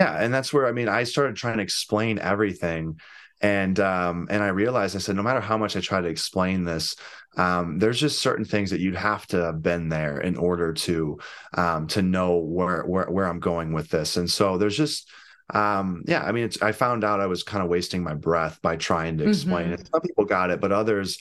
yeah 0.00 0.16
and 0.22 0.32
that's 0.34 0.52
where 0.52 0.66
i 0.66 0.72
mean 0.72 0.88
i 0.88 1.04
started 1.04 1.36
trying 1.36 1.58
to 1.58 1.62
explain 1.62 2.18
everything 2.18 2.98
and 3.42 3.78
um 3.78 4.26
and 4.30 4.42
i 4.42 4.48
realized 4.48 4.96
i 4.96 4.98
said 4.98 5.14
no 5.16 5.22
matter 5.22 5.40
how 5.40 5.56
much 5.58 5.76
i 5.76 5.80
try 5.80 6.00
to 6.00 6.08
explain 6.08 6.64
this 6.64 6.96
um 7.36 7.78
there's 7.78 8.00
just 8.00 8.20
certain 8.20 8.44
things 8.44 8.70
that 8.70 8.80
you'd 8.80 8.96
have 8.96 9.26
to 9.26 9.36
have 9.44 9.62
been 9.62 9.88
there 9.88 10.20
in 10.20 10.36
order 10.36 10.72
to 10.72 11.18
um 11.54 11.86
to 11.86 12.02
know 12.02 12.38
where 12.38 12.82
where, 12.82 13.08
where 13.10 13.26
i'm 13.26 13.40
going 13.40 13.72
with 13.72 13.88
this. 13.88 14.16
And 14.16 14.28
so 14.28 14.58
there's 14.58 14.76
just 14.76 15.08
um 15.54 16.02
yeah 16.06 16.22
i 16.22 16.32
mean 16.32 16.44
it's 16.44 16.60
i 16.62 16.72
found 16.72 17.04
out 17.04 17.20
i 17.20 17.26
was 17.26 17.42
kind 17.42 17.62
of 17.62 17.68
wasting 17.70 18.02
my 18.02 18.14
breath 18.14 18.60
by 18.62 18.76
trying 18.76 19.18
to 19.18 19.28
explain 19.28 19.68
Mhm. 19.70 19.74
it. 19.74 19.88
Some 19.92 20.00
people 20.00 20.24
got 20.24 20.50
it 20.50 20.60
but 20.60 20.72
others 20.72 21.18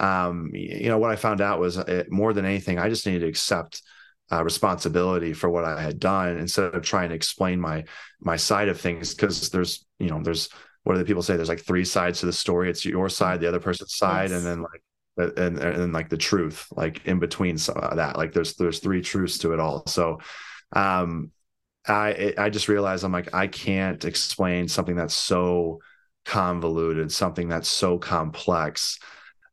um 0.00 0.50
you 0.54 0.88
know 0.88 0.98
what 0.98 1.10
i 1.10 1.16
found 1.16 1.40
out 1.40 1.60
was 1.60 1.76
it, 1.76 2.10
more 2.10 2.32
than 2.32 2.44
anything 2.44 2.78
i 2.78 2.88
just 2.88 3.06
needed 3.06 3.20
to 3.20 3.26
accept 3.28 3.82
uh, 4.32 4.42
responsibility 4.42 5.32
for 5.34 5.50
what 5.50 5.64
i 5.64 5.80
had 5.82 5.98
done 6.00 6.38
instead 6.38 6.74
of 6.74 6.82
trying 6.82 7.10
to 7.10 7.14
explain 7.14 7.60
my 7.60 7.84
my 8.20 8.36
side 8.36 8.68
of 8.68 8.80
things. 8.80 9.14
Because 9.14 9.50
there's 9.50 9.84
you 9.98 10.08
know 10.08 10.22
there's 10.22 10.48
what 10.84 10.94
do 10.94 10.98
the 10.98 11.04
people 11.04 11.22
say? 11.22 11.36
There's 11.36 11.48
like 11.48 11.60
three 11.64 11.84
sides 11.84 12.20
to 12.20 12.26
the 12.26 12.32
story. 12.32 12.70
It's 12.70 12.84
your 12.84 13.08
side 13.08 13.40
the 13.40 13.48
other 13.48 13.60
person's 13.60 13.94
side 13.94 14.30
Yes. 14.30 14.38
and 14.38 14.46
then 14.46 14.62
like 14.62 14.82
and, 15.16 15.58
and 15.58 15.92
like 15.92 16.08
the 16.08 16.16
truth 16.16 16.66
like 16.76 17.04
in 17.06 17.18
between 17.18 17.58
some 17.58 17.76
of 17.76 17.96
that 17.96 18.16
like 18.16 18.32
there's 18.32 18.54
there's 18.54 18.78
three 18.78 19.02
truths 19.02 19.38
to 19.38 19.52
it 19.52 19.60
all. 19.60 19.86
So 19.86 20.20
um 20.74 21.30
i 21.86 22.32
i 22.38 22.48
just 22.48 22.68
realized 22.68 23.04
i'm 23.04 23.12
like 23.12 23.34
i 23.34 23.46
can't 23.46 24.04
explain 24.04 24.68
something 24.68 24.94
that's 24.94 25.16
so 25.16 25.80
convoluted 26.24 27.10
something 27.10 27.48
that's 27.48 27.68
so 27.68 27.98
complex. 27.98 28.98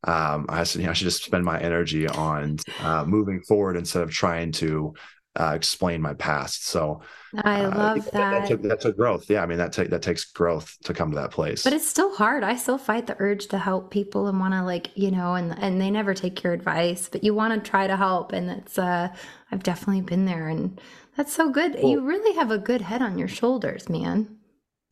Um 0.04 0.46
i 0.48 0.64
said 0.64 0.80
you 0.80 0.86
know 0.86 0.92
i 0.92 0.94
should 0.94 1.06
just 1.06 1.24
spend 1.24 1.44
my 1.44 1.60
energy 1.60 2.06
on 2.08 2.58
uh 2.80 3.04
moving 3.04 3.42
forward 3.42 3.76
instead 3.76 4.02
of 4.02 4.10
trying 4.10 4.52
to 4.52 4.94
uh, 5.40 5.52
explain 5.54 6.02
my 6.02 6.14
past 6.14 6.66
so 6.66 7.00
I 7.44 7.62
uh, 7.64 7.76
love 7.76 8.04
that, 8.06 8.12
that. 8.12 8.48
took, 8.48 8.62
that 8.62 8.80
took 8.80 8.96
growth 8.96 9.30
yeah 9.30 9.42
i 9.42 9.46
mean 9.46 9.58
that 9.58 9.72
take 9.72 9.90
that 9.90 10.02
takes 10.02 10.24
growth 10.24 10.76
to 10.84 10.92
come 10.92 11.10
to 11.10 11.16
that 11.16 11.30
place 11.30 11.62
But 11.64 11.72
it's 11.72 11.88
still 11.88 12.14
hard. 12.14 12.42
I 12.44 12.56
still 12.56 12.78
fight 12.78 13.06
the 13.06 13.16
urge 13.18 13.46
to 13.48 13.58
help 13.58 13.90
people 13.90 14.26
and 14.26 14.38
want 14.40 14.54
to 14.54 14.62
like, 14.62 14.90
you 14.96 15.10
know, 15.10 15.34
and 15.34 15.56
and 15.58 15.80
they 15.80 15.90
never 15.90 16.14
take 16.14 16.42
your 16.42 16.52
advice, 16.52 17.08
but 17.10 17.24
you 17.24 17.34
want 17.34 17.52
to 17.54 17.70
try 17.70 17.86
to 17.86 17.96
help 17.96 18.32
and 18.32 18.50
it's 18.50 18.78
uh 18.78 19.08
I've 19.50 19.62
definitely 19.62 20.02
been 20.02 20.24
there 20.26 20.48
and 20.48 20.80
that's 21.16 21.32
so 21.32 21.50
good. 21.50 21.78
you 21.78 22.00
really 22.00 22.34
have 22.36 22.50
a 22.50 22.58
good 22.58 22.80
head 22.82 23.02
on 23.02 23.18
your 23.18 23.28
shoulders, 23.28 23.88
man. 23.88 24.36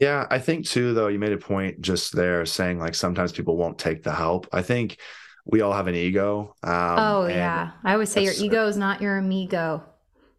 Yeah, 0.00 0.26
I 0.30 0.38
think 0.38 0.66
too, 0.66 0.94
though, 0.94 1.08
you 1.08 1.18
made 1.18 1.32
a 1.32 1.38
point 1.38 1.80
just 1.80 2.14
there 2.14 2.46
saying 2.46 2.78
like 2.78 2.94
sometimes 2.94 3.32
people 3.32 3.56
won't 3.56 3.78
take 3.78 4.02
the 4.02 4.12
help. 4.12 4.46
I 4.52 4.62
think 4.62 4.98
we 5.44 5.60
all 5.60 5.72
have 5.72 5.86
an 5.88 5.94
ego. 5.94 6.54
Um, 6.62 6.98
oh 6.98 7.26
yeah. 7.26 7.72
I 7.84 7.94
always 7.94 8.10
say 8.10 8.22
your 8.22 8.34
ego 8.38 8.66
is 8.66 8.76
not 8.76 9.00
your 9.00 9.18
amigo, 9.18 9.82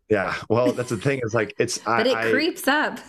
Yeah. 0.10 0.36
Well, 0.50 0.72
that's 0.72 0.90
the 0.90 0.98
thing 0.98 1.22
is 1.24 1.34
like 1.34 1.54
it's, 1.60 1.86
I, 1.88 1.98
but 1.98 2.08
it 2.08 2.16
I- 2.18 2.32
creeps 2.32 2.68
up. 2.68 3.00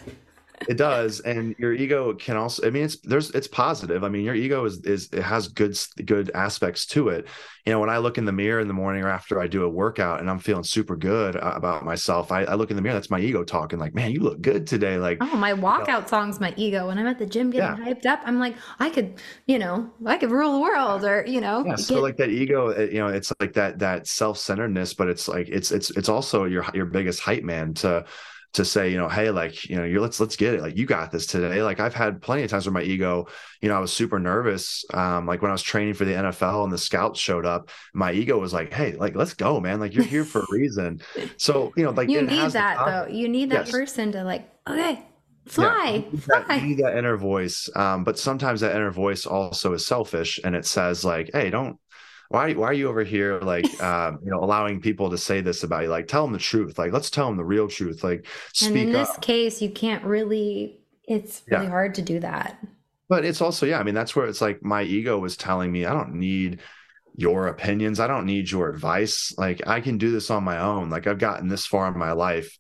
It 0.69 0.77
does. 0.77 1.21
And 1.21 1.55
your 1.59 1.73
ego 1.73 2.15
can 2.15 2.37
also, 2.37 2.67
I 2.67 2.71
mean, 2.71 2.85
it's, 2.85 2.99
there's, 3.01 3.31
it's 3.31 3.49
positive. 3.49 4.05
I 4.05 4.09
mean, 4.09 4.25
your 4.25 4.35
ego 4.35 4.65
is, 4.67 4.81
is, 4.85 5.09
it 5.13 5.23
has 5.23 5.49
good, 5.49 5.77
good 6.05 6.31
aspects 6.35 6.87
to 6.89 7.09
it. 7.09 7.27
You 7.67 7.73
know, 7.73 7.81
when 7.81 7.91
I 7.91 7.99
look 7.99 8.19
in 8.19 8.25
the 8.25 8.33
mirror 8.33 8.61
in 8.61 8.69
the 8.69 8.75
morning 8.75 9.03
or 9.03 9.09
after 9.09 9.41
I 9.41 9.47
do 9.47 9.65
a 9.65 9.69
workout 9.69 10.21
and 10.21 10.29
I'm 10.31 10.39
feeling 10.39 10.65
super 10.65 10.97
good 10.97 11.37
uh, 11.37 11.53
about 11.57 11.85
myself, 11.85 12.31
I, 12.31 12.45
I 12.45 12.55
look 12.55 12.71
in 12.71 12.77
the 12.77 12.83
mirror, 12.83 12.95
that's 12.95 13.11
my 13.11 13.21
ego 13.21 13.43
talking 13.43 13.79
like, 13.79 13.95
man, 13.95 14.11
you 14.13 14.21
look 14.21 14.41
good 14.43 14.67
today. 14.67 14.97
Like, 14.99 15.19
Oh, 15.21 15.37
my 15.37 15.53
walkout 15.53 16.09
song's 16.09 16.41
my 16.41 16.55
ego. 16.57 16.87
When 16.89 16.99
I'm 16.99 17.07
at 17.07 17.19
the 17.19 17.27
gym 17.27 17.51
getting 17.51 17.77
hyped 17.77 18.07
up, 18.07 18.21
I'm 18.25 18.39
like, 18.39 18.57
I 18.79 18.91
could, 18.91 19.21
you 19.47 19.59
know, 19.59 19.91
I 20.07 20.17
could 20.17 20.31
rule 20.31 20.53
the 20.53 20.61
world 20.61 21.05
or, 21.05 21.25
you 21.27 21.41
know, 21.41 21.65
yeah 21.65 21.77
so 21.77 21.95
get- 21.97 22.03
like 22.03 22.17
that 22.17 22.31
ego 22.31 22.73
uh, 22.77 22.81
you 22.83 22.99
know 22.99 23.09
it's 23.09 23.33
like 23.41 23.53
that 23.53 23.79
that 23.79 24.07
self-centeredness 24.07 24.95
but 24.95 25.09
it's 25.09 25.29
like 25.29 25.49
it's 25.49 25.71
it's 25.73 25.91
it's 25.91 26.09
also 26.09 26.45
your 26.45 26.65
your 26.75 26.87
biggest 26.87 27.21
hype 27.21 27.43
man 27.45 27.75
to 27.75 28.05
to 28.53 28.65
say 28.65 28.91
you 28.91 28.97
know 28.99 29.09
hey 29.09 29.31
like 29.31 29.69
you 29.69 29.77
know 29.77 29.85
you're 29.85 30.01
let's 30.01 30.19
let's 30.21 30.37
get 30.37 30.55
it 30.55 30.61
like 30.61 30.77
you 30.77 30.87
got 30.87 31.11
this 31.13 31.27
today 31.27 31.63
like 31.63 31.79
i've 31.81 31.95
had 31.95 32.21
plenty 32.21 32.43
of 32.43 32.51
times 32.51 32.67
where 32.67 32.73
my 32.73 32.83
ego 32.83 33.27
you 33.61 33.69
know 33.69 33.77
i 33.77 33.81
was 33.81 33.93
super 33.93 34.19
nervous 34.19 34.85
um 34.93 35.27
like 35.27 35.41
when 35.43 35.51
i 35.51 35.55
was 35.55 35.63
training 35.63 35.95
for 35.95 36.05
the 36.05 36.13
nfl 36.15 36.65
and 36.65 36.73
the 36.73 36.79
scouts 36.79 37.21
showed 37.21 37.47
up 37.47 37.71
my 37.95 38.13
ego 38.13 38.39
was 38.39 38.53
like 38.53 38.73
hey 38.73 38.93
like 38.95 39.15
let's 39.15 39.35
go 39.35 39.61
man 39.61 39.79
like 39.81 39.95
you're 39.95 40.05
here 40.05 40.25
for 40.25 40.43
a 40.43 40.47
reason 40.49 41.01
so 41.37 41.73
you 41.77 41.85
know 41.85 41.91
like 41.91 42.13
you 42.13 42.23
need 42.23 42.53
that 42.55 42.85
though. 42.85 43.07
You 43.07 43.29
need 43.29 43.51
that 43.51 43.69
Yes. 43.69 43.71
person 43.71 44.13
to 44.13 44.25
like, 44.25 44.49
okay, 44.67 45.03
Yeah, 45.57 45.75
fly, 45.75 46.05
you 46.11 46.11
need 46.11 46.23
that, 46.29 46.47
fly. 46.47 46.57
you 46.57 46.69
need 46.69 46.79
that 46.79 46.97
inner 46.97 47.17
voice. 47.17 47.69
Um, 47.75 48.05
but 48.05 48.19
sometimes 48.19 48.61
that 48.61 48.75
inner 48.75 48.91
voice 48.91 49.27
also 49.27 49.73
is 49.75 49.87
selfish 49.87 50.39
and 50.45 50.55
it 50.55 50.65
says 50.65 51.05
like, 51.05 51.31
Hey, 51.33 51.51
don't, 51.51 51.79
why, 52.31 52.55
why 52.55 52.69
are 52.69 52.75
you 52.75 52.89
over 52.89 53.05
here? 53.05 53.41
Like, 53.41 53.81
um, 53.83 54.21
you 54.25 54.31
know, 54.33 54.43
allowing 54.45 54.81
people 54.81 55.11
to 55.11 55.19
say 55.19 55.43
this 55.43 55.65
about 55.65 55.85
you, 55.85 55.91
like, 55.91 56.09
tell 56.09 56.25
them 56.25 56.33
the 56.33 56.41
truth. 56.41 56.79
Like, 56.79 56.93
let's 56.93 57.11
tell 57.11 57.27
them 57.29 57.37
the 57.37 57.45
real 57.45 57.69
truth. 57.69 58.05
Like 58.05 58.27
speak 58.53 58.89
and 58.89 58.95
in 58.95 58.95
this 58.95 59.17
up. 59.17 59.19
case, 59.19 59.61
you 59.63 59.71
can't 59.71 60.05
really. 60.05 60.81
It's 61.05 61.43
really 61.51 61.67
Yeah. 61.67 61.67
hard 61.67 61.95
to 61.97 62.03
do 62.03 62.21
that. 62.21 62.59
But 63.09 63.25
it's 63.25 63.41
also, 63.41 63.67
yeah, 63.67 63.79
I 63.79 63.83
mean, 63.83 63.95
that's 63.95 64.15
where 64.15 64.27
it's 64.27 64.41
like 64.41 64.63
my 64.63 64.83
ego 64.83 65.19
was 65.19 65.37
telling 65.37 65.73
me, 65.73 65.85
I 65.85 65.93
don't 65.93 66.15
need 66.15 66.61
your 67.17 67.49
opinions. 67.49 68.01
I 68.01 68.07
don't 68.09 68.27
need 68.27 68.51
your 68.51 68.71
advice. 68.71 69.35
Like, 69.39 69.67
I 69.67 69.81
can 69.81 69.99
do 69.99 70.13
this 70.13 70.31
on 70.31 70.45
my 70.45 70.59
own. 70.59 70.91
Like, 70.91 71.07
I've 71.07 71.19
gotten 71.19 71.49
this 71.49 71.67
far 71.67 71.89
in 71.89 71.99
my 71.99 72.13
life 72.13 72.59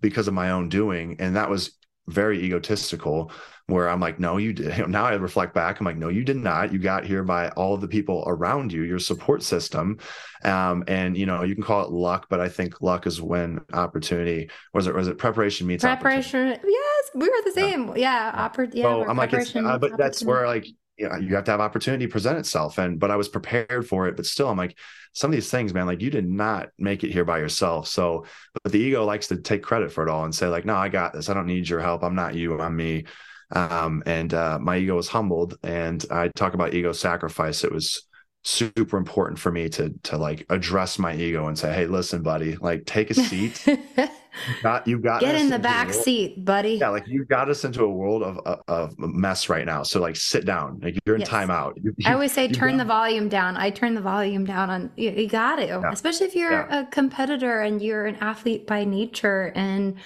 because 0.00 0.28
of 0.28 0.34
my 0.34 0.50
own 0.52 0.68
doing. 0.70 1.16
And 1.20 1.36
that 1.36 1.50
was 1.50 1.72
very 2.08 2.42
egotistical, 2.42 3.32
where 3.66 3.88
I'm 3.88 4.00
like, 4.00 4.20
no, 4.20 4.36
you 4.36 4.52
did. 4.52 4.88
Now 4.88 5.06
I 5.06 5.14
reflect 5.14 5.54
back. 5.54 5.80
I'm 5.80 5.86
like, 5.86 5.96
no, 5.96 6.08
you 6.08 6.24
did 6.24 6.36
not. 6.36 6.72
You 6.72 6.78
got 6.78 7.04
here 7.04 7.24
by 7.24 7.48
all 7.50 7.74
of 7.74 7.80
the 7.80 7.88
people 7.88 8.24
around 8.26 8.72
you, 8.72 8.82
your 8.82 8.98
support 8.98 9.42
system. 9.42 9.98
Um, 10.44 10.84
and, 10.86 11.16
you 11.16 11.24
know, 11.26 11.42
you 11.42 11.54
can 11.54 11.64
call 11.64 11.84
it 11.84 11.90
luck, 11.90 12.26
but 12.28 12.40
I 12.40 12.48
think 12.48 12.82
luck 12.82 13.06
is 13.06 13.22
when 13.22 13.60
opportunity, 13.72 14.50
was 14.74 14.86
it, 14.86 14.94
was 14.94 15.08
it 15.08 15.16
preparation 15.16 15.66
meets? 15.66 15.82
Preparation. 15.82 16.48
Yes, 16.48 17.10
we 17.14 17.28
were 17.28 17.42
the 17.44 17.52
same. 17.52 17.96
Yeah. 17.96 18.48
Oppor- 18.48 18.70
yeah 18.72 18.84
so 18.84 19.08
I'm 19.08 19.16
like, 19.16 19.32
uh, 19.32 19.78
but 19.78 19.96
that's 19.96 20.22
where 20.22 20.46
like, 20.46 20.66
yeah, 20.98 21.18
you 21.18 21.34
have 21.34 21.44
to 21.44 21.50
have 21.50 21.60
opportunity 21.60 22.06
present 22.06 22.38
itself. 22.38 22.78
And, 22.78 22.98
but 23.00 23.10
I 23.10 23.16
was 23.16 23.28
prepared 23.28 23.86
for 23.86 24.06
it, 24.06 24.16
but 24.16 24.26
still 24.26 24.48
I'm 24.48 24.56
like, 24.56 24.76
some 25.12 25.30
of 25.30 25.34
these 25.34 25.50
things, 25.50 25.72
man, 25.72 25.86
like 25.86 26.00
you 26.00 26.10
did 26.10 26.28
not 26.28 26.70
make 26.78 27.04
it 27.04 27.12
here 27.12 27.24
by 27.24 27.38
yourself. 27.38 27.86
So, 27.88 28.26
but 28.62 28.72
the 28.72 28.78
ego 28.78 29.04
likes 29.04 29.28
to 29.28 29.36
take 29.36 29.62
credit 29.62 29.92
for 29.92 30.02
it 30.02 30.10
all 30.10 30.24
and 30.24 30.34
say 30.34 30.48
like, 30.48 30.64
no, 30.64 30.74
I 30.74 30.88
got 30.88 31.12
this. 31.12 31.28
I 31.28 31.34
don't 31.34 31.46
need 31.46 31.68
your 31.68 31.80
help. 31.80 32.02
I'm 32.02 32.14
not 32.14 32.34
you. 32.34 32.60
I'm 32.60 32.76
me. 32.76 33.04
Um, 33.50 34.02
and, 34.06 34.32
uh, 34.34 34.58
my 34.60 34.78
ego 34.78 34.96
was 34.96 35.08
humbled 35.08 35.56
and 35.62 36.04
I 36.10 36.28
talk 36.28 36.54
about 36.54 36.74
ego 36.74 36.92
sacrifice. 36.92 37.62
It 37.62 37.72
was 37.72 38.06
super 38.44 38.96
important 38.98 39.38
for 39.38 39.50
me 39.50 39.68
to, 39.70 39.90
to 40.04 40.18
like 40.18 40.46
address 40.50 40.98
my 40.98 41.14
ego 41.16 41.48
and 41.48 41.58
say, 41.58 41.72
Hey, 41.72 41.86
listen, 41.86 42.22
buddy, 42.22 42.56
like 42.56 42.84
take 42.84 43.10
a 43.10 43.14
seat. 43.14 43.66
got, 44.62 44.86
you 44.86 44.98
got 44.98 45.20
Get 45.20 45.34
in 45.34 45.48
the 45.48 45.58
back 45.58 45.92
seat, 45.94 46.44
buddy. 46.44 46.74
yeah, 46.74 46.90
like 46.90 47.08
you 47.08 47.24
got 47.24 47.48
us 47.48 47.64
into 47.64 47.82
a 47.84 47.88
world 47.88 48.22
of 48.22 48.38
of- 48.68 48.98
mess 48.98 49.48
right 49.48 49.64
now. 49.64 49.82
So 49.82 49.98
like, 50.00 50.16
sit 50.16 50.44
down. 50.44 50.78
Like 50.82 50.98
you're 51.06 51.14
in 51.16 51.22
Yes. 51.22 51.30
timeout. 51.30 51.82
You- 51.82 51.94
I 52.04 52.12
always 52.12 52.32
say 52.32 52.48
turn 52.48 52.76
the 52.76 52.84
volume 52.84 53.28
down. 53.30 53.56
I 53.56 53.70
turn 53.70 53.94
the 53.94 54.02
volume 54.02 54.44
down 54.44 54.68
on 54.68 54.90
you, 54.96 55.10
you 55.10 55.28
got 55.28 55.56
to, 55.56 55.80
especially 55.88 56.26
if 56.26 56.34
you're 56.36 56.52
Yeah. 56.52 56.80
a 56.80 56.86
competitor 56.86 57.62
and 57.62 57.80
you're 57.80 58.04
an 58.04 58.16
athlete 58.16 58.66
by 58.66 58.84
nature 58.84 59.52
and 59.54 59.96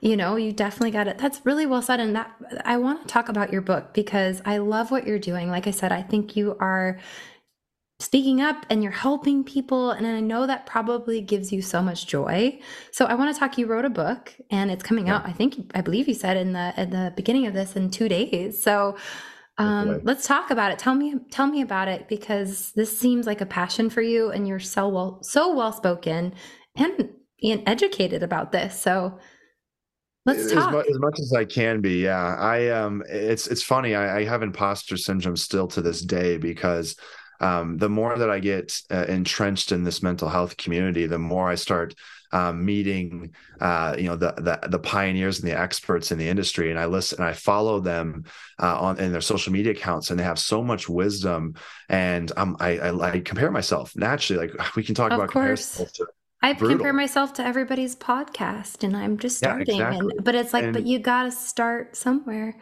you 0.00 0.18
know, 0.18 0.36
you 0.36 0.52
definitely 0.52 0.90
got 0.90 1.06
it. 1.08 1.16
That's 1.16 1.40
really 1.44 1.64
well 1.64 1.80
said. 1.80 1.98
And 1.98 2.14
that 2.14 2.30
I 2.66 2.76
want 2.76 3.00
to 3.02 3.06
talk 3.08 3.30
about 3.30 3.50
your 3.50 3.62
book 3.62 3.94
because 3.94 4.42
I 4.44 4.58
love 4.58 4.90
what 4.90 5.06
you're 5.06 5.18
doing. 5.18 5.48
Like 5.48 5.66
I 5.66 5.70
said, 5.70 5.92
I 5.92 6.02
think 6.02 6.36
you 6.36 6.56
are 6.60 6.98
speaking 8.00 8.40
up 8.40 8.66
and 8.70 8.82
you're 8.82 8.92
helping 8.92 9.44
people. 9.44 9.90
And 9.90 10.06
I 10.06 10.20
know 10.20 10.46
that 10.46 10.66
probably 10.66 11.20
gives 11.20 11.52
you 11.52 11.62
so 11.62 11.80
much 11.80 12.06
joy. 12.06 12.58
So 12.92 13.06
I 13.06 13.14
want 13.14 13.34
to 13.34 13.38
talk. 13.38 13.56
You 13.56 13.66
wrote 13.66 13.84
a 13.84 13.90
book 13.90 14.34
and 14.50 14.70
it's 14.70 14.82
coming 14.82 15.06
yeah. 15.06 15.16
out, 15.16 15.26
I 15.26 15.32
think, 15.32 15.70
I 15.74 15.80
believe 15.80 16.08
you 16.08 16.14
said 16.14 16.36
in 16.36 16.52
the 16.52 16.72
at 16.76 16.90
the 16.90 17.12
beginning 17.16 17.46
of 17.46 17.54
this 17.54 17.76
in 17.76 17.90
two 17.90 18.08
days. 18.08 18.62
So 18.62 18.96
um, 19.56 20.00
let's 20.02 20.26
talk 20.26 20.50
about 20.50 20.72
it. 20.72 20.78
Tell 20.78 20.94
me, 20.94 21.14
tell 21.30 21.46
me 21.46 21.62
about 21.62 21.86
it 21.86 22.08
because 22.08 22.72
this 22.72 22.96
seems 22.98 23.26
like 23.26 23.40
a 23.40 23.46
passion 23.46 23.88
for 23.88 24.02
you, 24.02 24.30
and 24.30 24.48
you're 24.48 24.58
so 24.58 24.88
well, 24.88 25.22
so 25.22 25.54
well 25.54 25.72
spoken 25.72 26.34
and 26.76 27.10
being 27.40 27.62
educated 27.66 28.24
about 28.24 28.50
this. 28.50 28.78
So 28.78 29.18
let's 30.26 30.52
talk 30.52 30.68
as 30.68 30.72
much, 30.72 30.86
as 30.90 30.98
much, 30.98 31.20
as 31.20 31.32
I 31.36 31.44
can 31.44 31.80
be. 31.80 32.02
Yeah, 32.02 32.34
I 32.36 32.70
um, 32.70 33.04
it's 33.08 33.46
it's 33.46 33.62
funny. 33.62 33.94
I, 33.94 34.18
I 34.18 34.24
have 34.24 34.42
imposter 34.42 34.96
syndrome 34.96 35.36
still 35.36 35.68
to 35.68 35.80
this 35.80 36.00
day 36.00 36.36
because 36.36 36.96
um, 37.40 37.78
the 37.78 37.88
more 37.88 38.16
that 38.16 38.30
I 38.30 38.38
get 38.38 38.80
uh, 38.90 39.04
entrenched 39.08 39.72
in 39.72 39.84
this 39.84 40.02
mental 40.02 40.28
health 40.28 40.56
community, 40.56 41.06
the 41.06 41.18
more 41.18 41.48
I 41.48 41.54
start 41.54 41.94
um, 42.34 42.64
meeting, 42.64 43.32
uh, 43.60 43.94
you 43.96 44.04
know, 44.04 44.16
the, 44.16 44.32
the, 44.32 44.68
the 44.68 44.78
pioneers 44.78 45.40
and 45.40 45.48
the 45.48 45.58
experts 45.58 46.10
in 46.10 46.18
the 46.18 46.28
industry, 46.28 46.70
and 46.70 46.78
I 46.78 46.86
listen, 46.86 47.20
and 47.20 47.28
I 47.28 47.32
follow 47.32 47.78
them 47.78 48.24
uh, 48.60 48.78
on 48.80 48.98
in 48.98 49.12
their 49.12 49.20
social 49.20 49.52
media 49.52 49.72
accounts, 49.72 50.10
and 50.10 50.18
they 50.18 50.24
have 50.24 50.38
so 50.38 50.62
much 50.62 50.88
wisdom. 50.88 51.54
And 51.88 52.32
um, 52.36 52.56
I, 52.58 52.78
I, 52.78 53.10
I 53.10 53.20
compare 53.20 53.52
myself 53.52 53.94
naturally. 53.94 54.48
Like 54.48 54.76
we 54.76 54.82
can 54.82 54.96
talk 54.96 55.12
of 55.12 55.18
about 55.18 55.30
course. 55.30 55.80
I 56.42 56.52
compare 56.52 56.92
myself 56.92 57.32
to 57.34 57.46
everybody's 57.46 57.94
podcast, 57.96 58.82
and 58.82 58.96
I'm 58.96 59.16
just 59.16 59.38
starting. 59.38 59.76
Yeah, 59.76 59.88
exactly. 59.88 60.14
and, 60.16 60.24
but 60.24 60.34
it's 60.34 60.52
like, 60.52 60.64
and, 60.64 60.72
but 60.72 60.84
you 60.84 60.98
got 60.98 61.22
to 61.22 61.30
start 61.30 61.96
somewhere. 61.96 62.56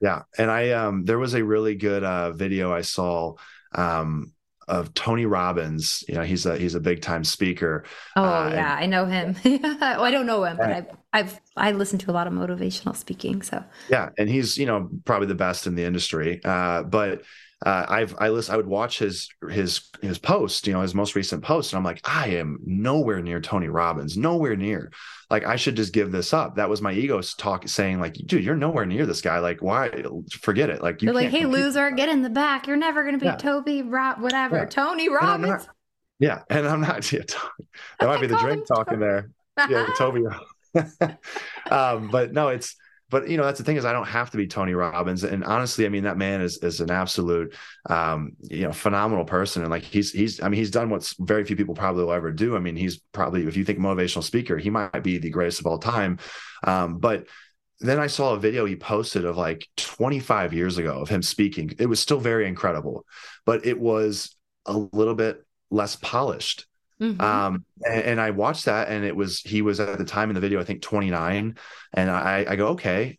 Yeah, 0.00 0.22
and 0.36 0.50
I 0.50 0.70
um, 0.72 1.04
there 1.04 1.18
was 1.18 1.34
a 1.34 1.42
really 1.42 1.74
good 1.74 2.04
uh, 2.04 2.32
video 2.32 2.72
I 2.72 2.82
saw 2.82 3.34
um, 3.74 4.32
of 4.68 4.92
Tony 4.94 5.26
Robbins. 5.26 6.04
You 6.08 6.14
know, 6.14 6.22
he's 6.22 6.46
a 6.46 6.56
he's 6.56 6.74
a 6.74 6.80
big 6.80 7.00
time 7.00 7.24
speaker. 7.24 7.84
Oh 8.16 8.22
uh, 8.22 8.50
yeah, 8.52 8.74
and, 8.74 8.84
I 8.84 8.86
know 8.86 9.06
him. 9.06 9.36
well, 9.62 10.04
I 10.04 10.10
don't 10.10 10.26
know 10.26 10.44
him, 10.44 10.56
but 10.56 10.70
I've 10.70 10.86
I've 11.12 11.40
I 11.56 11.72
listened 11.72 12.02
to 12.02 12.10
a 12.10 12.12
lot 12.12 12.26
of 12.26 12.32
motivational 12.32 12.94
speaking. 12.94 13.42
So 13.42 13.64
yeah, 13.88 14.10
and 14.18 14.28
he's 14.28 14.58
you 14.58 14.66
know 14.66 14.88
probably 15.04 15.26
the 15.26 15.34
best 15.34 15.66
in 15.66 15.74
the 15.74 15.84
industry. 15.84 16.40
Uh, 16.44 16.82
but 16.82 17.22
uh, 17.64 17.86
I've 17.88 18.14
I 18.18 18.28
list 18.28 18.50
I 18.50 18.56
would 18.56 18.68
watch 18.68 19.00
his 19.00 19.28
his 19.50 19.90
his 20.00 20.18
post, 20.18 20.66
you 20.66 20.72
know, 20.72 20.80
his 20.80 20.94
most 20.94 21.16
recent 21.16 21.42
post, 21.42 21.72
and 21.72 21.78
I'm 21.78 21.84
like, 21.84 22.00
I 22.04 22.28
am 22.28 22.60
nowhere 22.64 23.20
near 23.20 23.40
Tony 23.40 23.68
Robbins, 23.68 24.16
nowhere 24.16 24.54
near. 24.54 24.92
Like 25.28 25.44
I 25.44 25.56
should 25.56 25.74
just 25.74 25.92
give 25.92 26.12
this 26.12 26.32
up. 26.32 26.54
That 26.54 26.70
was 26.70 26.80
my 26.80 26.92
ego 26.92 27.20
talk 27.36 27.66
saying, 27.66 28.00
like, 28.00 28.14
dude, 28.14 28.44
you're 28.44 28.54
nowhere 28.54 28.86
near 28.86 29.06
this 29.06 29.20
guy. 29.20 29.40
Like, 29.40 29.60
why? 29.60 30.04
Forget 30.40 30.70
it. 30.70 30.82
Like 30.82 31.02
you. 31.02 31.12
like, 31.12 31.30
hey, 31.30 31.46
loser, 31.46 31.90
get 31.90 32.08
in 32.08 32.22
the 32.22 32.30
back. 32.30 32.68
You're 32.68 32.76
never 32.76 33.04
gonna 33.04 33.18
be 33.18 33.26
yeah. 33.26 33.36
Toby, 33.36 33.82
Rob, 33.82 34.20
whatever, 34.20 34.58
yeah. 34.58 34.64
Tony 34.66 35.08
Robbins. 35.08 35.48
Not, 35.48 35.68
yeah, 36.20 36.42
and 36.50 36.66
I'm 36.66 36.80
not. 36.80 37.10
Yeah, 37.12 37.22
that 37.98 38.06
might 38.06 38.20
be 38.20 38.28
the 38.28 38.36
drink 38.36 38.66
talking 38.68 39.00
there. 39.00 39.30
Yeah, 39.68 39.88
Toby. 39.98 40.22
um, 41.70 42.08
but 42.08 42.32
no, 42.32 42.48
it's 42.48 42.76
but 43.10 43.28
you 43.28 43.36
know 43.36 43.44
that's 43.44 43.58
the 43.58 43.64
thing 43.64 43.76
is 43.76 43.84
I 43.84 43.92
don't 43.92 44.06
have 44.06 44.30
to 44.30 44.36
be 44.36 44.46
Tony 44.46 44.74
Robbins, 44.74 45.24
and 45.24 45.44
honestly, 45.44 45.86
I 45.86 45.88
mean 45.88 46.04
that 46.04 46.18
man 46.18 46.40
is 46.40 46.58
is 46.58 46.80
an 46.80 46.90
absolute 46.90 47.54
um, 47.88 48.32
you 48.42 48.62
know 48.62 48.72
phenomenal 48.72 49.24
person, 49.24 49.62
and 49.62 49.70
like 49.70 49.82
he's 49.82 50.12
he's 50.12 50.42
I 50.42 50.48
mean 50.48 50.58
he's 50.58 50.70
done 50.70 50.90
what 50.90 51.12
very 51.18 51.44
few 51.44 51.56
people 51.56 51.74
probably 51.74 52.04
will 52.04 52.12
ever 52.12 52.30
do. 52.30 52.56
I 52.56 52.60
mean 52.60 52.76
he's 52.76 52.98
probably 53.12 53.46
if 53.46 53.56
you 53.56 53.64
think 53.64 53.78
motivational 53.78 54.22
speaker, 54.22 54.58
he 54.58 54.70
might 54.70 55.02
be 55.02 55.18
the 55.18 55.30
greatest 55.30 55.60
of 55.60 55.66
all 55.66 55.78
time, 55.78 56.18
um, 56.64 56.98
but 56.98 57.26
then 57.80 57.98
I 57.98 58.08
saw 58.08 58.34
a 58.34 58.38
video 58.38 58.64
he 58.66 58.76
posted 58.76 59.24
of 59.24 59.36
like 59.36 59.66
25 59.76 60.52
years 60.52 60.78
ago 60.78 61.00
of 61.00 61.08
him 61.08 61.22
speaking. 61.22 61.70
It 61.78 61.86
was 61.86 62.00
still 62.00 62.20
very 62.20 62.46
incredible, 62.46 63.06
but 63.46 63.64
it 63.64 63.78
was 63.78 64.36
a 64.66 64.76
little 64.76 65.14
bit 65.14 65.44
less 65.70 65.96
polished. 65.96 66.66
Mm-hmm. 67.00 67.20
Um, 67.20 67.64
and, 67.86 68.02
and, 68.02 68.20
I 68.20 68.30
watched 68.30 68.64
that, 68.64 68.88
and 68.88 69.04
it 69.04 69.14
was 69.14 69.40
he 69.40 69.62
was 69.62 69.78
at 69.78 69.98
the 69.98 70.04
time 70.04 70.30
in 70.30 70.34
the 70.34 70.40
video, 70.40 70.60
I 70.60 70.64
think 70.64 70.82
29, 70.82 71.56
and 71.92 72.10
I, 72.10 72.44
I 72.48 72.56
go, 72.56 72.68
okay, 72.68 73.18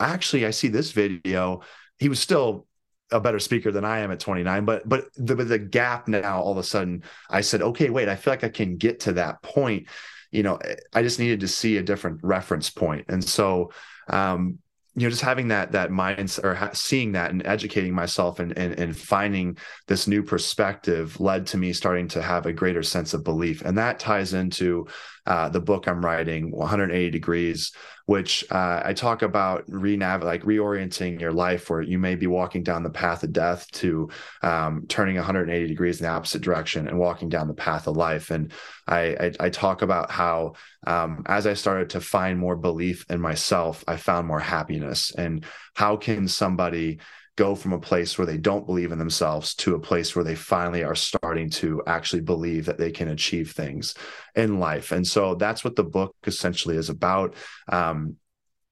actually, 0.00 0.46
I 0.46 0.50
see 0.50 0.68
this 0.68 0.92
video. 0.92 1.60
He 1.98 2.08
was 2.08 2.20
still 2.20 2.66
a 3.10 3.20
better 3.20 3.38
speaker 3.38 3.70
than 3.70 3.84
I 3.84 3.98
am 3.98 4.10
at 4.10 4.20
29, 4.20 4.64
but 4.64 4.88
but 4.88 5.08
the, 5.16 5.34
the 5.34 5.58
gap 5.58 6.08
now, 6.08 6.40
all 6.40 6.52
of 6.52 6.58
a 6.58 6.62
sudden, 6.62 7.04
I 7.28 7.42
said, 7.42 7.60
okay, 7.60 7.90
wait, 7.90 8.08
I 8.08 8.16
feel 8.16 8.32
like 8.32 8.44
I 8.44 8.48
can 8.48 8.78
get 8.78 9.00
to 9.00 9.12
that 9.14 9.42
point. 9.42 9.88
You 10.30 10.42
know, 10.42 10.58
I 10.94 11.02
just 11.02 11.18
needed 11.18 11.40
to 11.40 11.48
see 11.48 11.76
a 11.76 11.82
different 11.82 12.20
reference 12.22 12.70
point, 12.70 13.06
and 13.08 13.22
so 13.22 13.72
um, 14.08 14.58
you 15.00 15.06
know 15.06 15.10
just 15.10 15.22
having 15.22 15.48
that 15.48 15.72
that 15.72 15.90
mindset 15.90 16.44
or 16.44 16.54
ha- 16.54 16.70
seeing 16.72 17.12
that 17.12 17.30
and 17.30 17.46
educating 17.46 17.94
myself 17.94 18.40
and, 18.40 18.56
and 18.58 18.78
and 18.78 18.96
finding 18.96 19.56
this 19.86 20.06
new 20.06 20.22
perspective 20.22 21.18
led 21.20 21.46
to 21.46 21.56
me 21.56 21.72
starting 21.72 22.08
to 22.08 22.22
have 22.22 22.46
a 22.46 22.52
greater 22.52 22.82
sense 22.82 23.14
of 23.14 23.24
belief. 23.24 23.62
And 23.62 23.78
that 23.78 23.98
ties 23.98 24.34
into 24.34 24.86
uh, 25.28 25.48
the 25.48 25.60
book 25.60 25.86
i'm 25.86 26.04
writing 26.04 26.50
180 26.50 27.10
degrees 27.10 27.72
which 28.08 28.42
uh, 28.50 28.80
I 28.86 28.94
talk 28.94 29.20
about 29.20 29.70
renav 29.70 30.24
like 30.24 30.42
reorienting 30.42 31.20
your 31.20 31.30
life 31.30 31.68
where 31.68 31.82
you 31.82 31.98
may 31.98 32.14
be 32.14 32.26
walking 32.26 32.62
down 32.62 32.82
the 32.82 32.88
path 32.88 33.22
of 33.22 33.34
death 33.34 33.70
to 33.72 34.08
um, 34.40 34.86
turning 34.88 35.16
180 35.16 35.68
degrees 35.68 36.00
in 36.00 36.06
the 36.06 36.10
opposite 36.10 36.40
direction 36.40 36.88
and 36.88 36.98
walking 36.98 37.28
down 37.28 37.48
the 37.48 37.52
path 37.52 37.86
of 37.86 37.98
life. 37.98 38.30
And 38.30 38.50
I, 38.86 39.00
I, 39.00 39.32
I 39.40 39.50
talk 39.50 39.82
about 39.82 40.10
how 40.10 40.54
um, 40.86 41.22
as 41.26 41.46
I 41.46 41.52
started 41.52 41.90
to 41.90 42.00
find 42.00 42.38
more 42.38 42.56
belief 42.56 43.04
in 43.10 43.20
myself, 43.20 43.84
I 43.86 43.98
found 43.98 44.26
more 44.26 44.40
happiness. 44.40 45.12
And 45.14 45.44
how 45.74 45.98
can 45.98 46.28
somebody 46.28 47.00
go 47.38 47.54
from 47.54 47.72
a 47.72 47.78
place 47.78 48.18
where 48.18 48.26
they 48.26 48.36
don't 48.36 48.66
believe 48.66 48.90
in 48.90 48.98
themselves 48.98 49.54
to 49.54 49.76
a 49.76 49.78
place 49.78 50.16
where 50.16 50.24
they 50.24 50.34
finally 50.34 50.82
are 50.82 50.96
starting 50.96 51.48
to 51.48 51.80
actually 51.86 52.20
believe 52.20 52.64
that 52.66 52.78
they 52.78 52.90
can 52.90 53.06
achieve 53.06 53.52
things 53.52 53.94
in 54.34 54.58
life. 54.58 54.90
And 54.90 55.06
so 55.06 55.36
that's 55.36 55.62
what 55.62 55.76
the 55.76 55.84
book 55.84 56.16
essentially 56.26 56.76
is 56.76 56.90
about. 56.90 57.36
Um, 57.68 58.16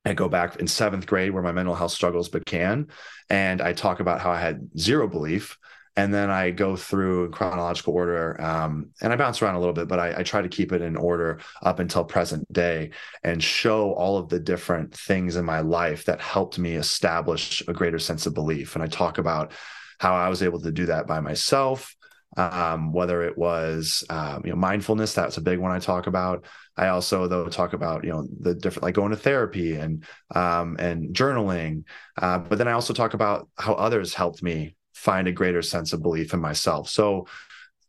I 0.05 0.15
go 0.15 0.29
back 0.29 0.57
in 0.57 0.67
seventh 0.67 1.07
grade 1.07 1.33
where 1.33 1.45
my 1.45 1.53
mental 1.53 1.77
health 1.77 1.93
struggles 1.93 2.29
began, 2.29 2.89
and 3.31 3.63
I 3.63 3.73
talk 3.73 4.01
about 4.01 4.21
how 4.21 4.33
I 4.33 4.41
had 4.41 4.69
zero 4.77 5.07
belief 5.07 5.57
and 5.97 6.13
then 6.13 6.31
I 6.31 6.51
go 6.51 6.77
through 6.77 7.27
in 7.27 7.33
chronological 7.33 7.95
order, 7.95 8.39
um, 8.41 8.91
and 9.01 9.13
I 9.13 9.17
bounce 9.17 9.41
around 9.41 9.55
a 9.55 9.59
little 9.59 9.75
bit, 9.75 9.89
but 9.89 9.99
I, 9.99 10.19
I, 10.19 10.23
try 10.23 10.43
to 10.43 10.49
keep 10.49 10.73
it 10.73 10.83
in 10.83 10.95
order 10.95 11.41
up 11.63 11.79
until 11.79 12.05
present 12.05 12.51
day 12.53 12.91
and 13.25 13.43
show 13.43 13.93
all 13.93 14.19
of 14.19 14.29
the 14.29 14.39
different 14.39 14.95
things 14.95 15.37
in 15.37 15.45
my 15.47 15.61
life 15.61 16.05
that 16.05 16.21
helped 16.21 16.59
me 16.59 16.75
establish 16.75 17.63
a 17.67 17.73
greater 17.73 17.99
sense 17.99 18.27
of 18.27 18.35
belief. 18.35 18.75
And 18.75 18.85
I 18.85 18.89
talk 18.89 19.17
about 19.17 19.53
how 19.99 20.15
I 20.15 20.29
was 20.29 20.43
able 20.43 20.61
to 20.61 20.71
do 20.71 20.85
that 20.87 21.07
by 21.07 21.21
myself, 21.21 21.97
um, 22.37 22.93
whether 22.93 23.23
it 23.23 23.39
was 23.39 24.05
um, 24.11 24.43
you 24.45 24.51
know 24.51 24.57
mindfulness. 24.57 25.15
That's 25.15 25.39
a 25.39 25.43
big 25.43 25.59
one 25.59 25.73
I 25.73 25.79
talk 25.79 26.07
about. 26.07 26.45
I 26.77 26.89
also 26.89 27.27
though 27.27 27.49
talk 27.49 27.73
about 27.73 28.05
you 28.05 28.11
know 28.11 28.29
the 28.41 28.55
different 28.55 28.83
like 28.83 28.95
going 28.95 29.13
to 29.13 29.17
therapy 29.17 29.77
and 29.77 30.05
um, 30.35 30.77
and 30.79 31.15
journaling, 31.15 31.85
uh, 32.21 32.39
but 32.39 32.59
then 32.59 32.69
I 32.69 32.73
also 32.73 32.93
talk 32.93 33.15
about 33.15 33.49
how 33.57 33.73
others 33.73 34.13
helped 34.13 34.43
me 34.43 34.77
find 34.97 35.29
a 35.29 35.33
greater 35.33 35.63
sense 35.63 35.93
of 35.93 36.03
belief 36.03 36.33
in 36.33 36.41
myself. 36.41 36.89
So 36.89 37.27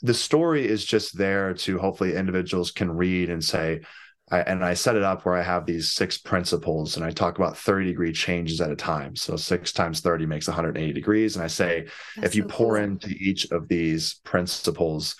the 0.01 0.13
story 0.13 0.67
is 0.67 0.83
just 0.83 1.17
there 1.17 1.53
to 1.53 1.79
hopefully 1.79 2.15
individuals 2.15 2.71
can 2.71 2.91
read 2.91 3.29
and 3.29 3.43
say, 3.43 3.81
I, 4.29 4.41
and 4.41 4.63
I 4.63 4.73
set 4.73 4.97
it 4.97 5.03
up 5.03 5.25
where 5.25 5.35
I 5.35 5.41
have 5.41 5.65
these 5.65 5.93
six 5.93 6.17
principles 6.17 6.97
and 6.97 7.05
I 7.05 7.11
talk 7.11 7.37
about 7.37 7.57
30 7.57 7.85
degree 7.85 8.11
changes 8.11 8.59
at 8.59 8.71
a 8.71 8.75
time. 8.75 9.15
So 9.15 9.37
six 9.37 9.71
times 9.71 10.01
30 10.01 10.25
makes 10.25 10.47
180 10.47 10.91
degrees. 10.91 11.37
And 11.37 11.45
I 11.45 11.47
say, 11.47 11.87
That's 12.17 12.27
if 12.27 12.35
you 12.35 12.43
so 12.43 12.49
pour 12.49 12.75
cool. 12.75 12.83
into 12.83 13.07
each 13.07 13.49
of 13.51 13.69
these 13.69 14.15
principles, 14.25 15.15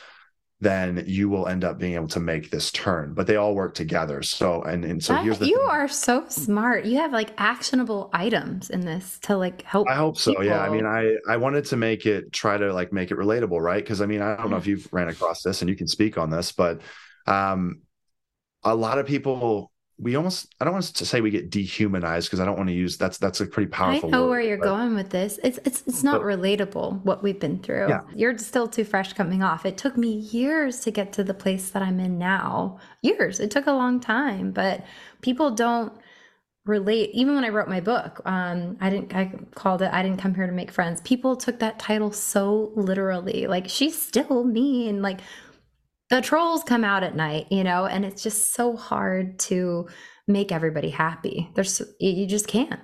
then 0.60 1.03
you 1.05 1.30
will 1.30 1.47
end 1.47 1.64
up 1.64 1.78
being 1.78 1.93
able 1.93 2.08
to 2.08 2.20
make 2.20 2.49
this 2.49 2.72
turn. 2.72 3.14
But 3.14 3.28
they 3.28 3.36
all 3.36 3.53
work 3.53 3.76
together. 3.76 4.24
So 4.24 4.64
and, 4.64 4.84
and 4.84 5.03
so 5.03 5.14
that, 5.14 5.24
here's 5.24 5.38
the 5.38 5.47
you 5.47 5.58
thing. 5.58 5.68
are 5.70 5.88
so 5.88 6.26
smart. 6.30 6.86
You 6.86 6.97
have 6.97 7.12
like 7.12 7.32
actionable 7.38 8.10
items 8.12 8.70
in 8.70 8.82
this 8.82 9.20
to 9.24 9.38
like 9.38 9.62
help. 9.62 9.88
I 9.88 9.95
hope 9.95 10.18
so. 10.18 10.32
People. 10.32 10.45
Yeah. 10.45 10.62
I 10.62 10.70
mean, 10.70 10.86
I 10.86 11.16
I 11.30 11.38
wanted 11.38 11.66
to 11.66 11.78
make 11.78 12.05
it 12.05 12.32
try 12.32 12.58
to 12.58 12.74
like 12.74 12.91
make 12.91 13.12
it 13.12 13.18
relatable, 13.18 13.62
right? 13.62 13.84
Because 13.84 14.01
I 14.01 14.08
mean, 14.08 14.22
I 14.22 14.36
don't 14.36 14.49
know 14.49 14.58
if 14.58 14.66
you've 14.66 14.88
ran 14.91 15.10
across 15.10 15.43
this 15.43 15.62
and 15.62 15.70
you 15.70 15.76
can 15.76 15.88
speak 15.88 16.18
on 16.18 16.30
this, 16.30 16.51
but 16.51 16.82
um 17.28 17.82
a 18.64 18.76
lot 18.76 18.97
of 18.97 19.05
people 19.05 19.72
we 19.99 20.15
almost 20.15 20.53
I 20.59 20.65
don't 20.65 20.73
want 20.73 20.85
to 20.85 21.05
say 21.05 21.21
we 21.21 21.31
get 21.31 21.49
dehumanized 21.49 22.27
because 22.27 22.39
I 22.39 22.45
don't 22.45 22.55
want 22.55 22.69
to 22.69 22.75
use 22.75 22.97
that's 22.97 23.17
that's 23.17 23.41
a 23.41 23.47
pretty 23.47 23.69
powerful. 23.69 24.09
I 24.09 24.11
know 24.11 24.23
word, 24.23 24.29
where 24.29 24.41
you're 24.41 24.57
but, 24.57 24.65
going 24.65 24.95
with 24.95 25.09
this. 25.09 25.39
It's 25.43 25.59
it's 25.65 25.83
it's 25.87 26.03
not 26.03 26.21
but, 26.21 26.27
relatable 26.27 27.03
what 27.03 27.23
we've 27.23 27.39
been 27.39 27.59
through. 27.59 27.89
Yeah. 27.89 28.01
You're 28.15 28.37
still 28.37 28.67
too 28.67 28.83
fresh 28.83 29.13
coming 29.13 29.41
off. 29.41 29.65
It 29.65 29.77
took 29.77 29.97
me 29.97 30.09
years 30.09 30.81
to 30.81 30.91
get 30.91 31.13
to 31.13 31.23
the 31.23 31.33
place 31.33 31.71
that 31.71 31.81
I'm 31.81 31.99
in 31.99 32.19
now. 32.19 32.79
Years. 33.01 33.39
It 33.39 33.49
took 33.49 33.65
a 33.65 33.71
long 33.71 33.99
time, 33.99 34.51
but 34.51 34.85
people 35.21 35.51
don't 35.51 35.93
relate 36.67 37.09
even 37.13 37.33
when 37.33 37.45
i 37.45 37.49
wrote 37.49 37.69
my 37.69 37.79
book 37.79 38.19
um 38.25 38.75
i 38.81 38.89
didn't 38.89 39.15
i 39.15 39.31
called 39.55 39.81
it 39.81 39.89
i 39.93 40.03
didn't 40.03 40.19
come 40.19 40.35
here 40.35 40.45
to 40.45 40.51
make 40.51 40.69
friends 40.69 40.99
people 40.99 41.33
took 41.37 41.59
that 41.59 41.79
title 41.79 42.11
so 42.11 42.73
literally 42.75 43.47
like 43.47 43.69
she's 43.69 43.99
still 43.99 44.43
me 44.43 44.89
and 44.89 45.01
like 45.01 45.21
the 46.10 46.22
trolls 46.22 46.64
come 46.64 46.84
out 46.84 47.03
at 47.03 47.16
night, 47.16 47.47
you 47.51 47.64
know, 47.64 47.86
and 47.86 48.05
it's 48.05 48.24
just 48.24 48.53
so 48.53 48.76
hard 48.76 49.39
to 49.39 49.88
make 50.28 50.51
everybody 50.51 50.89
happy. 50.89 51.49
There's 51.55 51.82
you 51.99 52.26
just 52.28 52.47
can't. 52.47 52.80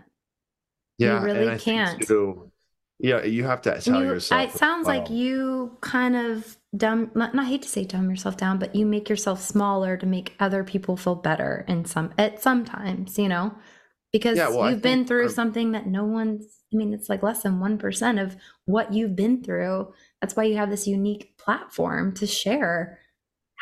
Yeah, 0.98 1.20
you 1.20 1.26
really 1.26 1.42
and 1.44 1.50
I 1.52 1.58
can't. 1.58 2.02
too, 2.06 2.52
yeah, 3.00 3.24
you 3.24 3.44
have 3.46 3.62
to 3.64 3.80
tell 3.82 4.02
You- 4.02 4.08
yourself. 4.12 4.42
it 4.54 4.58
sounds 4.58 4.88
like 4.88 5.10
you 5.10 5.78
kind 5.82 6.16
of 6.16 6.58
dumb 6.76 7.12
not, 7.16 7.34
not 7.36 7.48
hate 7.48 7.62
to 7.64 7.70
say 7.70 7.84
dumb 7.84 8.10
yourself 8.10 8.38
down, 8.38 8.60
but 8.60 8.76
you 8.76 8.86
make 8.86 9.10
yourself 9.10 9.42
smaller 9.42 9.98
to 9.98 10.06
make 10.06 10.36
other 10.40 10.64
people 10.64 10.98
feel 10.98 11.16
better 11.16 11.66
in 11.68 11.86
some 11.86 12.14
at 12.18 12.42
sometimes, 12.42 13.18
you 13.18 13.28
know? 13.30 13.54
Because 14.12 14.38
Yeah, 14.38 14.50
well, 14.50 14.70
you've 14.70 14.82
been 14.82 15.06
through 15.06 15.30
something 15.30 15.72
that 15.72 15.88
no 15.88 16.04
one's 16.06 16.60
I 16.72 16.76
mean, 16.76 16.92
it's 16.94 17.08
like 17.08 17.22
less 17.22 17.44
than 17.44 17.60
1% 17.60 18.20
of 18.24 18.36
what 18.66 18.92
you've 18.92 19.16
been 19.16 19.44
through. 19.44 19.94
That's 20.22 20.36
why 20.36 20.46
you 20.46 20.58
have 20.58 20.72
this 20.72 20.88
unique 20.88 21.38
platform 21.38 22.14
to 22.16 22.26
share 22.26 22.98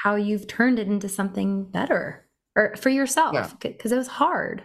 how 0.03 0.15
you've 0.15 0.47
turned 0.47 0.79
it 0.79 0.87
into 0.87 1.07
something 1.09 1.65
better 1.65 2.27
or 2.55 2.75
for 2.75 2.89
yourself 2.89 3.33
Yeah. 3.33 3.49
because 3.61 3.91
it 3.91 3.97
was 3.97 4.07
hard. 4.07 4.63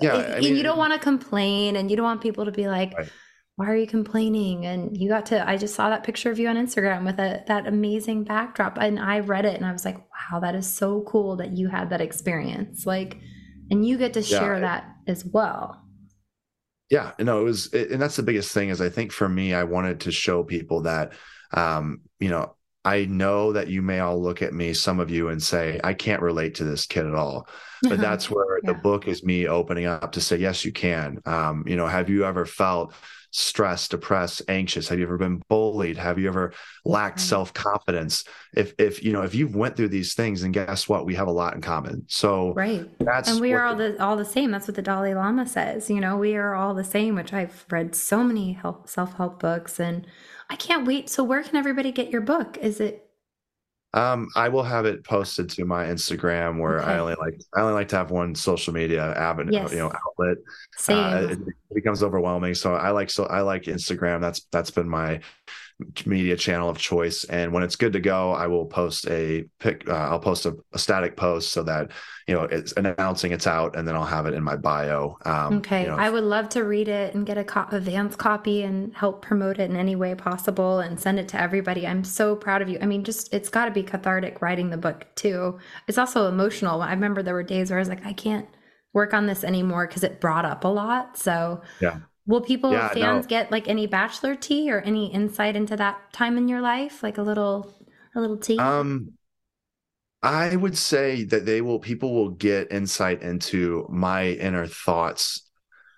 Yeah, 0.00 0.14
I 0.14 0.20
and 0.36 0.44
you 0.44 0.62
don't 0.62 0.78
want 0.78 0.92
to 0.94 0.98
complain 0.98 1.76
and 1.76 1.90
you 1.90 1.96
don't 1.96 2.04
want 2.04 2.20
people 2.22 2.44
to 2.46 2.50
be 2.52 2.66
like, 2.68 2.92
Right. 2.96 3.08
why 3.56 3.66
are 3.70 3.76
you 3.76 3.86
complaining? 3.86 4.66
And 4.66 4.96
you 4.96 5.08
got 5.08 5.26
to, 5.26 5.48
I 5.48 5.56
just 5.56 5.74
saw 5.74 5.90
that 5.90 6.02
picture 6.04 6.30
of 6.30 6.38
you 6.38 6.48
on 6.48 6.56
Instagram 6.56 7.04
with 7.04 7.18
a, 7.20 7.44
that 7.46 7.66
amazing 7.66 8.24
backdrop. 8.24 8.78
And 8.80 8.98
I 8.98 9.20
read 9.20 9.44
it 9.44 9.56
and 9.56 9.64
I 9.64 9.72
was 9.72 9.84
like, 9.84 9.98
wow, 9.98 10.40
that 10.40 10.54
is 10.54 10.66
so 10.72 11.02
cool 11.02 11.36
that 11.36 11.52
you 11.52 11.68
had 11.68 11.90
that 11.90 12.00
experience. 12.00 12.84
Like, 12.86 13.18
and 13.70 13.86
you 13.86 13.96
get 13.98 14.14
to 14.14 14.20
Yeah, 14.20 14.38
share 14.40 14.54
it- 14.56 14.60
that 14.62 14.84
as 15.06 15.24
well. 15.24 15.78
yeah 16.90 17.12
no 17.18 17.40
it 17.40 17.44
was 17.44 17.72
it, 17.72 17.90
and 17.90 18.00
that's 18.02 18.16
the 18.16 18.22
biggest 18.22 18.52
thing 18.52 18.68
is 18.68 18.80
i 18.80 18.88
think 18.90 19.12
for 19.12 19.28
me 19.28 19.54
i 19.54 19.64
wanted 19.64 20.00
to 20.00 20.12
show 20.12 20.42
people 20.44 20.82
that 20.82 21.12
um 21.54 22.02
you 22.20 22.28
know 22.28 22.54
i 22.84 23.04
know 23.04 23.52
that 23.52 23.68
you 23.68 23.82
may 23.82 24.00
all 24.00 24.20
look 24.20 24.42
at 24.42 24.52
me 24.52 24.72
some 24.72 25.00
of 25.00 25.10
you 25.10 25.28
and 25.28 25.42
say 25.42 25.80
i 25.84 25.92
can't 25.94 26.22
relate 26.22 26.54
to 26.56 26.64
this 26.64 26.86
kid 26.86 27.06
at 27.06 27.14
all 27.14 27.48
but 27.82 27.98
that's 28.00 28.30
where 28.30 28.60
the 28.62 28.74
book 28.74 29.08
is 29.08 29.24
me 29.24 29.46
opening 29.46 29.86
up 29.86 30.12
to 30.12 30.20
say 30.20 30.36
yes 30.36 30.64
you 30.64 30.72
can 30.72 31.18
um 31.26 31.64
you 31.66 31.76
know 31.76 31.86
have 31.86 32.08
you 32.08 32.24
ever 32.24 32.44
felt 32.46 32.92
stressed 33.34 33.92
depressed 33.92 34.42
anxious 34.48 34.88
have 34.88 34.98
you 34.98 35.06
ever 35.06 35.16
been 35.16 35.42
bullied 35.48 35.96
have 35.96 36.18
you 36.18 36.28
ever 36.28 36.52
lacked 36.84 37.18
Right. 37.18 37.20
self-confidence 37.20 38.24
if 38.54 38.74
if 38.78 39.02
you 39.02 39.10
know 39.12 39.22
if 39.22 39.34
you've 39.34 39.56
went 39.56 39.74
through 39.74 39.88
these 39.88 40.12
things 40.12 40.42
and 40.42 40.52
guess 40.52 40.86
what 40.86 41.06
we 41.06 41.14
have 41.14 41.28
a 41.28 41.32
lot 41.32 41.54
in 41.54 41.62
common 41.62 42.04
so 42.08 42.52
right. 42.52 42.86
that's 42.98 43.30
and 43.30 43.40
we 43.40 43.54
are 43.54 43.64
all 43.64 43.74
the 43.74 44.02
all 44.02 44.16
the 44.16 44.24
same. 44.24 44.50
That's 44.50 44.66
what 44.68 44.74
the 44.76 44.82
Dalai 44.82 45.14
Lama 45.14 45.46
says. 45.46 45.88
You 45.88 46.00
know, 46.00 46.16
we 46.16 46.36
are 46.36 46.54
all 46.54 46.74
the 46.74 46.84
same. 46.84 47.14
Which 47.14 47.32
I've 47.32 47.64
read 47.70 47.94
so 47.94 48.22
many 48.22 48.52
help 48.52 48.88
self 48.88 49.14
help 49.16 49.40
books, 49.40 49.80
and 49.80 50.06
I 50.52 50.56
can't 50.56 50.86
wait. 50.86 51.08
So, 51.08 51.24
where 51.24 51.42
can 51.42 51.56
everybody 51.56 51.92
get 51.92 52.10
your 52.10 52.20
book? 52.20 52.58
Is 52.58 52.78
it 52.78 53.08
Um, 53.94 54.28
I 54.36 54.48
will 54.50 54.62
have 54.62 54.84
it 54.84 55.02
posted 55.02 55.48
to 55.50 55.64
my 55.64 55.86
Instagram 55.86 56.58
where 56.60 56.80
Okay. 56.80 56.92
I 56.92 56.98
only 56.98 57.14
like 57.14 57.40
I 57.56 57.62
only 57.62 57.72
like 57.74 57.88
to 57.88 57.96
have 57.96 58.10
one 58.10 58.34
social 58.34 58.74
media 58.74 59.02
avenue, 59.14 59.52
Yes. 59.52 59.72
you 59.72 59.78
know, 59.78 59.90
outlet. 59.92 60.36
same? 60.76 60.98
Uh, 60.98 61.20
it, 61.32 61.38
it 61.40 61.74
becomes 61.74 62.02
overwhelming, 62.02 62.54
so 62.54 62.74
I 62.74 62.90
like 62.90 63.08
so 63.10 63.24
I 63.24 63.40
like 63.40 63.62
Instagram. 63.64 64.20
That's 64.20 64.46
that's 64.52 64.70
been 64.70 64.88
my 64.88 65.20
media 66.06 66.36
channel 66.36 66.68
of 66.68 66.78
choice. 66.78 67.24
And 67.24 67.52
when 67.52 67.62
it's 67.62 67.76
good 67.76 67.92
to 67.94 68.00
go, 68.00 68.32
I 68.32 68.46
will 68.46 68.66
post 68.66 69.06
a 69.08 69.44
pic. 69.58 69.88
Uh, 69.88 69.92
I'll 69.92 70.20
post 70.20 70.46
a, 70.46 70.56
a 70.72 70.78
static 70.78 71.16
post 71.16 71.52
so 71.52 71.62
that 71.64 71.90
you 72.28 72.34
know 72.34 72.42
it's 72.44 72.72
announcing 72.72 73.32
it's 73.32 73.46
out, 73.46 73.76
and 73.76 73.86
then 73.86 73.94
I'll 73.96 74.04
have 74.04 74.26
it 74.26 74.34
in 74.34 74.42
my 74.42 74.56
bio. 74.56 75.16
Um, 75.24 75.58
Okay, 75.58 75.82
you 75.82 75.88
know, 75.88 75.96
I 75.96 76.08
would 76.10 76.24
love 76.24 76.48
to 76.50 76.62
read 76.64 76.88
it 76.88 77.14
and 77.14 77.26
get 77.26 77.36
a 77.38 77.44
co- 77.44 77.66
advance 77.70 78.16
copy 78.16 78.62
and 78.62 78.94
help 78.94 79.22
promote 79.22 79.58
it 79.58 79.70
in 79.70 79.76
any 79.76 79.96
way 79.96 80.14
possible 80.14 80.78
and 80.80 80.98
send 80.98 81.18
it 81.18 81.28
to 81.28 81.40
everybody. 81.40 81.86
I'm 81.86 82.04
so 82.04 82.34
proud 82.36 82.62
of 82.62 82.68
you. 82.68 82.78
I 82.80 82.86
mean, 82.86 83.04
just 83.04 83.32
it's 83.34 83.48
got 83.48 83.66
to 83.66 83.70
be 83.70 83.82
cathartic 83.82 84.40
writing 84.40 84.70
the 84.70 84.76
book 84.78 85.06
too. 85.14 85.58
It's 85.88 85.98
also 85.98 86.28
emotional. 86.28 86.80
I 86.82 86.90
remember 86.92 87.22
there 87.22 87.34
were 87.34 87.42
days 87.42 87.70
where 87.70 87.78
I 87.78 87.82
was 87.82 87.88
like, 87.88 88.04
I 88.06 88.12
can't 88.12 88.48
work 88.94 89.14
on 89.14 89.26
this 89.26 89.44
anymore 89.44 89.86
because 89.86 90.04
it 90.04 90.20
brought 90.20 90.44
up 90.44 90.64
a 90.64 90.68
lot. 90.68 91.16
So, 91.18 91.62
Yeah. 91.80 92.00
Will 92.26 92.40
people 92.40 92.72
Yeah, 92.72 92.88
fans 92.88 93.26
no. 93.26 93.28
get 93.28 93.50
like 93.50 93.68
any 93.68 93.86
bachelor 93.86 94.34
tea 94.34 94.70
or 94.70 94.80
any 94.80 95.12
insight 95.12 95.56
into 95.56 95.76
that 95.76 96.12
time 96.12 96.36
in 96.38 96.48
your 96.48 96.60
life, 96.60 97.02
like 97.02 97.18
a 97.18 97.22
little 97.22 97.72
a 98.14 98.20
little 98.20 98.36
tea? 98.38 98.58
Um, 98.58 99.12
I 100.22 100.54
would 100.54 100.78
say 100.78 101.24
that 101.24 101.46
they 101.46 101.60
will, 101.60 101.80
people 101.80 102.14
will 102.14 102.30
get 102.30 102.70
insight 102.72 103.22
into 103.22 103.86
my 103.90 104.28
inner 104.28 104.66
thoughts. 104.66 105.48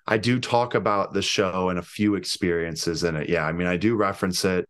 I 0.07 0.18
do 0.18 0.41
talk 0.41 0.75
about 0.75 1.14
the 1.14 1.22
show 1.22 1.70
and 1.70 1.79
a 1.79 1.83
few 1.83 2.14
experiences 2.14 3.05
in 3.05 3.16
it. 3.16 3.29
Yeah, 3.29 3.45
I 3.45 3.53
mean, 3.53 3.66
I 3.66 3.77
do 3.77 3.97
reference 3.97 4.45
it. 4.45 4.68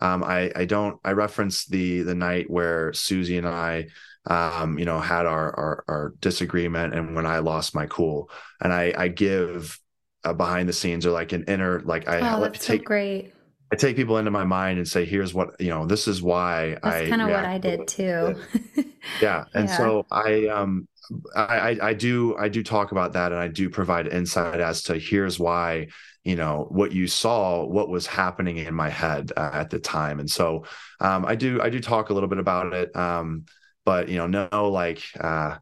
Um, 0.00 0.24
I 0.24 0.52
I 0.56 0.66
don't. 0.66 0.98
I 1.04 1.12
reference 1.12 1.66
the 1.66 2.02
the 2.02 2.14
night 2.16 2.50
where 2.50 2.92
Susie 2.92 3.38
and 3.38 3.48
I, 3.48 3.88
um, 4.26 4.78
you 4.78 4.84
know, 4.86 5.00
had 5.00 5.26
our 5.26 5.56
our, 5.56 5.84
our 5.88 6.14
disagreement 6.20 6.94
and 6.94 7.16
when 7.16 7.26
I 7.26 7.40
lost 7.40 7.74
my 7.74 7.86
cool, 7.86 8.30
and 8.60 8.72
I 8.72 8.94
I 8.96 9.08
give 9.08 9.78
behind 10.34 10.68
the 10.68 10.72
scenes 10.72 11.06
or 11.06 11.10
like 11.10 11.32
an 11.32 11.44
inner 11.48 11.80
like 11.84 12.08
I 12.08 12.18
oh, 12.20 12.40
that's 12.40 12.64
so 12.64 12.76
take 12.76 12.84
great. 12.84 13.32
I 13.72 13.76
take 13.76 13.96
people 13.96 14.18
into 14.18 14.30
my 14.30 14.44
mind 14.44 14.78
and 14.78 14.88
say, 14.88 15.04
here's 15.06 15.34
what 15.34 15.60
you 15.60 15.70
know. 15.70 15.86
This 15.86 16.08
is 16.08 16.22
why 16.22 16.78
That's 16.82 17.00
I 17.00 17.00
kind 17.00 17.22
of 17.22 17.30
what 17.30 17.44
I 17.44 17.58
did 17.58 17.86
too. 17.86 18.36
yeah 19.20 19.44
and 19.54 19.68
Yeah. 19.68 19.78
so 19.78 20.04
i 20.10 20.46
um 20.48 20.88
I, 21.36 21.42
I 21.80 21.88
i 21.88 21.94
do 21.94 22.36
i 22.38 22.48
do 22.48 22.62
talk 22.62 22.92
about 22.92 23.12
that 23.14 23.32
and 23.32 23.40
i 23.40 23.48
do 23.48 23.68
provide 23.70 24.06
insight 24.08 24.60
as 24.60 24.82
to 24.84 24.98
here's 24.98 25.38
why 25.38 25.88
you 26.24 26.36
know 26.36 26.66
what 26.70 26.92
you 26.92 27.06
saw 27.06 27.64
what 27.64 27.88
was 27.88 28.06
happening 28.06 28.56
in 28.58 28.74
my 28.74 28.88
head 28.88 29.32
uh, 29.36 29.50
at 29.52 29.70
the 29.70 29.78
time 29.78 30.18
and 30.20 30.30
so 30.30 30.64
um 31.00 31.24
i 31.26 31.34
do 31.34 31.60
i 31.60 31.68
do 31.68 31.80
talk 31.80 32.10
a 32.10 32.14
little 32.14 32.28
bit 32.28 32.38
about 32.38 32.72
it 32.72 32.94
um 32.96 33.44
but 33.84 34.08
you 34.08 34.16
know 34.16 34.26
no 34.26 34.70
like 34.70 35.02
uh 35.20 35.56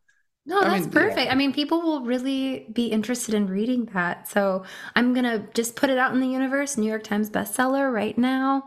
No, 0.46 0.60
I 0.60 0.68
that's 0.68 0.86
mean, 0.86 0.92
yeah. 0.92 1.08
perfect. 1.08 1.32
I 1.32 1.34
mean, 1.34 1.52
people 1.52 1.82
will 1.82 2.00
really 2.02 2.66
be 2.72 2.86
interested 2.86 3.34
in 3.34 3.46
reading 3.46 3.84
that. 3.92 4.28
So 4.28 4.64
I'm 4.96 5.12
going 5.12 5.24
to 5.24 5.46
just 5.54 5.76
put 5.76 5.90
it 5.90 5.98
out 5.98 6.12
in 6.12 6.20
the 6.20 6.26
universe, 6.26 6.76
New 6.76 6.88
York 6.88 7.04
Times 7.04 7.30
bestseller 7.30 7.92
right 7.92 8.16
now. 8.16 8.66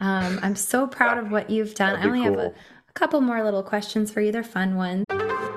Um, 0.00 0.40
I'm 0.42 0.56
so 0.56 0.86
proud 0.86 1.18
of 1.18 1.30
what 1.30 1.50
you've 1.50 1.74
done. 1.74 1.96
I 1.96 2.06
only 2.06 2.22
have 2.22 2.38
a, 2.38 2.46
a 2.46 2.92
couple 2.94 3.20
more 3.20 3.44
little 3.44 3.62
questions 3.62 4.10
for 4.10 4.20
you. 4.22 4.32
They're 4.32 4.42
fun 4.42 4.76
ones. 4.76 5.04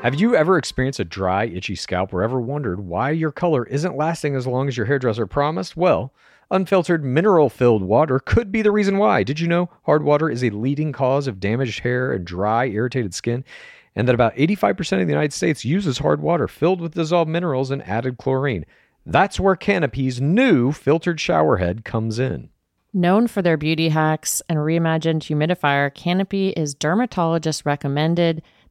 Have 0.04 0.16
you 0.16 0.36
ever 0.36 0.58
experienced 0.58 1.00
a 1.00 1.06
dry, 1.06 1.46
itchy 1.46 1.76
scalp 1.76 2.14
or 2.14 2.24
ever 2.24 2.42
wondered 2.42 2.82
why 2.82 3.12
your 3.12 3.32
color 3.32 3.66
isn't 3.66 3.96
lasting 3.96 4.36
as 4.36 4.46
long 4.46 4.68
as 4.68 4.76
your 4.76 4.86
hairdresser 4.86 5.26
promised? 5.26 5.78
Well, 5.78 6.14
unfiltered 6.52 7.06
mineral 7.06 7.50
filled 7.50 7.84
water 7.84 8.20
could 8.20 8.52
be 8.52 8.62
the 8.62 8.72
reason 8.72 8.98
why. 8.98 9.24
Did 9.24 9.40
you 9.40 9.48
know 9.48 9.70
hard 9.84 10.04
water 10.04 10.30
is 10.30 10.44
a 10.44 10.50
leading 10.50 10.92
cause 10.92 11.26
of 11.26 11.40
damaged 11.40 11.80
hair 11.80 12.12
and 12.12 12.26
dry, 12.26 12.66
irritated 12.66 13.14
skin? 13.14 13.46
And 13.96 14.08
that 14.08 14.16
about 14.16 14.36
85% 14.36 15.02
of 15.02 15.08
the 15.08 15.14
United 15.14 15.34
States 15.34 15.64
uses 15.64 16.00
hard 16.00 16.22
water 16.22 16.48
filled 16.48 16.82
with 16.82 16.96
dissolved 16.96 17.30
minerals 17.30 17.70
and 17.72 17.88
added 17.88 18.18
chlorine. 18.18 18.66
That's 19.06 19.40
where 19.40 19.56
Canopy's 19.56 20.22
new 20.22 20.72
filtered 20.72 21.20
shower 21.20 21.58
head 21.58 21.86
comes 21.86 22.20
in. 22.20 22.50
Known 22.94 23.28
for 23.28 23.42
their 23.42 23.58
beauty 23.58 23.90
hacks 23.90 24.42
and 24.48 24.60
reimagined 24.60 25.24
humidifier, 25.24 25.94
Canopy 25.94 26.50
is 26.50 26.76
dermatologist 26.76 27.66
recommended. 27.66 28.44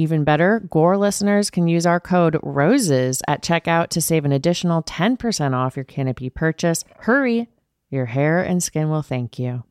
Even 0.00 0.22
better, 0.22 0.60
Gore 0.60 0.96
listeners 0.96 1.50
can 1.50 1.66
use 1.66 1.84
our 1.84 1.98
code 1.98 2.38
ROSES 2.44 3.20
at 3.26 3.42
checkout 3.42 3.88
to 3.88 4.00
save 4.00 4.24
an 4.24 4.30
additional 4.30 4.80
10% 4.84 5.54
off 5.54 5.74
your 5.74 5.84
Canopy 5.84 6.30
purchase. 6.30 6.84
Hurry! 7.00 7.48
Your 7.90 8.04
hair 8.06 8.40
and 8.40 8.62
skin 8.62 8.90
will 8.90 9.02
thank 9.02 9.40
you. 9.40 9.64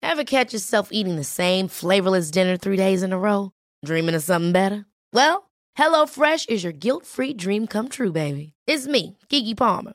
Ever 0.00 0.22
catch 0.24 0.52
yourself 0.52 0.90
eating 0.92 1.16
the 1.16 1.24
same 1.24 1.66
flavorless 1.66 2.30
dinner 2.30 2.56
three 2.56 2.76
days 2.76 3.02
in 3.02 3.12
a 3.12 3.18
row? 3.18 3.50
Dreaming 3.84 4.14
of 4.14 4.22
something 4.22 4.52
better? 4.52 4.86
Well, 5.12 5.50
HelloFresh 5.76 6.48
is 6.48 6.62
your 6.62 6.72
guilt 6.72 7.04
free 7.04 7.34
dream 7.34 7.66
come 7.66 7.88
true, 7.88 8.12
baby. 8.12 8.52
It's 8.68 8.86
me, 8.86 9.18
Keke 9.28 9.56
Palmer. 9.56 9.94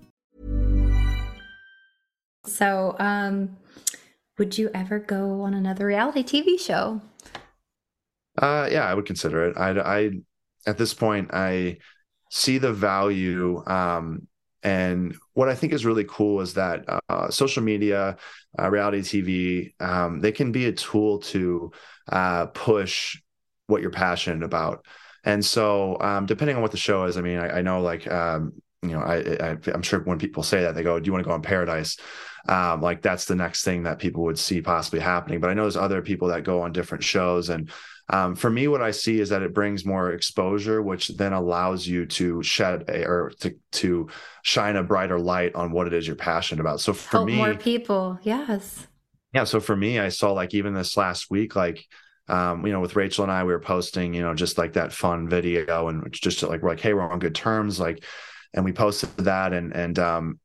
So, 2.45 2.95
um, 2.99 3.57
would 4.37 4.57
you 4.57 4.71
ever 4.73 4.99
go 4.99 5.41
on 5.41 5.53
another 5.53 5.85
reality 5.85 6.23
TV 6.23 6.57
show? 6.57 7.01
Uh, 8.37 8.67
yeah, 8.71 8.85
I 8.85 8.93
would 8.93 9.05
consider 9.05 9.49
it. 9.49 9.57
I, 9.57 9.79
I, 9.79 10.11
at 10.65 10.77
this 10.77 10.93
point, 10.93 11.33
I 11.33 11.77
see 12.29 12.57
the 12.57 12.73
value. 12.73 13.63
Um, 13.67 14.27
and 14.63 15.15
what 15.33 15.49
I 15.49 15.55
think 15.55 15.73
is 15.73 15.85
really 15.85 16.05
cool 16.07 16.41
is 16.41 16.53
that 16.53 16.85
uh, 17.09 17.29
social 17.29 17.63
media, 17.63 18.17
uh, 18.59 18.69
reality 18.69 19.01
TV, 19.01 19.73
um, 19.83 20.19
they 20.19 20.31
can 20.31 20.51
be 20.51 20.65
a 20.67 20.71
tool 20.71 21.19
to 21.19 21.71
uh, 22.11 22.47
push 22.47 23.19
what 23.67 23.81
you're 23.81 23.91
passionate 23.91 24.43
about. 24.43 24.85
And 25.23 25.43
so, 25.43 25.99
um, 25.99 26.25
depending 26.25 26.55
on 26.55 26.61
what 26.61 26.71
the 26.71 26.77
show 26.77 27.03
is, 27.05 27.17
I 27.17 27.21
mean, 27.21 27.37
I, 27.37 27.59
I 27.59 27.61
know 27.61 27.81
like, 27.81 28.09
um, 28.09 28.53
you 28.81 28.89
know, 28.89 29.01
I, 29.01 29.17
I, 29.17 29.57
am 29.73 29.83
sure 29.83 29.99
when 29.99 30.17
people 30.17 30.43
say 30.43 30.61
that, 30.61 30.73
they 30.73 30.83
go, 30.83 30.99
"Do 30.99 31.05
you 31.05 31.11
want 31.11 31.23
to 31.23 31.27
go 31.27 31.33
on 31.33 31.41
Paradise?" 31.41 31.97
Um, 32.49 32.81
like 32.81 33.03
that's 33.03 33.25
the 33.25 33.35
next 33.35 33.63
thing 33.63 33.83
that 33.83 33.99
people 33.99 34.23
would 34.23 34.39
see 34.39 34.61
possibly 34.61 34.99
happening. 34.99 35.39
But 35.39 35.51
I 35.51 35.53
know 35.53 35.63
there's 35.63 35.77
other 35.77 36.01
people 36.01 36.29
that 36.29 36.43
go 36.43 36.61
on 36.61 36.71
different 36.71 37.03
shows, 37.03 37.49
and 37.49 37.71
um, 38.09 38.35
for 38.35 38.49
me, 38.49 38.67
what 38.67 38.81
I 38.81 38.91
see 38.91 39.19
is 39.19 39.29
that 39.29 39.43
it 39.43 39.53
brings 39.53 39.85
more 39.85 40.11
exposure, 40.11 40.81
which 40.81 41.09
then 41.09 41.33
allows 41.33 41.85
you 41.85 42.07
to 42.07 42.41
shed 42.41 42.85
a, 42.89 43.05
or 43.05 43.31
to 43.41 43.55
to 43.73 44.09
shine 44.41 44.75
a 44.75 44.83
brighter 44.83 45.19
light 45.19 45.53
on 45.53 45.71
what 45.71 45.87
it 45.87 45.93
is 45.93 46.07
you're 46.07 46.15
passionate 46.15 46.61
about. 46.61 46.81
So 46.81 46.93
for 46.93 47.17
Help 47.17 47.27
me, 47.27 47.35
more 47.35 47.55
people, 47.55 48.19
yes, 48.23 48.87
yeah. 49.33 49.43
So 49.43 49.59
for 49.59 49.75
me, 49.75 49.99
I 49.99 50.09
saw 50.09 50.31
like 50.31 50.55
even 50.55 50.73
this 50.73 50.97
last 50.97 51.29
week, 51.29 51.55
like 51.55 51.85
um, 52.27 52.65
you 52.65 52.71
know, 52.71 52.79
with 52.79 52.95
Rachel 52.95 53.23
and 53.23 53.31
I, 53.31 53.43
we 53.43 53.51
were 53.51 53.59
posting, 53.59 54.13
you 54.13 54.21
know, 54.21 54.33
just 54.33 54.57
like 54.57 54.73
that 54.73 54.93
fun 54.93 55.27
video 55.27 55.89
and 55.89 56.11
just 56.13 56.41
like 56.43 56.61
we're 56.61 56.69
like, 56.69 56.79
hey, 56.79 56.93
we're 56.93 57.01
on 57.01 57.19
good 57.19 57.35
terms, 57.35 57.79
like, 57.79 58.05
and 58.53 58.65
we 58.65 58.71
posted 58.71 59.09
that 59.17 59.53
and 59.53 59.73
and 59.75 59.99
um 59.99 60.39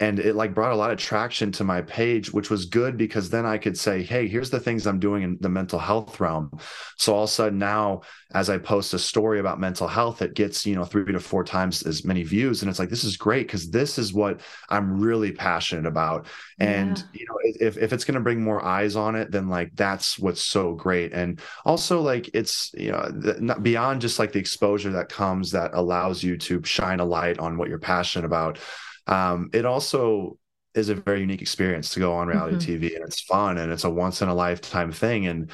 and 0.00 0.18
it 0.18 0.34
like 0.34 0.54
brought 0.54 0.72
a 0.72 0.76
lot 0.76 0.90
of 0.90 0.98
traction 0.98 1.52
to 1.52 1.64
my 1.64 1.80
page 1.82 2.32
which 2.32 2.50
was 2.50 2.66
good 2.66 2.96
because 2.96 3.30
then 3.30 3.46
i 3.46 3.56
could 3.56 3.78
say 3.78 4.02
hey 4.02 4.26
here's 4.26 4.50
the 4.50 4.58
things 4.58 4.86
i'm 4.86 4.98
doing 4.98 5.22
in 5.22 5.38
the 5.40 5.48
mental 5.48 5.78
health 5.78 6.18
realm. 6.18 6.50
So 6.96 7.14
all 7.14 7.24
of 7.24 7.30
a 7.30 7.32
sudden 7.32 7.58
now 7.58 8.02
as 8.34 8.50
i 8.50 8.58
post 8.58 8.94
a 8.94 8.98
story 8.98 9.38
about 9.38 9.60
mental 9.60 9.86
health 9.86 10.22
it 10.22 10.34
gets 10.34 10.66
you 10.66 10.74
know 10.74 10.84
three 10.84 11.12
to 11.12 11.20
four 11.20 11.44
times 11.44 11.82
as 11.82 12.04
many 12.04 12.22
views 12.22 12.62
and 12.62 12.70
it's 12.70 12.78
like 12.78 12.90
this 12.90 13.04
is 13.04 13.16
great 13.16 13.46
because 13.46 13.70
this 13.70 13.98
is 13.98 14.12
what 14.12 14.40
i'm 14.70 15.00
really 15.00 15.32
passionate 15.32 15.86
about. 15.86 16.26
And 16.58 16.98
yeah. 16.98 17.04
you 17.12 17.26
know 17.26 17.38
if, 17.42 17.76
if 17.76 17.92
it's 17.92 18.04
going 18.04 18.14
to 18.14 18.20
bring 18.20 18.42
more 18.42 18.64
eyes 18.64 18.96
on 18.96 19.16
it 19.16 19.30
then 19.30 19.48
like 19.48 19.70
that's 19.74 20.18
what's 20.18 20.42
so 20.42 20.74
great. 20.74 21.12
And 21.12 21.40
also 21.64 22.00
like 22.00 22.30
it's 22.34 22.72
you 22.74 22.92
know 22.92 23.10
not 23.40 23.62
beyond 23.62 24.00
just 24.00 24.18
like 24.18 24.32
the 24.32 24.38
exposure 24.38 24.90
that 24.92 25.08
comes 25.08 25.50
that 25.52 25.72
allows 25.74 26.22
you 26.22 26.36
to 26.38 26.62
shine 26.64 27.00
a 27.00 27.04
light 27.04 27.38
on 27.38 27.56
what 27.56 27.68
you're 27.68 27.78
passionate 27.78 28.26
about 28.26 28.58
um, 29.06 29.50
it 29.52 29.64
also 29.64 30.38
is 30.74 30.88
a 30.88 30.94
very 30.94 31.20
unique 31.20 31.42
experience 31.42 31.90
to 31.90 32.00
go 32.00 32.14
on 32.14 32.28
reality 32.28 32.56
mm-hmm. 32.56 32.84
TV 32.84 32.96
and 32.96 33.04
it's 33.04 33.20
fun 33.20 33.58
and 33.58 33.70
it's 33.70 33.84
a 33.84 33.90
once 33.90 34.22
in 34.22 34.28
a 34.28 34.34
lifetime 34.34 34.90
thing. 34.90 35.26
And 35.26 35.50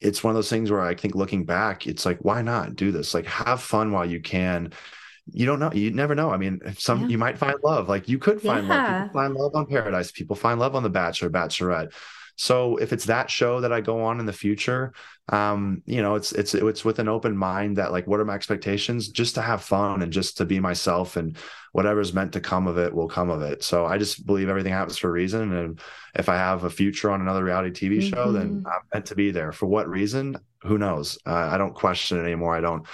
it's 0.00 0.22
one 0.22 0.30
of 0.30 0.36
those 0.36 0.50
things 0.50 0.70
where 0.70 0.80
I 0.80 0.94
think 0.94 1.14
looking 1.14 1.44
back, 1.44 1.86
it's 1.86 2.06
like, 2.06 2.18
why 2.20 2.42
not 2.42 2.76
do 2.76 2.92
this? 2.92 3.14
Like 3.14 3.26
have 3.26 3.60
fun 3.60 3.90
while 3.90 4.06
you 4.06 4.20
can. 4.20 4.72
You 5.32 5.46
don't 5.46 5.58
know. 5.58 5.72
You 5.72 5.90
never 5.90 6.14
know. 6.14 6.30
I 6.30 6.36
mean, 6.36 6.60
some 6.76 7.02
yeah. 7.02 7.06
you 7.08 7.18
might 7.18 7.38
find 7.38 7.56
love. 7.64 7.88
Like 7.88 8.08
you 8.08 8.18
could 8.18 8.42
find 8.42 8.68
yeah. 8.68 8.74
love. 8.74 9.02
People 9.08 9.20
find 9.20 9.34
love 9.34 9.54
on 9.54 9.66
Paradise. 9.66 10.12
People 10.12 10.36
find 10.36 10.60
love 10.60 10.76
on 10.76 10.82
The 10.82 10.90
Bachelor, 10.90 11.30
Bachelorette. 11.30 11.92
So 12.36 12.76
if 12.76 12.92
it's 12.92 13.04
that 13.06 13.30
show 13.30 13.60
that 13.60 13.72
I 13.72 13.80
go 13.80 14.02
on 14.02 14.20
in 14.20 14.26
the 14.26 14.32
future, 14.32 14.92
um, 15.28 15.82
you 15.86 16.02
know, 16.02 16.16
it's 16.16 16.32
it's 16.32 16.54
it's 16.54 16.84
with 16.84 16.98
an 16.98 17.08
open 17.08 17.36
mind 17.36 17.76
that 17.76 17.92
like, 17.92 18.06
what 18.06 18.20
are 18.20 18.24
my 18.24 18.34
expectations? 18.34 19.08
Just 19.08 19.36
to 19.36 19.42
have 19.42 19.62
fun 19.62 20.02
and 20.02 20.12
just 20.12 20.36
to 20.38 20.44
be 20.44 20.60
myself, 20.60 21.16
and 21.16 21.36
whatever's 21.72 22.12
meant 22.12 22.32
to 22.32 22.40
come 22.40 22.66
of 22.66 22.78
it 22.78 22.92
will 22.92 23.08
come 23.08 23.30
of 23.30 23.42
it. 23.42 23.62
So 23.62 23.86
I 23.86 23.98
just 23.98 24.26
believe 24.26 24.48
everything 24.48 24.72
happens 24.72 24.98
for 24.98 25.08
a 25.08 25.12
reason, 25.12 25.52
and 25.52 25.80
if 26.14 26.28
I 26.28 26.36
have 26.36 26.64
a 26.64 26.70
future 26.70 27.10
on 27.10 27.20
another 27.20 27.44
reality 27.44 27.88
TV 27.88 28.02
show, 28.02 28.26
mm-hmm. 28.26 28.34
then 28.34 28.64
I'm 28.66 28.82
meant 28.92 29.06
to 29.06 29.14
be 29.14 29.30
there. 29.30 29.52
For 29.52 29.66
what 29.66 29.88
reason? 29.88 30.36
Who 30.62 30.78
knows? 30.78 31.18
Uh, 31.26 31.34
I 31.34 31.58
don't 31.58 31.74
question 31.74 32.18
it 32.18 32.22
anymore. 32.22 32.56
I 32.56 32.60
don't 32.60 32.86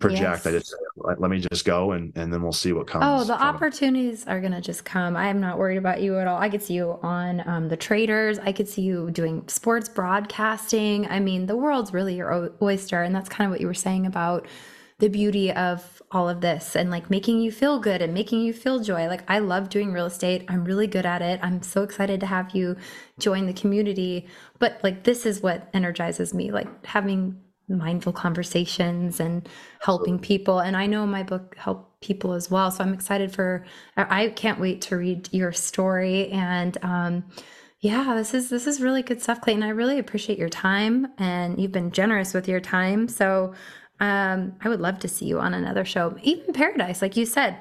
project. 0.00 0.44
Yes. 0.44 0.46
I 0.46 0.50
just 0.50 0.74
let, 0.96 1.20
let, 1.20 1.30
me 1.30 1.40
just 1.40 1.64
go 1.64 1.92
and 1.92 2.12
and 2.16 2.32
then 2.32 2.42
we'll 2.42 2.52
see 2.52 2.72
what 2.72 2.86
comes. 2.86 3.04
Oh, 3.06 3.24
the 3.24 3.40
opportunities 3.40 4.22
it. 4.22 4.28
are 4.28 4.40
gonna 4.40 4.60
just 4.60 4.84
come. 4.84 5.16
I 5.16 5.28
am 5.28 5.40
not 5.40 5.58
worried 5.58 5.76
about 5.78 6.00
you 6.02 6.18
at 6.18 6.26
all. 6.26 6.40
I 6.40 6.48
could 6.48 6.62
see 6.62 6.74
you 6.74 6.98
on 7.02 7.46
um, 7.48 7.68
the 7.68 7.76
Traitors. 7.76 8.38
I 8.38 8.52
could 8.52 8.68
see 8.68 8.82
you 8.82 9.10
doing 9.10 9.46
sports 9.48 9.88
broadcasting. 9.88 11.06
I 11.08 11.20
mean, 11.20 11.46
the 11.46 11.56
world's 11.56 11.92
really 11.92 12.16
your 12.16 12.52
oyster, 12.60 13.02
and 13.02 13.14
that's 13.14 13.28
kind 13.28 13.46
of 13.46 13.52
what 13.52 13.60
you 13.60 13.66
were 13.66 13.74
saying 13.74 14.06
about 14.06 14.46
the 14.98 15.08
beauty 15.08 15.52
of 15.52 16.02
all 16.12 16.28
of 16.28 16.40
this 16.40 16.76
and 16.76 16.88
like 16.88 17.10
making 17.10 17.40
you 17.40 17.50
feel 17.50 17.80
good 17.80 18.00
and 18.00 18.14
making 18.14 18.40
you 18.40 18.52
feel 18.52 18.78
joy. 18.78 19.08
Like 19.08 19.28
I 19.28 19.40
love 19.40 19.68
doing 19.68 19.92
real 19.92 20.06
estate. 20.06 20.44
I'm 20.48 20.64
really 20.64 20.86
good 20.86 21.04
at 21.04 21.20
it. 21.20 21.40
I'm 21.42 21.62
so 21.62 21.82
excited 21.82 22.20
to 22.20 22.26
have 22.26 22.54
you 22.54 22.76
join 23.18 23.46
the 23.46 23.52
community. 23.52 24.28
But 24.60 24.78
like 24.84 25.02
this 25.02 25.26
is 25.26 25.42
what 25.42 25.68
energizes 25.74 26.32
me, 26.32 26.52
like 26.52 26.86
having 26.86 27.40
mindful 27.68 28.12
conversations 28.12 29.20
and 29.20 29.48
helping 29.80 30.18
people. 30.18 30.60
And 30.60 30.76
i 30.76 30.86
know 30.86 31.06
my 31.06 31.22
book 31.22 31.56
helped 31.56 32.00
people 32.00 32.32
as 32.32 32.50
well. 32.50 32.70
So 32.70 32.84
i'm 32.84 32.94
excited 32.94 33.32
for 33.32 33.64
i 33.96 34.28
can't 34.28 34.60
wait 34.60 34.82
to 34.82 34.96
read 34.96 35.28
your 35.32 35.52
story. 35.52 36.30
And 36.30 36.76
um 36.82 37.24
yeah 37.80 38.14
this 38.14 38.34
is 38.34 38.50
this 38.50 38.66
is 38.66 38.80
really 38.80 39.02
good 39.02 39.22
stuff 39.22 39.40
clayton. 39.40 39.62
I 39.62 39.70
really 39.70 39.98
appreciate 39.98 40.38
your 40.38 40.48
time 40.48 41.08
and 41.18 41.60
you've 41.60 41.72
been 41.72 41.90
generous 41.90 42.34
with 42.34 42.48
your 42.48 42.60
time. 42.60 43.08
So 43.08 43.54
um 44.00 44.54
i 44.62 44.68
would 44.68 44.80
love 44.80 44.98
to 45.00 45.08
see 45.08 45.26
you 45.26 45.38
on 45.40 45.54
another 45.54 45.84
show 45.84 46.16
even 46.22 46.52
paradise 46.52 47.00
like 47.00 47.16
you 47.16 47.26
said. 47.26 47.58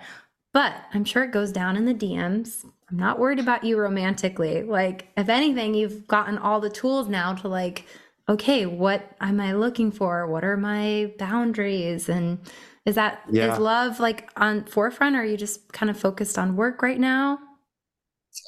But 0.51 0.75
i'm 0.93 1.05
sure 1.05 1.23
it 1.23 1.31
goes 1.31 1.51
down 1.51 1.77
in 1.77 1.85
the 1.85 1.93
dms 1.93 2.65
i'm 2.91 2.97
not 2.97 3.19
worried 3.19 3.39
about 3.39 3.63
you 3.63 3.77
romantically. 3.77 4.63
Like 4.63 5.07
if 5.17 5.29
anything 5.29 5.73
you've 5.73 6.07
gotten 6.07 6.37
all 6.37 6.59
the 6.59 6.69
tools 6.69 7.07
now 7.07 7.33
to 7.35 7.47
like 7.47 7.85
okay, 8.33 8.65
what 8.65 9.15
am 9.21 9.39
I 9.39 9.53
looking 9.53 9.91
for? 9.91 10.27
What 10.27 10.43
are 10.43 10.57
my 10.57 11.13
boundaries? 11.17 12.09
And 12.09 12.39
is 12.85 12.95
that 12.95 13.21
yeah. 13.31 13.53
is 13.53 13.59
love 13.59 13.99
like 13.99 14.29
on 14.35 14.65
forefront 14.65 15.15
or 15.15 15.19
are 15.19 15.25
you 15.25 15.37
just 15.37 15.71
kind 15.71 15.89
of 15.89 15.97
focused 15.97 16.37
on 16.37 16.55
work 16.55 16.81
right 16.81 16.99
now? 16.99 17.39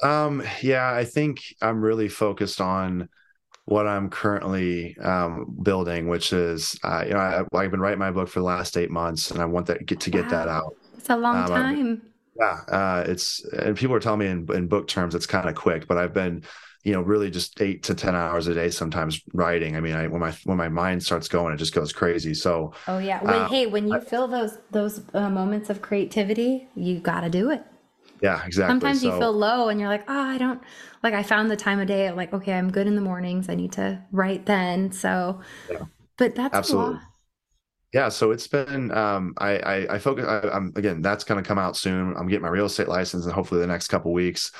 Um, 0.04 0.44
yeah, 0.62 0.92
I 0.92 1.06
think 1.06 1.42
I'm 1.62 1.82
really 1.82 2.10
focused 2.10 2.60
on 2.60 3.08
what 3.66 3.88
I'm 3.88 4.10
currently 4.10 4.98
um, 4.98 5.56
building, 5.62 6.08
which 6.08 6.34
is, 6.34 6.78
uh, 6.84 7.04
you 7.06 7.14
know, 7.14 7.20
I, 7.20 7.62
have 7.62 7.72
been 7.72 7.80
writing 7.80 8.00
my 8.00 8.12
book 8.12 8.28
for 8.28 8.40
the 8.40 8.46
last 8.46 8.78
eight 8.78 8.92
months, 8.92 9.32
and 9.32 9.42
I 9.42 9.46
want 9.46 9.68
that 9.68 9.86
get 9.86 10.00
to 10.02 10.10
get 10.10 10.26
wow. 10.26 10.30
that 10.30 10.48
out. 10.48 10.76
It's 10.98 11.10
a 11.10 11.16
long 11.16 11.38
um, 11.38 11.48
time. 11.48 12.02
I, 12.02 12.36
yeah, 12.38 12.76
uh, 12.76 13.04
it's 13.08 13.44
and 13.54 13.78
people 13.78 13.96
are 13.96 14.00
telling 14.00 14.20
me 14.20 14.28
in, 14.28 14.48
in 14.54 14.68
book 14.68 14.88
terms 14.88 15.16
it's 15.16 15.28
kind 15.28 15.48
of 15.48 15.56
quick, 15.56 15.88
but 15.88 15.98
I've 15.98 16.14
been 16.14 16.44
you 16.86 16.94
know 16.94 17.02
really 17.02 17.32
just 17.32 17.60
eight 17.62 17.82
to 17.84 17.96
ten 17.96 18.16
hours 18.16 18.48
a 18.48 18.54
day 18.54 18.70
sometimes 18.70 19.20
writing. 19.34 19.76
I 19.76 19.82
mean 19.82 19.96
I, 19.96 20.08
when 20.08 20.22
my 20.22 20.32
when 20.44 20.56
my 20.56 20.70
mind 20.70 21.04
starts 21.04 21.28
going 21.28 21.54
it 21.54 21.58
just 21.58 21.74
goes 21.74 21.92
crazy. 21.92 22.34
So 22.34 22.74
oh 22.88 23.00
yeah. 23.00 23.22
when, 23.24 23.34
uh, 23.34 23.50
hey 23.50 23.66
when 23.66 23.88
you 23.88 23.96
I, 23.96 24.00
feel 24.00 24.28
those 24.28 24.60
those 24.72 25.02
uh, 25.16 25.30
moments 25.30 25.70
of 25.72 25.82
creativity 25.82 26.70
you 26.76 27.00
got 27.00 27.22
to 27.22 27.30
do 27.30 27.50
it. 27.50 27.64
Yeah 28.22 28.46
exactly. 28.46 28.72
Sometimes 28.72 29.02
so, 29.02 29.12
you 29.12 29.20
feel 29.20 29.34
low 29.34 29.70
and 29.70 29.80
you're 29.80 29.90
like 29.90 30.06
oh 30.08 30.22
i 30.22 30.38
don't 30.38 30.62
like 31.02 31.16
i 31.16 31.24
found 31.24 31.50
the 31.50 31.58
time 31.58 31.80
of 31.80 31.88
day 31.88 32.12
like 32.12 32.32
okay 32.34 32.54
i'm 32.54 32.72
good 32.72 32.86
in 32.86 32.96
the 32.96 33.02
mornings. 33.02 33.50
I 33.50 33.56
need 33.56 33.72
to 33.74 34.00
write 34.12 34.46
then. 34.46 34.92
So 34.92 35.42
yeah. 35.72 35.86
but 36.18 36.36
that's 36.36 36.56
absolutely. 36.56 37.00
yeah 37.94 38.10
so 38.10 38.30
it's 38.30 38.48
been 38.48 38.92
um 38.92 39.34
i 39.40 39.58
i, 39.58 39.96
I 39.96 39.98
focus 39.98 40.26
I, 40.28 40.56
am 40.56 40.72
again 40.76 41.02
that's 41.02 41.24
going 41.24 41.44
to 41.44 41.48
come 41.48 41.58
out 41.58 41.76
soon. 41.76 42.16
I'm 42.16 42.28
getting 42.28 42.44
my 42.44 42.50
real 42.50 42.68
estate 42.68 42.90
license 42.90 43.26
and 43.26 43.34
hopefully 43.34 43.60
the 43.60 43.68
next 43.68 43.88
couple 43.88 44.14
weeks 44.14 44.52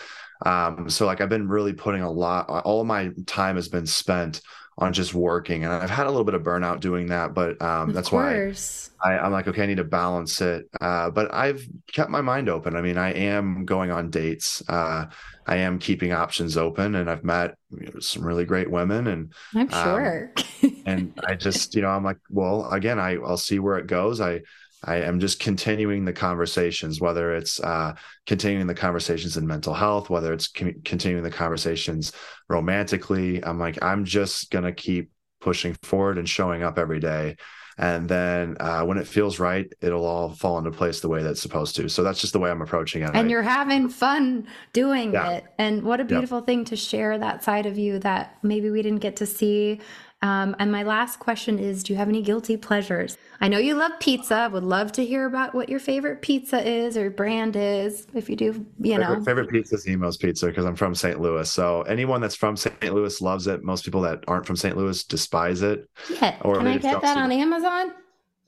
um, 0.46 0.90
so 0.90 1.06
like 1.06 1.22
I've 1.22 1.30
been 1.30 1.48
really 1.48 1.74
putting 1.74 2.02
a 2.02 2.12
lot, 2.12 2.50
all 2.50 2.82
of 2.82 2.88
my 2.88 3.12
time 3.26 3.56
has 3.56 3.68
been 3.68 3.86
spent 3.86 4.42
on 4.78 4.92
just 4.92 5.14
working 5.14 5.64
and 5.64 5.72
I've 5.72 5.90
had 5.90 6.06
a 6.06 6.10
little 6.10 6.26
bit 6.26 6.34
of 6.34 6.44
burnout 6.44 6.82
doing 6.82 7.08
that, 7.08 7.34
but 7.34 7.62
um, 7.62 7.94
that's 7.94 8.10
course. 8.10 8.92
why 9.00 9.14
I, 9.14 9.26
am 9.26 9.32
like, 9.32 9.48
okay, 9.48 9.64
I 9.64 9.66
need 9.68 9.78
to 9.78 9.86
balance 9.86 10.42
it. 10.42 10.66
Uh, 10.82 11.10
but 11.10 11.34
I've 11.34 11.66
kept 11.94 12.10
my 12.10 12.20
mind 12.20 12.50
open. 12.50 12.76
I 12.76 12.82
mean, 12.82 12.98
I 12.98 13.14
am 13.14 13.64
going 13.64 13.92
on 13.92 14.10
dates. 14.10 14.62
Uh, 14.68 15.06
I 15.48 15.58
am 15.58 15.80
keeping 15.80 16.12
options 16.12 16.58
open 16.58 16.96
and 16.96 17.10
I've 17.10 17.24
met 17.24 17.56
you 17.72 17.86
know, 17.86 18.00
some 18.00 18.26
really 18.26 18.44
great 18.44 18.70
women 18.70 19.08
and 19.08 19.34
I'm 19.54 19.72
um, 19.72 19.84
sure. 19.84 20.34
and 20.86 21.18
I 21.26 21.36
just, 21.36 21.74
you 21.76 21.82
know, 21.82 21.90
I'm 21.90 22.04
like, 22.04 22.18
well, 22.30 22.70
again, 22.72 23.00
I, 23.00 23.16
I'll 23.16 23.38
see 23.38 23.60
where 23.60 23.78
it 23.78 23.88
goes. 23.88 24.20
I, 24.20 24.42
I 24.86 24.98
am 24.98 25.20
just 25.20 25.40
continuing 25.40 26.06
the 26.06 26.14
conversations, 26.14 27.02
whether 27.02 27.36
it's 27.36 27.60
uh, 27.60 27.96
continuing 28.26 28.68
the 28.68 28.76
conversations 28.76 29.36
in 29.38 29.48
mental 29.48 29.74
health, 29.74 30.10
whether 30.10 30.32
it's 30.32 30.48
com- 30.48 30.82
continuing 30.86 31.24
the 31.24 31.32
conversations 31.32 32.12
romantically. 32.50 33.44
I'm 33.44 33.60
like, 33.60 33.82
I'm 33.84 34.06
just 34.06 34.52
going 34.52 34.64
to 34.66 34.72
keep 34.72 35.10
pushing 35.42 35.76
forward 35.84 36.18
and 36.18 36.28
showing 36.30 36.64
up 36.64 36.78
every 36.80 37.00
day. 37.00 37.36
And 37.78 38.08
then 38.08 38.56
uh, 38.62 38.84
when 38.86 38.98
it 38.98 39.06
feels 39.06 39.38
right, 39.38 39.68
it'll 39.82 40.06
all 40.06 40.30
fall 40.30 40.58
into 40.58 40.72
place 40.72 41.02
the 41.02 41.10
way 41.10 41.22
that's 41.24 41.42
supposed 41.42 41.76
to. 41.76 41.90
So 41.90 42.04
that's 42.04 42.22
just 42.22 42.32
the 42.32 42.40
way 42.40 42.50
I'm 42.50 42.62
approaching 42.62 43.02
it. 43.02 43.10
And 43.14 43.28
I, 43.28 43.30
you're 43.30 43.42
having 43.42 43.90
fun 43.90 44.48
doing 44.72 45.12
Yeah. 45.12 45.30
it. 45.32 45.46
And 45.58 45.84
what 45.84 46.00
a 46.00 46.04
Yep. 46.04 46.08
beautiful 46.08 46.40
thing 46.40 46.64
to 46.66 46.78
share 46.78 47.18
that 47.18 47.44
side 47.44 47.66
of 47.66 47.78
you 47.78 48.00
that 48.00 48.38
maybe 48.44 48.70
we 48.70 48.82
didn't 48.82 49.02
get 49.02 49.18
to 49.18 49.26
see. 49.26 49.82
Um, 50.22 50.56
and 50.60 50.72
my 50.72 50.84
last 50.84 51.20
question 51.20 51.60
is 51.60 51.84
Do 51.84 51.94
you 51.94 51.98
have 51.98 52.08
any 52.10 52.22
guilty 52.22 52.58
pleasures? 52.58 53.18
I 53.42 53.48
know 53.48 53.58
you 53.60 53.76
love 53.76 53.92
pizza. 54.00 54.36
I 54.36 54.48
would 54.48 54.64
love 54.64 54.92
to 54.94 55.06
hear 55.06 55.26
about 55.26 55.54
what 55.54 55.70
your 55.70 55.80
favorite 55.80 56.22
pizza 56.22 56.66
is 56.68 56.98
or 56.98 57.10
brand 57.12 57.56
is. 57.56 58.08
If 58.14 58.30
you 58.30 58.36
do, 58.36 58.66
you 58.80 58.98
know. 58.98 59.22
favorite, 59.22 59.26
favorite 59.26 59.50
pizza 59.50 59.76
is 59.76 59.86
Imo's 59.88 60.18
Pizza 60.18 60.48
because 60.48 60.66
I'm 60.66 60.76
from 60.76 60.96
St. 60.96 61.20
Louis. 61.20 61.52
So 61.52 61.82
anyone 61.84 62.22
that's 62.22 62.36
from 62.36 62.56
St. 62.58 62.82
Louis 62.94 63.22
loves 63.22 63.46
it. 63.48 63.64
Most 63.64 63.84
people 63.86 64.02
that 64.02 64.24
aren't 64.28 64.46
from 64.48 64.56
St. 64.56 64.76
Louis 64.76 65.04
despise 65.04 65.62
it. 65.62 65.88
Yeah. 66.10 66.38
Or 66.42 66.56
Can 66.58 66.68
I 66.68 66.78
get 66.78 67.02
that 67.02 67.18
on 67.18 67.32
it. 67.32 67.36
Amazon? 67.36 67.92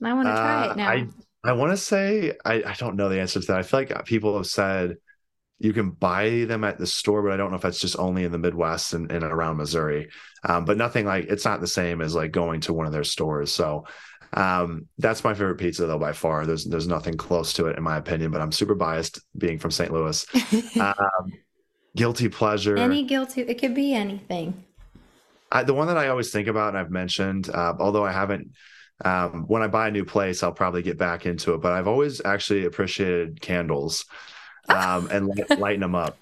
I 0.02 0.12
want 0.14 0.26
to 0.28 0.32
try 0.32 0.66
Uh, 0.66 0.70
it 0.72 0.76
now. 0.76 0.88
I 0.88 1.06
I 1.44 1.52
want 1.52 1.70
to 1.72 1.76
say 1.76 2.34
I, 2.44 2.62
I 2.64 2.74
don't 2.78 2.96
know 2.96 3.08
the 3.08 3.20
answer 3.20 3.40
to 3.40 3.46
that. 3.48 3.58
I 3.58 3.62
feel 3.62 3.80
like 3.80 4.04
people 4.04 4.36
have 4.36 4.46
said 4.46 4.96
you 5.58 5.72
can 5.72 5.90
buy 5.90 6.44
them 6.46 6.62
at 6.64 6.78
the 6.78 6.86
store, 6.86 7.22
but 7.22 7.32
I 7.32 7.36
don't 7.36 7.50
know 7.50 7.56
if 7.56 7.62
that's 7.62 7.80
just 7.80 7.98
only 7.98 8.24
in 8.24 8.32
the 8.32 8.38
Midwest 8.38 8.94
and, 8.94 9.10
and 9.10 9.24
around 9.24 9.56
Missouri. 9.56 10.08
Um, 10.44 10.64
but 10.64 10.76
nothing 10.76 11.04
like 11.04 11.26
it's 11.26 11.44
not 11.44 11.60
the 11.60 11.66
same 11.66 12.00
as 12.00 12.14
like 12.14 12.30
going 12.30 12.60
to 12.62 12.72
one 12.72 12.86
of 12.86 12.92
their 12.92 13.04
stores. 13.04 13.52
So 13.52 13.84
um, 14.34 14.86
that's 14.98 15.24
my 15.24 15.34
favorite 15.34 15.58
pizza 15.58 15.86
though 15.86 15.98
by 15.98 16.12
far. 16.12 16.46
There's 16.46 16.64
there's 16.64 16.86
nothing 16.86 17.16
close 17.16 17.52
to 17.54 17.66
it 17.66 17.76
in 17.76 17.82
my 17.82 17.96
opinion, 17.96 18.30
but 18.30 18.40
I'm 18.40 18.52
super 18.52 18.74
biased 18.74 19.20
being 19.36 19.58
from 19.58 19.72
St. 19.72 19.92
Louis. 19.92 20.24
um, 20.80 21.32
guilty 21.96 22.28
pleasure. 22.28 22.76
Any 22.76 23.02
guilty, 23.02 23.42
it 23.42 23.58
could 23.58 23.74
be 23.74 23.94
anything. 23.94 24.64
I, 25.50 25.64
the 25.64 25.74
one 25.74 25.88
that 25.88 25.96
I 25.96 26.08
always 26.08 26.30
think 26.30 26.46
about 26.46 26.68
and 26.68 26.78
I've 26.78 26.90
mentioned, 26.90 27.48
uh, 27.48 27.74
although 27.80 28.04
I 28.04 28.12
haven't, 28.12 28.50
um, 29.02 29.44
when 29.48 29.62
I 29.62 29.66
buy 29.66 29.88
a 29.88 29.90
new 29.90 30.04
place, 30.04 30.42
I'll 30.42 30.52
probably 30.52 30.82
get 30.82 30.98
back 30.98 31.24
into 31.24 31.54
it. 31.54 31.62
But 31.62 31.72
I've 31.72 31.88
always 31.88 32.20
actually 32.24 32.66
appreciated 32.66 33.40
candles 33.40 34.04
um, 34.68 35.08
and 35.10 35.26
light, 35.28 35.50
lighting 35.58 35.80
them 35.80 35.94
up. 35.94 36.18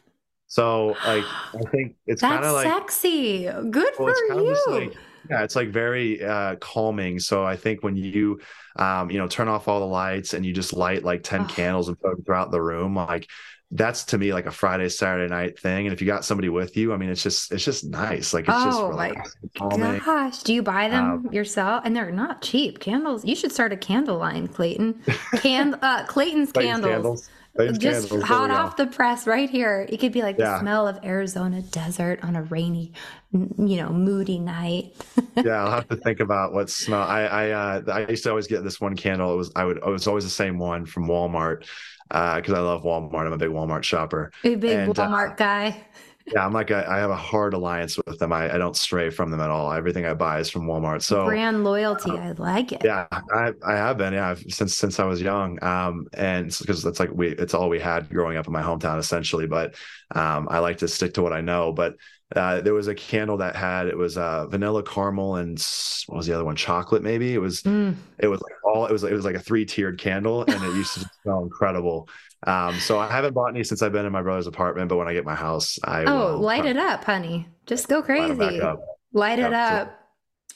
So, 0.48 0.96
like, 1.06 1.24
I 1.54 1.60
think 1.70 1.96
it's 2.06 2.20
kind 2.20 2.44
of 2.44 2.52
like, 2.54 2.66
sexy. 2.68 3.44
Good 3.44 3.94
well, 3.98 4.14
for 4.28 4.40
you. 4.40 4.62
like, 4.68 4.94
yeah, 5.28 5.42
it's 5.42 5.56
like 5.56 5.70
very 5.70 6.22
uh, 6.24 6.54
calming. 6.56 7.18
So 7.18 7.44
I 7.44 7.56
think 7.56 7.82
when 7.82 7.96
you, 7.96 8.40
um, 8.76 9.10
you 9.10 9.18
know, 9.18 9.26
turn 9.26 9.48
off 9.48 9.66
all 9.66 9.80
the 9.80 9.86
lights 9.86 10.34
and 10.34 10.46
you 10.46 10.52
just 10.52 10.72
light 10.72 11.02
like 11.04 11.24
10 11.24 11.42
Oh. 11.42 11.44
candles 11.46 11.88
and 11.88 11.98
put 12.00 12.10
them 12.14 12.24
throughout 12.24 12.52
the 12.52 12.62
room, 12.62 12.94
like 12.94 13.26
that's 13.72 14.04
to 14.04 14.18
me 14.18 14.32
like 14.32 14.46
a 14.46 14.52
Friday, 14.52 14.88
Saturday 14.88 15.28
night 15.28 15.58
thing. 15.58 15.86
And 15.88 15.92
if 15.92 16.00
you 16.00 16.06
got 16.06 16.24
somebody 16.24 16.48
with 16.48 16.76
you, 16.76 16.92
I 16.92 16.96
mean, 16.96 17.08
it's 17.10 17.24
just, 17.24 17.50
it's 17.50 17.64
just 17.64 17.84
nice. 17.84 18.32
Like, 18.32 18.44
it's 18.46 18.62
just 18.62 18.78
Oh 18.78 18.92
my 18.92 19.08
relaxing, 19.08 19.50
calming. 19.58 19.98
Gosh, 19.98 20.44
do 20.44 20.54
you 20.54 20.62
buy 20.62 20.88
them 20.88 21.26
Um, 21.26 21.32
yourself? 21.32 21.82
And 21.84 21.96
they're 21.96 22.12
not 22.12 22.40
cheap. 22.42 22.78
Candles. 22.78 23.24
You 23.24 23.34
should 23.34 23.50
start 23.50 23.72
a 23.72 23.76
candle 23.76 24.18
line, 24.18 24.46
Clayton. 24.46 25.02
Can 25.38 25.74
uh, 25.82 26.04
Clayton's 26.06 26.52
Clayton's 26.52 26.84
candles. 26.84 26.92
candles. 26.92 27.30
Just 27.78 28.08
candles, 28.10 28.22
hot 28.22 28.50
off 28.50 28.76
the 28.76 28.86
press 28.86 29.26
right 29.26 29.48
here. 29.48 29.86
It 29.88 29.98
could 29.98 30.12
be 30.12 30.22
like 30.22 30.36
the 30.36 30.58
smell 30.60 30.86
of 30.86 30.98
Arizona 31.04 31.62
desert 31.62 32.22
on 32.22 32.36
a 32.36 32.42
rainy, 32.42 32.92
you 33.32 33.76
know, 33.76 33.90
moody 33.90 34.38
night. 34.38 34.94
yeah, 35.36 35.64
I'll 35.64 35.70
have 35.70 35.88
to 35.88 35.96
think 35.96 36.20
about 36.20 36.52
what 36.52 36.70
smell. 36.70 37.02
I 37.02 37.22
I 37.22 37.50
uh 37.50 37.82
I 37.88 38.06
used 38.10 38.24
to 38.24 38.30
always 38.30 38.46
get 38.46 38.62
this 38.64 38.80
one 38.80 38.96
candle. 38.96 39.32
It 39.32 39.36
was 39.36 39.52
I 39.56 39.64
would 39.64 39.78
it 39.78 39.86
was 39.86 40.06
always 40.06 40.24
the 40.24 40.30
same 40.30 40.58
one 40.58 40.86
from 40.86 41.06
Walmart 41.06 41.66
uh 42.10 42.36
because 42.36 42.54
I 42.54 42.60
love 42.60 42.82
Walmart. 42.82 43.26
I'm 43.26 43.32
a 43.32 43.38
big 43.38 43.50
Walmart 43.50 43.82
shopper. 43.82 44.32
A 44.44 44.54
big 44.54 44.78
And, 44.78 44.98
uh, 44.98 45.08
Walmart 45.08 45.36
guy. 45.36 45.84
Yeah, 46.32 46.44
I'm 46.44 46.52
like 46.52 46.70
a, 46.70 46.84
I 46.90 46.98
have 46.98 47.10
a 47.10 47.16
hard 47.16 47.54
alliance 47.54 47.96
with 48.04 48.18
them. 48.18 48.32
I, 48.32 48.52
I 48.52 48.58
don't 48.58 48.76
stray 48.76 49.10
from 49.10 49.30
them 49.30 49.40
at 49.40 49.48
all. 49.48 49.72
Everything 49.72 50.06
I 50.06 50.14
buy 50.14 50.40
is 50.40 50.50
from 50.50 50.66
Walmart. 50.66 51.02
So 51.02 51.24
Brand 51.24 51.62
loyalty. 51.62 52.10
I 52.10 52.32
like 52.32 52.72
it. 52.72 52.82
yeah, 52.84 53.06
I 53.12 53.52
I 53.64 53.74
have 53.76 53.96
been 53.98 54.12
yeah 54.12 54.30
I've- 54.30 54.50
since 54.50 54.76
since 54.76 54.98
I 54.98 55.04
was 55.04 55.22
young. 55.22 55.62
Um, 55.62 56.06
and 56.14 56.46
because 56.58 56.82
that's 56.82 56.98
like 56.98 57.10
we 57.12 57.28
it's 57.28 57.54
all 57.54 57.68
we 57.68 57.78
had 57.78 58.08
growing 58.10 58.36
up 58.38 58.48
in 58.48 58.52
my 58.52 58.62
hometown 58.62 58.98
essentially. 58.98 59.46
But 59.46 59.76
um, 60.14 60.48
I 60.50 60.58
like 60.58 60.78
to 60.78 60.88
stick 60.88 61.14
to 61.14 61.22
what 61.22 61.32
I 61.32 61.42
know. 61.42 61.72
But 61.72 61.94
uh, 62.34 62.60
there 62.60 62.74
was 62.74 62.88
a 62.88 62.94
candle 62.94 63.36
that 63.36 63.54
had 63.54 63.86
it 63.86 63.96
was 63.96 64.18
uh 64.18 64.46
vanilla 64.48 64.82
caramel 64.82 65.36
and 65.36 65.64
what 66.06 66.16
was 66.16 66.26
the 66.26 66.32
other 66.34 66.44
one 66.44 66.56
chocolate 66.56 67.02
maybe 67.02 67.32
it 67.34 67.38
was 67.38 67.62
Mm. 67.62 67.94
it 68.18 68.26
was 68.28 68.40
like 68.40 68.52
all 68.64 68.86
it 68.86 68.92
was 68.92 69.04
it 69.04 69.12
was 69.12 69.24
like 69.24 69.36
a 69.36 69.40
three 69.40 69.64
tiered 69.64 69.98
candle 69.98 70.42
and 70.42 70.62
it 70.64 70.74
used 70.74 70.94
to 70.94 71.08
smell 71.22 71.42
incredible. 71.42 72.08
Um, 72.46 72.78
so 72.80 72.98
I 72.98 73.08
haven't 73.10 73.32
bought 73.34 73.48
any 73.48 73.64
since 73.64 73.82
I've 73.82 73.92
been 73.92 74.06
in 74.06 74.12
my 74.12 74.22
brother's 74.22 74.46
apartment, 74.46 74.88
but 74.88 74.96
when 74.96 75.08
I 75.08 75.14
get 75.14 75.24
my 75.24 75.34
house, 75.34 75.78
I 75.84 76.04
Oh, 76.04 76.36
light 76.38 76.64
it 76.66 76.76
up, 76.76 77.04
honey. 77.04 77.48
Just 77.64 77.88
go 77.88 78.02
crazy. 78.02 78.36
back 78.36 78.62
up. 78.62 78.80
Light 79.12 79.38
it 79.38 79.42
Yep, 79.42 79.52
so 79.52 79.76
up. 79.76 80.00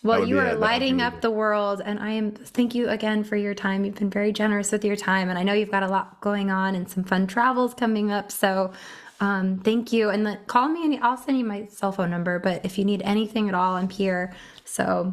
Well, 0.02 0.26
you 0.26 0.38
are. 0.38 0.54
Lighting 0.54 1.00
up 1.02 1.20
the 1.20 1.30
world, 1.30 1.82
and 1.84 1.98
I 1.98 2.10
am. 2.12 2.32
Thank 2.32 2.74
you 2.74 2.88
again 2.88 3.22
for 3.22 3.36
your 3.36 3.54
time. 3.54 3.84
You've 3.84 3.96
been 3.96 4.08
very 4.10 4.32
generous 4.32 4.72
with 4.72 4.84
your 4.84 4.96
time, 4.96 5.28
and 5.28 5.38
I 5.38 5.42
know 5.42 5.52
you've 5.52 5.70
got 5.70 5.82
a 5.82 5.88
lot 5.88 6.20
going 6.22 6.50
on 6.50 6.74
and 6.74 6.88
some 6.88 7.04
fun 7.04 7.26
travels 7.26 7.74
coming 7.74 8.10
up. 8.10 8.32
So, 8.32 8.72
um, 9.20 9.58
thank 9.60 9.92
you. 9.92 10.10
And 10.10 10.26
then 10.26 10.38
call 10.46 10.68
me, 10.68 10.84
and 10.84 11.02
I'll 11.04 11.16
send 11.16 11.38
you 11.38 11.44
my 11.44 11.66
cell 11.66 11.92
phone 11.92 12.10
number. 12.10 12.38
But 12.38 12.64
if 12.64 12.78
you 12.78 12.84
need 12.84 13.02
anything 13.02 13.48
at 13.48 13.54
all, 13.54 13.74
I'm 13.76 13.88
here. 13.90 14.34
So, 14.64 15.12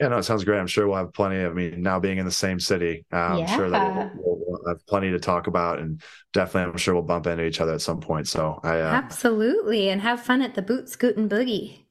Yeah, 0.00 0.08
no, 0.08 0.18
it 0.18 0.22
sounds 0.22 0.44
great. 0.44 0.58
I'm 0.58 0.66
sure 0.66 0.88
we'll 0.88 0.96
have 0.96 1.12
plenty. 1.12 1.44
I 1.44 1.50
mean, 1.50 1.82
now 1.82 2.00
being 2.00 2.18
in 2.18 2.24
the 2.24 2.30
same 2.32 2.58
city, 2.58 3.04
uh, 3.12 3.16
I'm 3.16 3.46
sure 3.46 3.68
that 3.70 3.94
we'll, 3.94 4.10
we'll, 4.14 4.38
we'll 4.46 4.68
have 4.68 4.86
plenty 4.86 5.10
to 5.10 5.18
talk 5.20 5.46
about, 5.46 5.78
and 5.78 6.00
definitely, 6.32 6.72
I'm 6.72 6.78
sure 6.78 6.94
we'll 6.94 7.02
bump 7.02 7.26
into 7.26 7.44
each 7.44 7.60
other 7.60 7.74
at 7.74 7.82
some 7.82 8.00
point. 8.00 8.26
So 8.28 8.60
I, 8.62 8.80
uh, 8.80 8.92
absolutely, 8.92 9.90
and 9.90 10.00
have 10.00 10.20
fun 10.22 10.40
at 10.42 10.54
the 10.54 10.62
Boot 10.62 10.88
Scoot 10.88 11.16
and 11.18 11.30
Boogie. 11.30 11.84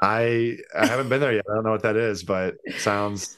I, 0.00 0.58
I 0.76 0.86
haven't 0.86 1.08
been 1.08 1.20
there 1.20 1.32
yet. 1.32 1.44
I 1.50 1.54
don't 1.54 1.64
know 1.64 1.72
what 1.72 1.82
that 1.82 1.96
is, 1.96 2.22
but 2.22 2.56
it 2.64 2.80
sounds 2.80 3.36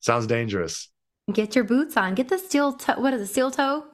sounds 0.00 0.26
dangerous. 0.26 0.90
Get 1.32 1.54
your 1.54 1.64
boots 1.64 1.96
on. 1.96 2.14
Get 2.14 2.28
the 2.28 2.38
steel 2.38 2.74
toe. 2.74 3.00
What 3.00 3.14
is 3.14 3.22
it? 3.22 3.26
Steel 3.32 3.50
toe? 3.50 3.86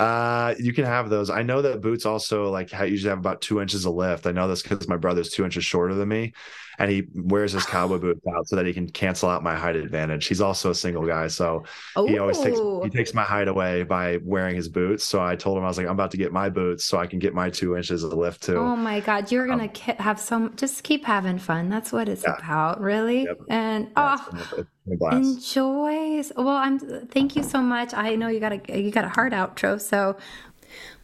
Uh, 0.00 0.54
you 0.58 0.72
can 0.72 0.84
have 0.84 1.08
those. 1.08 1.30
I 1.30 1.42
know 1.42 1.62
that 1.62 1.80
boots 1.80 2.04
also 2.04 2.50
like 2.50 2.72
usually 2.72 3.10
have 3.10 3.18
about 3.18 3.40
two 3.40 3.60
inches 3.60 3.84
of 3.86 3.94
lift. 3.94 4.26
I 4.26 4.32
know 4.32 4.48
this 4.48 4.62
because 4.62 4.88
my 4.88 4.96
brother's 4.96 5.30
two 5.30 5.44
inches 5.44 5.64
shorter 5.64 5.94
than 5.94 6.08
me, 6.08 6.32
and 6.78 6.90
he 6.90 7.06
wears 7.14 7.52
his 7.52 7.64
cowboy 7.66 7.98
boots 7.98 8.20
out 8.34 8.48
so 8.48 8.56
that 8.56 8.66
he 8.66 8.72
can 8.72 8.88
cancel 8.88 9.28
out 9.28 9.42
my 9.42 9.54
height 9.54 9.76
advantage. 9.76 10.26
He's 10.26 10.40
also 10.40 10.70
a 10.70 10.74
single 10.74 11.06
guy, 11.06 11.28
so 11.28 11.64
he 12.06 12.18
always 12.18 12.38
takes 12.40 12.58
he 12.82 12.90
takes 12.90 13.14
my 13.14 13.22
height 13.22 13.48
away 13.48 13.82
by 13.82 14.18
wearing 14.22 14.56
his 14.56 14.68
boots. 14.68 15.04
So 15.04 15.22
I 15.22 15.36
told 15.36 15.58
him 15.58 15.64
I 15.64 15.68
was 15.68 15.78
like, 15.78 15.86
I'm 15.86 15.92
about 15.92 16.10
to 16.12 16.16
get 16.16 16.32
my 16.32 16.48
boots 16.48 16.84
so 16.84 16.98
I 16.98 17.06
can 17.06 17.18
get 17.18 17.34
my 17.34 17.50
two 17.50 17.76
inches 17.76 18.02
of 18.02 18.12
lift 18.12 18.42
too. 18.42 18.56
Oh 18.56 18.76
my 18.76 19.00
God, 19.00 19.30
you're 19.30 19.46
gonna 19.46 19.64
um, 19.64 19.68
ki- 19.70 19.94
have 19.98 20.18
some. 20.20 20.54
Just 20.56 20.82
keep 20.82 21.04
having 21.04 21.38
fun. 21.38 21.68
That's 21.68 21.92
what 21.92 22.08
it's 22.08 22.22
Yeah. 22.22 22.36
about, 22.38 22.80
really. 22.80 23.24
Yep. 23.24 23.38
And 23.50 23.84
Yeah, 23.96 24.18
oh, 24.18 24.30
it's 24.32 24.50
been 24.50 24.58
a- 24.58 24.60
it's 24.62 24.70
been 24.86 24.94
a 24.94 24.96
blast. 24.96 25.16
enjoy. 25.16 26.22
Well, 26.36 26.48
I'm. 26.48 26.78
Thank 27.08 27.36
you 27.36 27.42
so 27.42 27.60
much. 27.62 27.94
I 27.94 28.16
know 28.16 28.28
you 28.28 28.40
got 28.40 28.52
a 28.52 28.80
you 28.82 28.90
got 28.90 29.04
a 29.04 29.08
hard 29.08 29.32
outro. 29.32 29.80
So, 29.80 30.16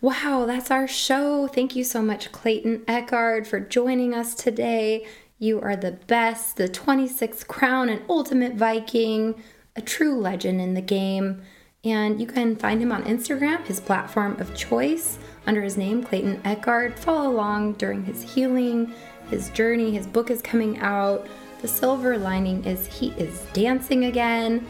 wow, 0.00 0.44
that's 0.46 0.70
our 0.70 0.88
show. 0.88 1.46
Thank 1.46 1.76
you 1.76 1.84
so 1.84 2.02
much, 2.02 2.32
Clayton 2.32 2.80
Echard, 2.86 3.46
for 3.46 3.60
joining 3.60 4.14
us 4.14 4.34
today. 4.34 5.06
You 5.43 5.59
are 5.62 5.74
the 5.74 5.93
best, 5.93 6.59
the 6.59 6.68
26th 6.68 7.47
crown 7.47 7.88
and 7.88 8.03
ultimate 8.11 8.57
Viking, 8.57 9.43
a 9.74 9.80
true 9.80 10.14
legend 10.14 10.61
in 10.61 10.74
the 10.74 10.82
game. 10.82 11.41
And 11.82 12.20
you 12.20 12.26
can 12.26 12.57
find 12.57 12.82
him 12.82 12.93
on 12.93 13.05
Instagram, 13.05 13.64
his 13.64 13.80
platform 13.80 14.38
of 14.38 14.55
choice, 14.55 15.18
under 15.47 15.62
his 15.62 15.78
name, 15.78 16.05
Clayton 16.05 16.43
Echard. 16.43 16.99
Follow 16.99 17.30
along 17.30 17.72
during 17.74 18.05
his 18.05 18.20
healing, 18.34 18.93
his 19.30 19.49
journey. 19.49 19.93
His 19.93 20.07
book 20.07 20.30
is 20.30 20.43
coming 20.43 20.78
out. 20.80 21.26
The 21.62 21.68
silver 21.68 22.18
lining 22.18 22.62
is 22.66 22.86
he 22.86 23.12
is 23.12 23.41
dancing 23.55 24.05
again. 24.05 24.66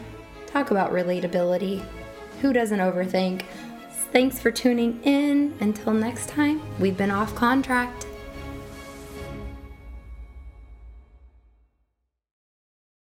Talk 0.47 0.71
about 0.71 0.93
relatability. 0.93 1.83
Who 2.39 2.53
doesn't 2.53 2.79
overthink? 2.79 3.41
Thanks 4.13 4.39
for 4.39 4.51
tuning 4.51 5.03
in. 5.03 5.53
Until 5.59 5.93
next 5.93 6.29
time, 6.29 6.61
we've 6.79 6.95
been 6.95 7.11
off 7.11 7.35
contract. 7.35 8.05